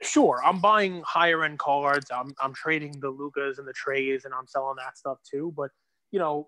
sure, 0.01 0.41
I'm 0.45 0.59
buying 0.59 1.01
higher 1.05 1.43
end 1.43 1.59
cards. 1.59 2.09
I'm 2.11 2.33
I'm 2.41 2.53
trading 2.53 2.99
the 2.99 3.09
Lukas 3.09 3.57
and 3.57 3.67
the 3.67 3.73
Traes, 3.73 4.25
and 4.25 4.33
I'm 4.33 4.47
selling 4.47 4.75
that 4.77 4.97
stuff 4.97 5.19
too. 5.29 5.53
But 5.55 5.71
you 6.11 6.19
know, 6.19 6.47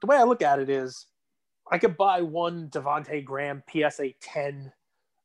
the 0.00 0.06
way 0.06 0.16
I 0.16 0.24
look 0.24 0.42
at 0.42 0.58
it 0.58 0.70
is, 0.70 1.06
I 1.70 1.78
could 1.78 1.96
buy 1.96 2.22
one 2.22 2.68
Devonte 2.68 3.24
Graham 3.24 3.62
PSA 3.70 4.10
10 4.20 4.72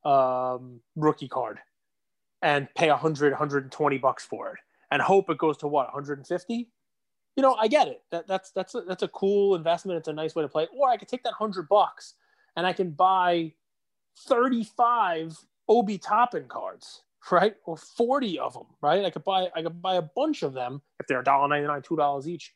um, 0.04 0.82
rookie 0.96 1.28
card 1.28 1.60
and 2.42 2.68
pay 2.76 2.90
100, 2.90 3.32
120 3.32 3.98
bucks 4.00 4.26
for 4.26 4.54
it, 4.54 4.60
and 4.92 5.02
hope 5.02 5.30
it 5.30 5.38
goes 5.38 5.58
to 5.58 5.68
what 5.68 5.88
150. 5.88 6.70
You 7.38 7.44
know, 7.44 7.56
I 7.56 7.68
get 7.68 7.88
it. 7.88 8.02
That, 8.12 8.28
that's 8.28 8.52
that's 8.52 8.76
a, 8.76 8.82
that's 8.82 9.04
a 9.04 9.08
cool 9.10 9.56
investment. 9.56 9.98
It's 9.98 10.08
a 10.08 10.14
nice 10.14 10.36
way 10.36 10.44
to 10.44 10.50
play. 10.50 10.68
Or 10.78 10.90
I 10.90 10.98
could 10.98 11.08
take 11.08 11.24
that 11.24 11.34
hundred 11.34 11.70
bucks 11.70 12.16
and 12.58 12.68
I 12.68 12.74
can 12.74 12.92
buy 12.92 13.54
35 14.28 15.38
Obi 15.70 15.98
Toppin 15.98 16.46
cards 16.50 17.04
right? 17.32 17.56
Or 17.66 17.78
40 17.78 18.40
of 18.40 18.54
them, 18.54 18.66
right? 18.82 19.06
I 19.06 19.10
could 19.10 19.24
buy 19.24 19.50
I 19.56 19.62
could 19.62 19.82
buy 19.82 19.96
a 19.96 20.02
bunch 20.02 20.44
of 20.44 20.54
them 20.54 20.82
if 21.00 21.08
they're 21.08 21.24
$1.99, 21.24 21.86
$2 21.86 22.28
each. 22.28 22.54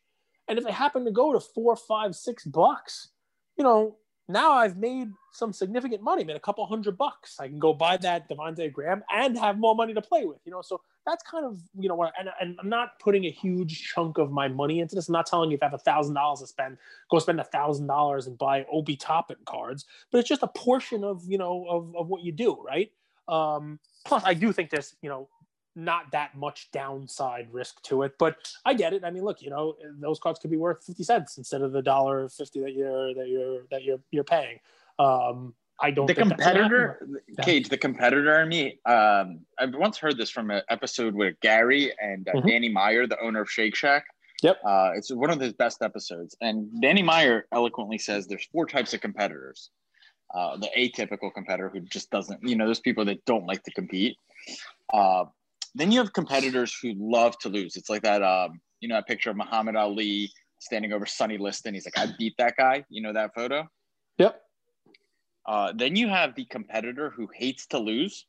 And 0.48 0.58
if 0.58 0.64
they 0.64 0.72
happen 0.72 1.04
to 1.04 1.10
go 1.10 1.32
to 1.32 1.40
four, 1.40 1.76
five, 1.76 2.14
six 2.14 2.44
bucks, 2.44 3.08
you 3.56 3.64
know, 3.64 3.96
now 4.28 4.52
I've 4.52 4.76
made 4.76 5.08
some 5.32 5.52
significant 5.52 6.02
money, 6.02 6.24
made 6.24 6.36
a 6.36 6.40
couple 6.40 6.66
hundred 6.66 6.98
bucks. 6.98 7.36
I 7.38 7.46
can 7.46 7.58
go 7.58 7.72
buy 7.72 7.96
that 7.98 8.28
Devonte 8.28 8.72
Graham 8.72 9.04
and 9.12 9.38
have 9.38 9.58
more 9.58 9.74
money 9.74 9.94
to 9.94 10.02
play 10.02 10.24
with, 10.24 10.38
you 10.44 10.50
know. 10.50 10.62
So 10.62 10.80
that's 11.04 11.22
kind 11.22 11.44
of, 11.44 11.60
you 11.78 11.88
know, 11.88 11.94
what, 11.94 12.12
and, 12.18 12.28
and 12.40 12.56
I'm 12.60 12.68
not 12.68 12.98
putting 12.98 13.26
a 13.26 13.30
huge 13.30 13.92
chunk 13.92 14.18
of 14.18 14.32
my 14.32 14.48
money 14.48 14.80
into 14.80 14.96
this. 14.96 15.08
I'm 15.08 15.12
not 15.12 15.26
telling 15.26 15.50
you 15.50 15.56
if 15.56 15.62
I 15.62 15.66
have 15.66 15.74
a 15.74 15.78
thousand 15.78 16.14
dollars 16.14 16.40
to 16.40 16.48
spend, 16.48 16.78
go 17.08 17.20
spend 17.20 17.40
a 17.40 17.44
thousand 17.44 17.86
dollars 17.86 18.26
and 18.26 18.36
buy 18.36 18.66
Obi 18.72 18.96
Toppin 18.96 19.36
cards, 19.44 19.84
but 20.10 20.18
it's 20.18 20.28
just 20.28 20.42
a 20.42 20.48
portion 20.48 21.04
of, 21.04 21.22
you 21.26 21.38
know, 21.38 21.64
of, 21.68 21.94
of 21.94 22.08
what 22.08 22.22
you 22.22 22.32
do, 22.32 22.60
right? 22.66 22.90
Um, 23.28 23.78
plus, 24.06 24.22
I 24.24 24.34
do 24.34 24.52
think 24.52 24.70
there's, 24.70 24.94
you 25.02 25.08
know, 25.08 25.28
not 25.74 26.10
that 26.12 26.34
much 26.34 26.70
downside 26.72 27.48
risk 27.52 27.82
to 27.82 28.02
it, 28.02 28.14
but 28.18 28.36
I 28.64 28.72
get 28.72 28.94
it. 28.94 29.04
I 29.04 29.10
mean, 29.10 29.24
look, 29.24 29.42
you 29.42 29.50
know, 29.50 29.76
those 30.00 30.18
cards 30.18 30.38
could 30.38 30.50
be 30.50 30.56
worth 30.56 30.84
50 30.84 31.04
cents 31.04 31.36
instead 31.36 31.60
of 31.60 31.72
the 31.72 31.82
dollar 31.82 32.28
50 32.28 32.60
that 32.60 32.72
you're, 32.72 33.14
that 33.14 33.28
you're, 33.28 33.62
that 33.70 33.84
you're, 33.84 34.00
you're 34.10 34.24
paying. 34.24 34.58
Um, 34.98 35.54
I 35.78 35.90
don't. 35.90 36.06
The 36.06 36.14
competitor, 36.14 37.06
Cage, 37.42 37.68
the 37.68 37.76
competitor 37.76 38.40
in 38.40 38.48
me. 38.48 38.80
Um, 38.86 39.40
I've 39.58 39.74
once 39.74 39.98
heard 39.98 40.16
this 40.16 40.30
from 40.30 40.50
an 40.50 40.62
episode 40.70 41.14
with 41.14 41.38
Gary 41.40 41.92
and 42.00 42.26
uh, 42.28 42.32
mm-hmm. 42.32 42.48
Danny 42.48 42.68
Meyer, 42.70 43.06
the 43.06 43.20
owner 43.20 43.42
of 43.42 43.50
Shake 43.50 43.74
Shack. 43.74 44.06
Yep. 44.42 44.58
Uh, 44.64 44.92
it's 44.94 45.12
one 45.12 45.30
of 45.30 45.40
his 45.40 45.52
best 45.52 45.82
episodes, 45.82 46.36
and 46.40 46.68
Danny 46.80 47.02
Meyer 47.02 47.46
eloquently 47.52 47.98
says 47.98 48.26
there's 48.26 48.46
four 48.52 48.66
types 48.66 48.94
of 48.94 49.00
competitors 49.00 49.70
uh, 50.34 50.56
the 50.56 50.68
atypical 50.76 51.32
competitor 51.32 51.68
who 51.68 51.80
just 51.80 52.10
doesn't, 52.10 52.40
you 52.42 52.56
know, 52.56 52.66
those 52.66 52.80
people 52.80 53.04
that 53.04 53.24
don't 53.24 53.46
like 53.46 53.62
to 53.64 53.70
compete. 53.72 54.16
Uh, 54.92 55.24
then 55.74 55.92
you 55.92 55.98
have 55.98 56.12
competitors 56.12 56.76
who 56.80 56.94
love 56.98 57.38
to 57.38 57.48
lose. 57.48 57.76
It's 57.76 57.90
like 57.90 58.02
that, 58.02 58.22
um, 58.22 58.60
you 58.80 58.88
know, 58.88 58.98
a 58.98 59.02
picture 59.02 59.30
of 59.30 59.36
Muhammad 59.36 59.76
Ali 59.76 60.30
standing 60.58 60.92
over 60.92 61.06
Sonny 61.06 61.38
Liston. 61.38 61.74
He's 61.74 61.86
like, 61.86 61.98
I 61.98 62.12
beat 62.18 62.34
that 62.38 62.54
guy. 62.56 62.84
You 62.88 63.02
know 63.02 63.12
that 63.12 63.34
photo? 63.34 63.68
Yep. 64.18 64.40
Uh, 65.46 65.72
then 65.76 65.94
you 65.96 66.08
have 66.08 66.34
the 66.34 66.44
competitor 66.46 67.10
who 67.10 67.28
hates 67.34 67.66
to 67.68 67.78
lose. 67.78 68.26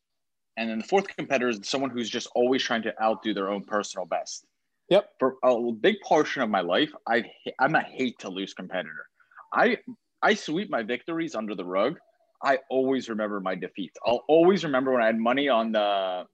And 0.57 0.69
then 0.69 0.79
the 0.79 0.83
fourth 0.83 1.07
competitor 1.15 1.49
is 1.49 1.59
someone 1.63 1.89
who's 1.89 2.09
just 2.09 2.27
always 2.35 2.63
trying 2.63 2.83
to 2.83 2.93
outdo 3.01 3.33
their 3.33 3.49
own 3.49 3.63
personal 3.63 4.05
best. 4.05 4.45
Yep. 4.89 5.09
For 5.19 5.35
a 5.43 5.71
big 5.71 5.95
portion 6.03 6.41
of 6.41 6.49
my 6.49 6.61
life, 6.61 6.91
I 7.07 7.23
I'm 7.59 7.75
a 7.75 7.81
hate 7.81 8.17
to 8.19 8.29
lose 8.29 8.53
competitor. 8.53 9.05
I 9.53 9.77
I 10.21 10.33
sweep 10.33 10.69
my 10.69 10.83
victories 10.83 11.35
under 11.35 11.55
the 11.55 11.65
rug. 11.65 11.97
I 12.43 12.59
always 12.69 13.09
remember 13.09 13.39
my 13.39 13.55
defeats. 13.55 13.97
I'll 14.05 14.23
always 14.27 14.63
remember 14.63 14.93
when 14.93 15.01
I 15.01 15.07
had 15.07 15.17
money 15.17 15.49
on 15.49 15.71
the 15.71 16.25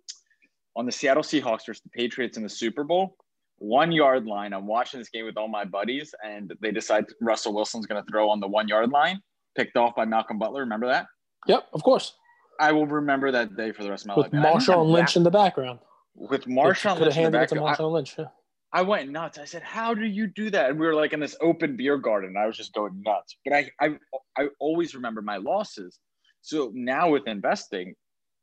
on 0.75 0.85
the 0.85 0.91
Seattle 0.91 1.23
Seahawks 1.23 1.65
versus 1.65 1.81
the 1.83 1.89
Patriots 1.89 2.35
in 2.37 2.43
the 2.43 2.49
Super 2.49 2.83
Bowl. 2.83 3.15
One 3.59 3.91
yard 3.91 4.25
line. 4.25 4.53
I'm 4.53 4.65
watching 4.67 4.99
this 4.99 5.09
game 5.09 5.25
with 5.25 5.37
all 5.37 5.47
my 5.47 5.63
buddies, 5.63 6.13
and 6.25 6.51
they 6.61 6.71
decide 6.71 7.05
Russell 7.21 7.53
Wilson's 7.53 7.85
going 7.85 8.03
to 8.03 8.11
throw 8.11 8.29
on 8.29 8.39
the 8.39 8.47
one 8.47 8.67
yard 8.67 8.89
line, 8.91 9.21
picked 9.55 9.77
off 9.77 9.95
by 9.95 10.03
Malcolm 10.05 10.39
Butler. 10.39 10.61
Remember 10.61 10.87
that? 10.87 11.05
Yep, 11.47 11.67
of 11.73 11.83
course. 11.83 12.13
I 12.59 12.71
will 12.71 12.87
remember 12.87 13.31
that 13.31 13.55
day 13.55 13.71
for 13.71 13.83
the 13.83 13.89
rest 13.89 14.03
of 14.03 14.07
my 14.09 14.15
With 14.17 14.33
life. 14.33 14.33
With 14.33 14.43
Marshawn 14.43 14.89
Lynch 14.89 15.13
that- 15.13 15.19
in 15.19 15.23
the 15.23 15.31
background. 15.31 15.79
with 16.15 16.45
Marshawn 16.45 16.95
could 16.97 17.03
Lynch 17.03 17.15
have 17.15 17.25
in 17.25 17.31
the 17.31 17.37
handed 17.39 17.41
it 17.43 17.49
to. 17.49 17.61
Marshawn 17.61 17.91
Lynch. 17.91 18.15
yeah. 18.17 18.25
I 18.73 18.81
went 18.81 19.11
nuts. 19.11 19.37
I 19.37 19.45
said, 19.45 19.61
"How 19.61 19.93
do 19.93 20.05
you 20.05 20.27
do 20.27 20.49
that?" 20.49 20.71
And 20.71 20.79
we 20.79 20.87
were 20.87 20.95
like 20.95 21.13
in 21.13 21.19
this 21.19 21.35
open 21.41 21.77
beer 21.77 21.97
garden. 21.97 22.35
I 22.35 22.47
was 22.47 22.57
just 22.57 22.73
going 22.73 23.01
nuts. 23.05 23.37
But 23.45 23.53
I, 23.53 23.71
I, 23.79 23.97
I 24.37 24.47
always 24.59 24.95
remember 24.95 25.21
my 25.21 25.37
losses. 25.37 25.99
So 26.41 26.71
now 26.73 27.11
with 27.11 27.27
investing, 27.27 27.93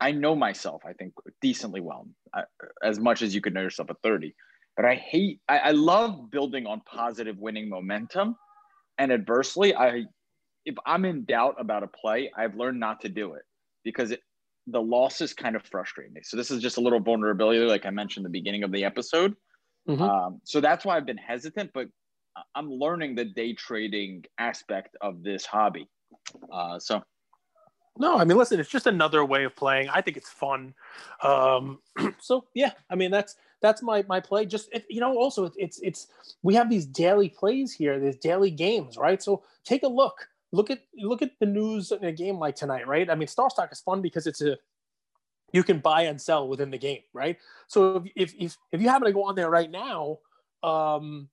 I 0.01 0.13
know 0.13 0.37
myself. 0.37 0.83
I 0.87 0.93
think 0.93 1.13
decently 1.43 1.81
well, 1.81 2.07
I, 2.33 2.45
as 2.83 3.01
much 3.01 3.23
as 3.23 3.35
you 3.35 3.41
could 3.41 3.55
know 3.55 3.61
yourself 3.61 3.91
at 3.91 3.97
thirty. 4.05 4.35
But 4.77 4.85
I 4.85 4.95
hate. 4.95 5.41
I, 5.49 5.59
I 5.59 5.71
love 5.73 6.31
building 6.31 6.65
on 6.67 6.81
positive 6.87 7.37
winning 7.39 7.69
momentum, 7.69 8.37
and 8.99 9.13
adversely, 9.13 9.75
I, 9.75 10.05
if 10.65 10.77
I'm 10.87 11.05
in 11.05 11.25
doubt 11.25 11.57
about 11.59 11.83
a 11.83 11.89
play, 11.89 12.31
I've 12.37 12.55
learned 12.55 12.79
not 12.79 13.01
to 13.01 13.09
do 13.09 13.35
it 13.35 13.43
because 13.85 14.13
it, 14.13 14.21
the 14.69 14.81
losses 14.81 15.35
kind 15.35 15.57
of 15.57 15.65
frustrate 15.65 16.13
me. 16.13 16.21
So 16.23 16.37
this 16.37 16.53
is 16.53 16.63
just 16.63 16.77
a 16.77 16.81
little 16.81 17.01
vulnerability, 17.01 17.59
like 17.61 17.85
I 17.85 17.91
mentioned 17.91 18.25
the 18.25 18.31
beginning 18.31 18.63
of 18.63 18.71
the 18.71 18.85
episode. 18.85 19.35
Mhm. 19.89 20.01
Um, 20.01 20.41
so 20.45 20.61
that's 20.61 20.85
why 20.85 20.97
I've 20.97 21.07
been 21.07 21.17
hesitant, 21.17 21.73
but 21.73 21.89
I'm 22.55 22.71
learning 22.71 23.15
the 23.17 23.25
day 23.25 23.55
trading 23.55 24.25
aspect 24.39 24.97
of 25.01 25.23
this 25.23 25.45
hobby. 25.45 25.89
Uh, 26.53 26.79
so 26.79 27.03
No, 27.99 28.17
I 28.19 28.25
mean, 28.25 28.39
listen, 28.39 28.59
it's 28.61 28.71
just 28.71 28.87
another 28.87 29.25
way 29.25 29.45
of 29.45 29.55
playing. 29.57 29.89
I 29.91 30.01
think 30.01 30.17
it's 30.17 30.31
fun. 30.31 30.75
Um, 31.23 31.81
so 32.21 32.47
yeah, 32.55 32.73
I 32.89 32.95
mean, 32.95 33.11
that's 33.11 33.37
that's 33.61 33.83
my 33.83 34.05
my 34.09 34.21
play. 34.21 34.47
Just 34.47 34.71
if, 34.73 34.85
you 34.89 35.01
know, 35.01 35.19
also 35.19 35.45
it's, 35.47 35.57
it's 35.59 35.81
it's 35.81 36.07
we 36.43 36.55
have 36.55 36.71
these 36.71 36.87
daily 36.87 37.29
plays 37.29 37.73
here, 37.73 37.99
these 37.99 38.17
daily 38.17 38.51
games, 38.51 38.97
right? 38.97 39.23
So 39.23 39.45
take 39.65 39.83
a 39.83 39.89
look. 39.89 40.29
Look 40.53 40.71
at 40.71 40.81
look 40.97 41.21
at 41.23 41.33
the 41.41 41.47
news 41.47 41.93
in 41.93 42.05
a 42.05 42.13
game 42.13 42.39
like 42.39 42.57
tonight, 42.57 42.87
right? 42.87 43.11
I 43.11 43.15
mean, 43.15 43.29
StarStock 43.29 43.71
is 43.73 43.81
fun 43.81 44.01
because 44.03 44.27
it's 44.27 44.41
a 44.41 44.57
you 45.53 45.63
can 45.63 45.79
buy 45.79 46.03
and 46.03 46.21
sell 46.21 46.49
within 46.49 46.71
the 46.71 46.79
game, 46.79 47.01
right? 47.13 47.39
So 47.67 48.05
if 48.17 48.35
if 48.35 48.57
if, 48.73 48.81
you 48.81 48.89
happen 48.89 49.07
to 49.07 49.13
go 49.13 49.25
on 49.25 49.35
there 49.35 49.51
right 49.51 49.71
now, 49.71 50.19
um, 50.63 51.29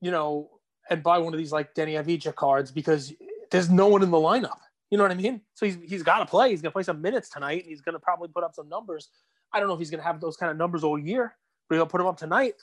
you 0.00 0.10
know, 0.10 0.50
and 0.90 1.02
buy 1.02 1.18
one 1.18 1.32
of 1.32 1.38
these 1.38 1.52
like 1.52 1.74
Deni 1.74 2.02
Avdija 2.02 2.34
cards 2.34 2.70
because 2.70 3.12
there's 3.50 3.70
no 3.70 3.88
one 3.88 4.02
in 4.02 4.10
the 4.10 4.16
lineup. 4.16 4.58
You 4.90 4.98
know 4.98 5.04
what 5.04 5.10
I 5.10 5.14
mean? 5.14 5.40
So 5.54 5.66
he's 5.66 5.78
he's 5.84 6.02
got 6.02 6.18
to 6.18 6.26
play. 6.26 6.50
He's 6.50 6.60
gonna 6.60 6.72
play 6.72 6.82
some 6.82 7.00
minutes 7.00 7.30
tonight. 7.30 7.62
And 7.62 7.68
he's 7.68 7.80
gonna 7.80 7.98
probably 7.98 8.28
put 8.28 8.44
up 8.44 8.54
some 8.54 8.68
numbers. 8.68 9.08
I 9.52 9.58
don't 9.58 9.68
know 9.68 9.74
if 9.74 9.80
he's 9.80 9.90
gonna 9.90 10.02
have 10.02 10.20
those 10.20 10.36
kind 10.36 10.50
of 10.50 10.58
numbers 10.58 10.84
all 10.84 10.98
year, 10.98 11.36
but 11.68 11.76
he'll 11.76 11.86
put 11.86 11.98
them 11.98 12.06
up 12.06 12.18
tonight. 12.18 12.54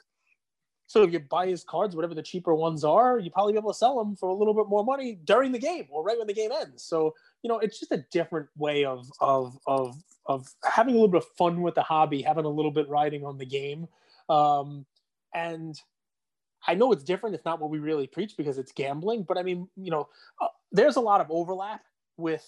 So 0.90 1.04
if 1.04 1.14
you 1.14 1.20
buy 1.20 1.46
his 1.46 1.64
cards, 1.64 1.96
whatever 1.96 2.16
the 2.16 2.24
cheaper 2.24 2.56
ones 2.56 2.84
are, 2.84 3.20
you 3.20 3.30
probably 3.30 3.54
be 3.54 3.60
able 3.60 3.72
to 3.72 3.78
sell 3.78 4.00
them 4.00 4.16
for 4.16 4.30
a 4.30 4.34
little 4.34 4.56
bit 4.56 4.68
more 4.68 4.84
money 4.84 5.20
during 5.24 5.52
the 5.52 5.60
game 5.60 5.86
or 5.92 6.04
right 6.04 6.18
when 6.18 6.26
the 6.26 6.34
game 6.34 6.50
ends. 6.52 6.82
So 6.82 7.14
you 7.44 7.48
know, 7.48 7.60
it's 7.60 7.80
just 7.80 7.92
a 7.92 8.04
different 8.12 8.50
way 8.58 8.86
of 8.86 9.08
of 9.22 9.56
of 9.68 10.04
of 10.26 10.48
having 10.64 10.96
a 10.96 10.98
little 10.98 11.12
bit 11.12 11.22
of 11.22 11.28
fun 11.38 11.62
with 11.62 11.76
the 11.76 11.84
hobby, 11.84 12.24
having 12.24 12.46
a 12.46 12.50
little 12.50 12.72
bit 12.72 12.90
riding 12.90 13.24
on 13.24 13.38
the 13.38 13.46
game. 13.46 13.88
Um, 14.30 14.84
and 15.36 15.80
I 16.68 16.74
know 16.74 16.92
it's 16.92 17.04
different. 17.04 17.36
It's 17.36 17.46
not 17.46 17.62
what 17.62 17.70
we 17.70 17.78
really 17.78 18.08
preach 18.08 18.36
because 18.36 18.58
it's 18.58 18.72
gambling. 18.72 19.24
But 19.28 19.38
I 19.38 19.44
mean, 19.44 19.70
you 19.78 19.92
know, 19.92 20.10
uh, 20.42 20.48
there's 20.72 20.96
a 20.96 21.02
lot 21.02 21.22
of 21.22 21.28
overlap 21.30 21.84
with, 22.18 22.46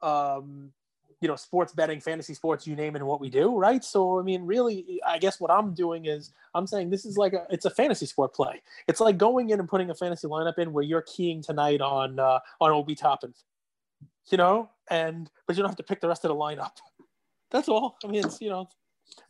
um, 0.00 0.72
you 1.20 1.28
know, 1.28 1.36
sports 1.36 1.72
betting, 1.72 2.00
fantasy 2.00 2.32
sports, 2.32 2.66
you 2.66 2.74
name 2.74 2.96
it, 2.96 3.00
and 3.00 3.06
what 3.06 3.20
we 3.20 3.28
do, 3.28 3.56
right? 3.56 3.84
So 3.84 4.18
I 4.18 4.22
mean, 4.22 4.46
really, 4.46 5.00
I 5.06 5.18
guess 5.18 5.38
what 5.38 5.50
I'm 5.50 5.74
doing 5.74 6.06
is 6.06 6.32
I'm 6.54 6.66
saying 6.66 6.90
this 6.90 7.04
is 7.04 7.18
like 7.18 7.34
a 7.34 7.46
it's 7.50 7.66
a 7.66 7.70
fantasy 7.70 8.06
sport 8.06 8.34
play. 8.34 8.62
It's 8.88 9.00
like 9.00 9.18
going 9.18 9.50
in 9.50 9.60
and 9.60 9.68
putting 9.68 9.90
a 9.90 9.94
fantasy 9.94 10.26
lineup 10.26 10.58
in 10.58 10.72
where 10.72 10.84
you're 10.84 11.02
keying 11.02 11.42
tonight 11.42 11.80
on 11.80 12.18
uh, 12.18 12.40
on 12.60 12.70
Obi 12.72 12.94
Toppin, 12.94 13.34
you 14.30 14.38
know, 14.38 14.70
and 14.88 15.30
but 15.46 15.56
you 15.56 15.62
don't 15.62 15.70
have 15.70 15.76
to 15.76 15.82
pick 15.82 16.00
the 16.00 16.08
rest 16.08 16.24
of 16.24 16.30
the 16.30 16.34
lineup. 16.34 16.72
That's 17.50 17.68
all. 17.68 17.98
I 18.02 18.06
mean, 18.06 18.24
it's 18.24 18.40
you 18.40 18.48
know, 18.48 18.68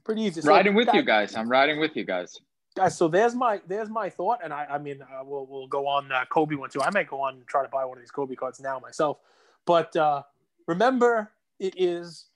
pretty 0.04 0.22
easy. 0.22 0.42
So 0.42 0.48
riding 0.48 0.74
with 0.74 0.86
that- 0.86 0.94
you 0.94 1.02
guys. 1.02 1.34
I'm 1.34 1.48
riding 1.50 1.80
with 1.80 1.96
you 1.96 2.04
guys. 2.04 2.38
guys 2.76 2.96
so 2.96 3.08
there's 3.08 3.34
my 3.34 3.60
there's 3.66 3.88
my 3.88 4.08
thought 4.08 4.38
and 4.44 4.52
i 4.54 4.64
i 4.70 4.78
mean 4.78 5.02
uh, 5.02 5.24
we'll 5.24 5.44
we'll 5.46 5.66
go 5.66 5.88
on 5.88 6.12
uh, 6.12 6.24
kobe 6.28 6.54
one 6.54 6.70
too 6.70 6.80
i 6.82 6.90
might 6.90 7.08
go 7.08 7.20
on 7.20 7.34
and 7.34 7.46
try 7.48 7.64
to 7.64 7.68
buy 7.68 7.84
one 7.84 7.98
of 7.98 8.02
these 8.02 8.12
kobe 8.12 8.36
cards 8.36 8.60
now 8.60 8.78
myself 8.78 9.18
but 9.66 9.94
uh 9.96 10.22
remember 10.68 11.32
it 11.60 11.74
is 11.76 12.26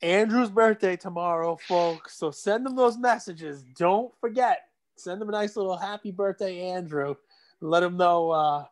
andrew's 0.00 0.48
birthday 0.50 0.96
tomorrow 0.96 1.58
folks. 1.66 2.16
So 2.16 2.30
send 2.30 2.64
them 2.64 2.76
those 2.76 2.96
messages. 2.96 3.64
Don't 3.76 4.12
forget 4.20 4.60
send 4.96 5.20
them 5.20 5.28
a 5.28 5.32
nice 5.32 5.56
little 5.56 5.76
happy 5.76 6.10
birthday 6.10 6.70
andrew. 6.70 7.16
Let 7.60 7.82
him 7.82 7.96
know 7.96 8.30
uh 8.30 8.64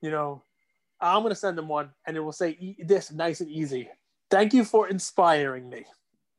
you 0.00 0.10
know 0.10 0.44
i'm 1.00 1.22
gonna 1.22 1.34
send 1.34 1.58
them 1.58 1.68
one 1.68 1.90
and 2.06 2.16
it 2.16 2.20
will 2.20 2.32
say 2.32 2.50
e- 2.60 2.76
this 2.84 3.12
nice 3.12 3.40
and 3.40 3.50
easy. 3.50 3.90
Thank 4.30 4.54
you 4.54 4.64
for 4.64 4.88
inspiring 4.88 5.68
me. 5.68 5.84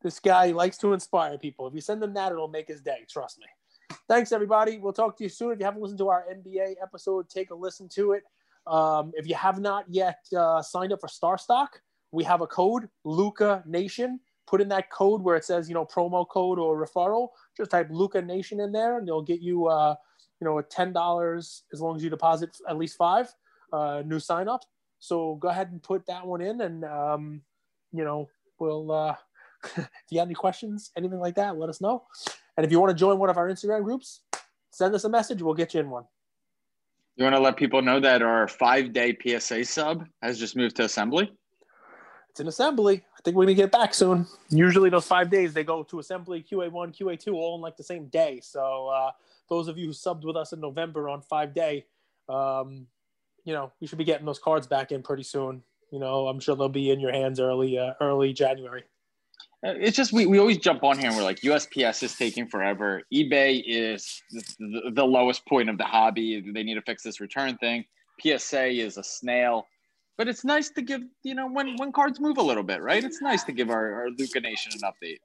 This 0.01 0.19
guy 0.19 0.47
likes 0.51 0.77
to 0.77 0.93
inspire 0.93 1.38
people. 1.38 1.67
If 1.67 1.73
you 1.73 1.82
send 1.82 2.01
them 2.01 2.13
that 2.13 2.32
it'll 2.32 2.47
make 2.47 2.69
his 2.69 2.82
day 2.82 3.05
trust 3.09 3.39
me. 3.39 3.45
Thanks 4.07 4.32
everybody. 4.32 4.77
We'll 4.77 4.93
talk 4.93 5.17
to 5.17 5.23
you 5.23 5.30
soon. 5.30 5.51
If 5.51 5.59
you 5.59 5.65
haven't 5.65 5.82
listened 5.82 5.99
to 5.99 6.07
our 6.07 6.25
nba 6.34 6.75
episode 6.82 7.30
take 7.30 7.51
a 7.51 7.55
listen 7.55 7.89
to 7.89 8.13
it. 8.13 8.23
Um, 8.67 9.11
if 9.15 9.27
you 9.27 9.36
have 9.36 9.59
not 9.59 9.86
yet 9.89 10.19
uh, 10.38 10.61
signed 10.61 10.93
up 10.93 11.01
for 11.01 11.07
StarStock 11.07 11.67
we 12.12 12.24
have 12.24 12.41
a 12.41 12.47
code 12.47 12.89
luca 13.03 13.64
nation 13.66 14.20
put 14.47 14.62
in 14.62 14.70
that 14.70 14.89
code 14.89 15.22
where 15.22 15.36
it 15.36 15.45
says 15.45 15.68
you 15.68 15.76
know 15.76 15.86
promo 15.86 16.28
code 16.28 16.60
or 16.60 16.84
referral 16.84 17.30
just 17.55 17.72
type 17.72 17.88
luca 17.91 18.22
nation 18.22 18.60
in 18.60 18.72
there 18.72 18.97
and 18.97 19.07
they'll 19.07 19.22
get 19.22 19.41
you 19.41 19.68
uh, 19.68 19.95
you 20.39 20.45
know 20.45 20.57
a 20.57 20.64
ten 20.64 20.91
dollars 20.91 21.64
as 21.74 21.82
long 21.82 21.95
as 21.95 22.03
you 22.03 22.10
deposit 22.10 22.55
at 22.68 22.78
least 22.78 22.97
five 22.97 23.34
uh, 23.74 24.01
new 24.05 24.20
sign 24.20 24.47
up 24.47 24.62
so 24.99 25.36
go 25.36 25.49
ahead 25.49 25.72
and 25.72 25.82
put 25.84 26.05
that 26.07 26.26
one 26.26 26.41
in 26.41 26.62
and 26.62 26.84
um, 26.86 27.41
you 27.91 28.03
know 28.03 28.28
we'll 28.60 28.91
uh, 28.91 29.16
if 29.78 29.88
you 30.10 30.20
have 30.20 30.28
any 30.28 30.36
questions 30.36 30.91
anything 30.97 31.20
like 31.20 31.36
that 31.36 31.57
let 31.57 31.70
us 31.70 31.82
know 31.82 32.03
and 32.60 32.66
if 32.66 32.74
you 32.74 32.80
want 32.82 32.89
to 32.89 32.93
join 32.93 33.18
one 33.20 33.30
of 33.30 33.38
our 33.38 33.47
Instagram 33.47 33.86
groups, 33.86 34.20
send 34.70 34.93
us 34.93 35.05
a 35.05 35.10
message. 35.10 35.41
We'll 35.41 35.53
get 35.53 35.74
you 35.74 35.80
in 35.80 35.89
one. 35.89 36.03
You 37.16 37.24
want 37.24 37.38
to 37.38 37.39
let 37.39 37.55
people 37.55 37.82
know 37.82 38.01
that 38.01 38.22
our 38.22 38.49
five 38.49 38.91
day 38.91 39.18
PSA 39.18 39.64
sub 39.64 40.05
has 40.22 40.38
just 40.38 40.57
moved 40.57 40.76
to 40.76 40.84
assembly? 40.84 41.32
It's 42.39 42.41
an 42.45 42.47
assembly. 42.47 43.03
I 43.17 43.21
think 43.21 43.35
we're 43.35 43.43
gonna 43.43 43.53
get 43.53 43.69
back 43.69 43.93
soon. 43.93 44.25
Usually 44.49 44.89
those 44.89 45.05
five 45.05 45.29
days 45.29 45.53
they 45.53 45.65
go 45.65 45.83
to 45.83 45.99
assembly, 45.99 46.41
QA1, 46.49 46.97
QA2, 46.97 47.33
all 47.33 47.55
in 47.55 47.61
like 47.61 47.75
the 47.75 47.83
same 47.83 48.05
day. 48.05 48.39
So 48.41 48.87
uh, 48.87 49.11
those 49.49 49.67
of 49.67 49.77
you 49.77 49.87
who 49.87 49.91
subbed 49.91 50.23
with 50.23 50.37
us 50.37 50.53
in 50.53 50.61
November 50.61 51.09
on 51.09 51.21
five 51.21 51.53
day, 51.53 51.85
um, 52.29 52.87
you 53.43 53.51
know, 53.51 53.73
we 53.81 53.87
should 53.87 53.97
be 53.97 54.05
getting 54.05 54.25
those 54.25 54.39
cards 54.39 54.67
back 54.67 54.93
in 54.93 55.03
pretty 55.03 55.23
soon. 55.23 55.63
You 55.91 55.99
know, 55.99 56.29
I'm 56.29 56.39
sure 56.39 56.55
they'll 56.55 56.69
be 56.69 56.91
in 56.91 57.01
your 57.01 57.11
hands 57.11 57.41
early, 57.41 57.77
uh, 57.77 57.95
early 57.99 58.31
January. 58.31 58.85
Uh, 59.61 59.73
It's 59.75 59.97
just 59.97 60.13
we, 60.13 60.25
we 60.25 60.39
always 60.39 60.59
jump 60.59 60.81
on 60.85 60.97
here 60.97 61.09
and 61.09 61.17
we're 61.17 61.23
like 61.23 61.41
USPS 61.41 62.03
is 62.03 62.15
taking 62.15 62.47
forever. 62.47 63.01
eBay 63.13 63.61
is 63.67 64.23
the, 64.59 64.91
the 64.93 65.05
lowest 65.05 65.45
point 65.45 65.69
of 65.69 65.77
the 65.77 65.83
hobby. 65.83 66.41
They 66.53 66.63
need 66.63 66.75
to 66.75 66.83
fix 66.83 67.03
this 67.03 67.19
return 67.19 67.57
thing. 67.57 67.83
PSA 68.21 68.67
is 68.67 68.95
a 68.95 69.03
snail. 69.03 69.67
But 70.20 70.28
it's 70.28 70.43
nice 70.43 70.70
to 70.72 70.82
give, 70.82 71.01
you 71.24 71.34
know, 71.34 71.47
when 71.49 71.78
when 71.78 71.93
cards 71.93 72.20
move 72.20 72.39
a 72.39 72.41
little 72.41 72.61
bit, 72.61 72.82
right? 72.82 73.01
It's 73.01 73.22
nice 73.22 73.45
to 73.45 73.53
give 73.53 73.70
our, 73.70 73.93
our 73.93 74.09
Luca 74.09 74.41
Nation 74.41 74.74
an 74.74 74.82
update. 74.82 75.20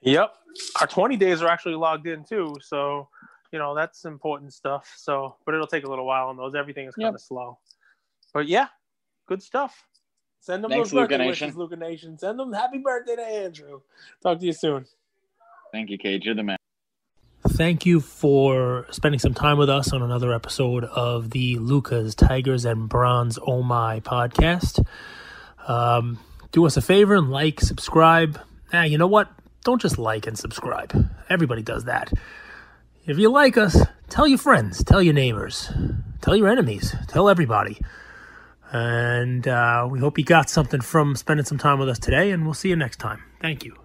Yep. 0.00 0.32
Our 0.80 0.86
20 0.86 1.18
days 1.18 1.42
are 1.42 1.48
actually 1.48 1.74
logged 1.74 2.06
in 2.06 2.24
too. 2.24 2.56
So, 2.62 3.06
you 3.52 3.58
know, 3.58 3.74
that's 3.74 4.06
important 4.06 4.54
stuff. 4.54 4.90
So, 4.96 5.36
but 5.44 5.54
it'll 5.54 5.66
take 5.66 5.84
a 5.84 5.90
little 5.90 6.06
while 6.06 6.28
on 6.28 6.38
those. 6.38 6.54
Everything 6.54 6.88
is 6.88 6.94
kind 6.94 7.08
Yep. 7.08 7.14
of 7.16 7.20
slow. 7.20 7.58
But 8.32 8.48
yeah, 8.48 8.68
good 9.26 9.42
stuff. 9.42 9.86
Send 10.40 10.64
them 10.64 10.70
Thanks, 10.70 10.88
those 10.88 11.02
birthday 11.02 11.18
Luca 11.18 11.28
wishes, 11.28 11.40
Nation. 11.42 11.58
Luca 11.58 11.76
Nation. 11.76 12.18
Send 12.18 12.38
them 12.38 12.50
happy 12.54 12.78
birthday 12.78 13.16
to 13.16 13.22
Andrew. 13.22 13.82
Talk 14.22 14.38
to 14.38 14.46
you 14.46 14.54
soon. 14.54 14.86
Thank 15.70 15.90
you, 15.90 15.98
Cage. 15.98 16.24
You're 16.24 16.34
the 16.34 16.44
man. 16.44 16.56
Thank 17.48 17.86
you 17.86 18.00
for 18.00 18.86
spending 18.90 19.18
some 19.18 19.32
time 19.32 19.56
with 19.56 19.70
us 19.70 19.92
on 19.92 20.02
another 20.02 20.32
episode 20.32 20.84
of 20.84 21.30
the 21.30 21.56
Lucas, 21.56 22.14
Tigers, 22.14 22.66
and 22.66 22.86
Bronze 22.88 23.38
Oh 23.46 23.62
My 23.62 24.00
podcast. 24.00 24.84
Um, 25.66 26.18
do 26.52 26.66
us 26.66 26.76
a 26.76 26.82
favor 26.82 27.14
and 27.14 27.30
like, 27.30 27.60
subscribe. 27.60 28.38
Ah, 28.74 28.82
you 28.82 28.98
know 28.98 29.06
what? 29.06 29.30
Don't 29.64 29.80
just 29.80 29.98
like 29.98 30.26
and 30.26 30.38
subscribe. 30.38 31.08
Everybody 31.30 31.62
does 31.62 31.84
that. 31.84 32.12
If 33.06 33.18
you 33.18 33.30
like 33.30 33.56
us, 33.56 33.86
tell 34.10 34.26
your 34.26 34.38
friends, 34.38 34.84
tell 34.84 35.02
your 35.02 35.14
neighbors, 35.14 35.72
tell 36.20 36.36
your 36.36 36.48
enemies, 36.48 36.94
tell 37.08 37.28
everybody. 37.30 37.80
And 38.70 39.48
uh, 39.48 39.88
we 39.90 39.98
hope 39.98 40.18
you 40.18 40.24
got 40.24 40.50
something 40.50 40.80
from 40.82 41.16
spending 41.16 41.46
some 41.46 41.58
time 41.58 41.78
with 41.78 41.88
us 41.88 41.98
today, 41.98 42.30
and 42.30 42.44
we'll 42.44 42.54
see 42.54 42.68
you 42.68 42.76
next 42.76 42.98
time. 42.98 43.22
Thank 43.40 43.64
you. 43.64 43.76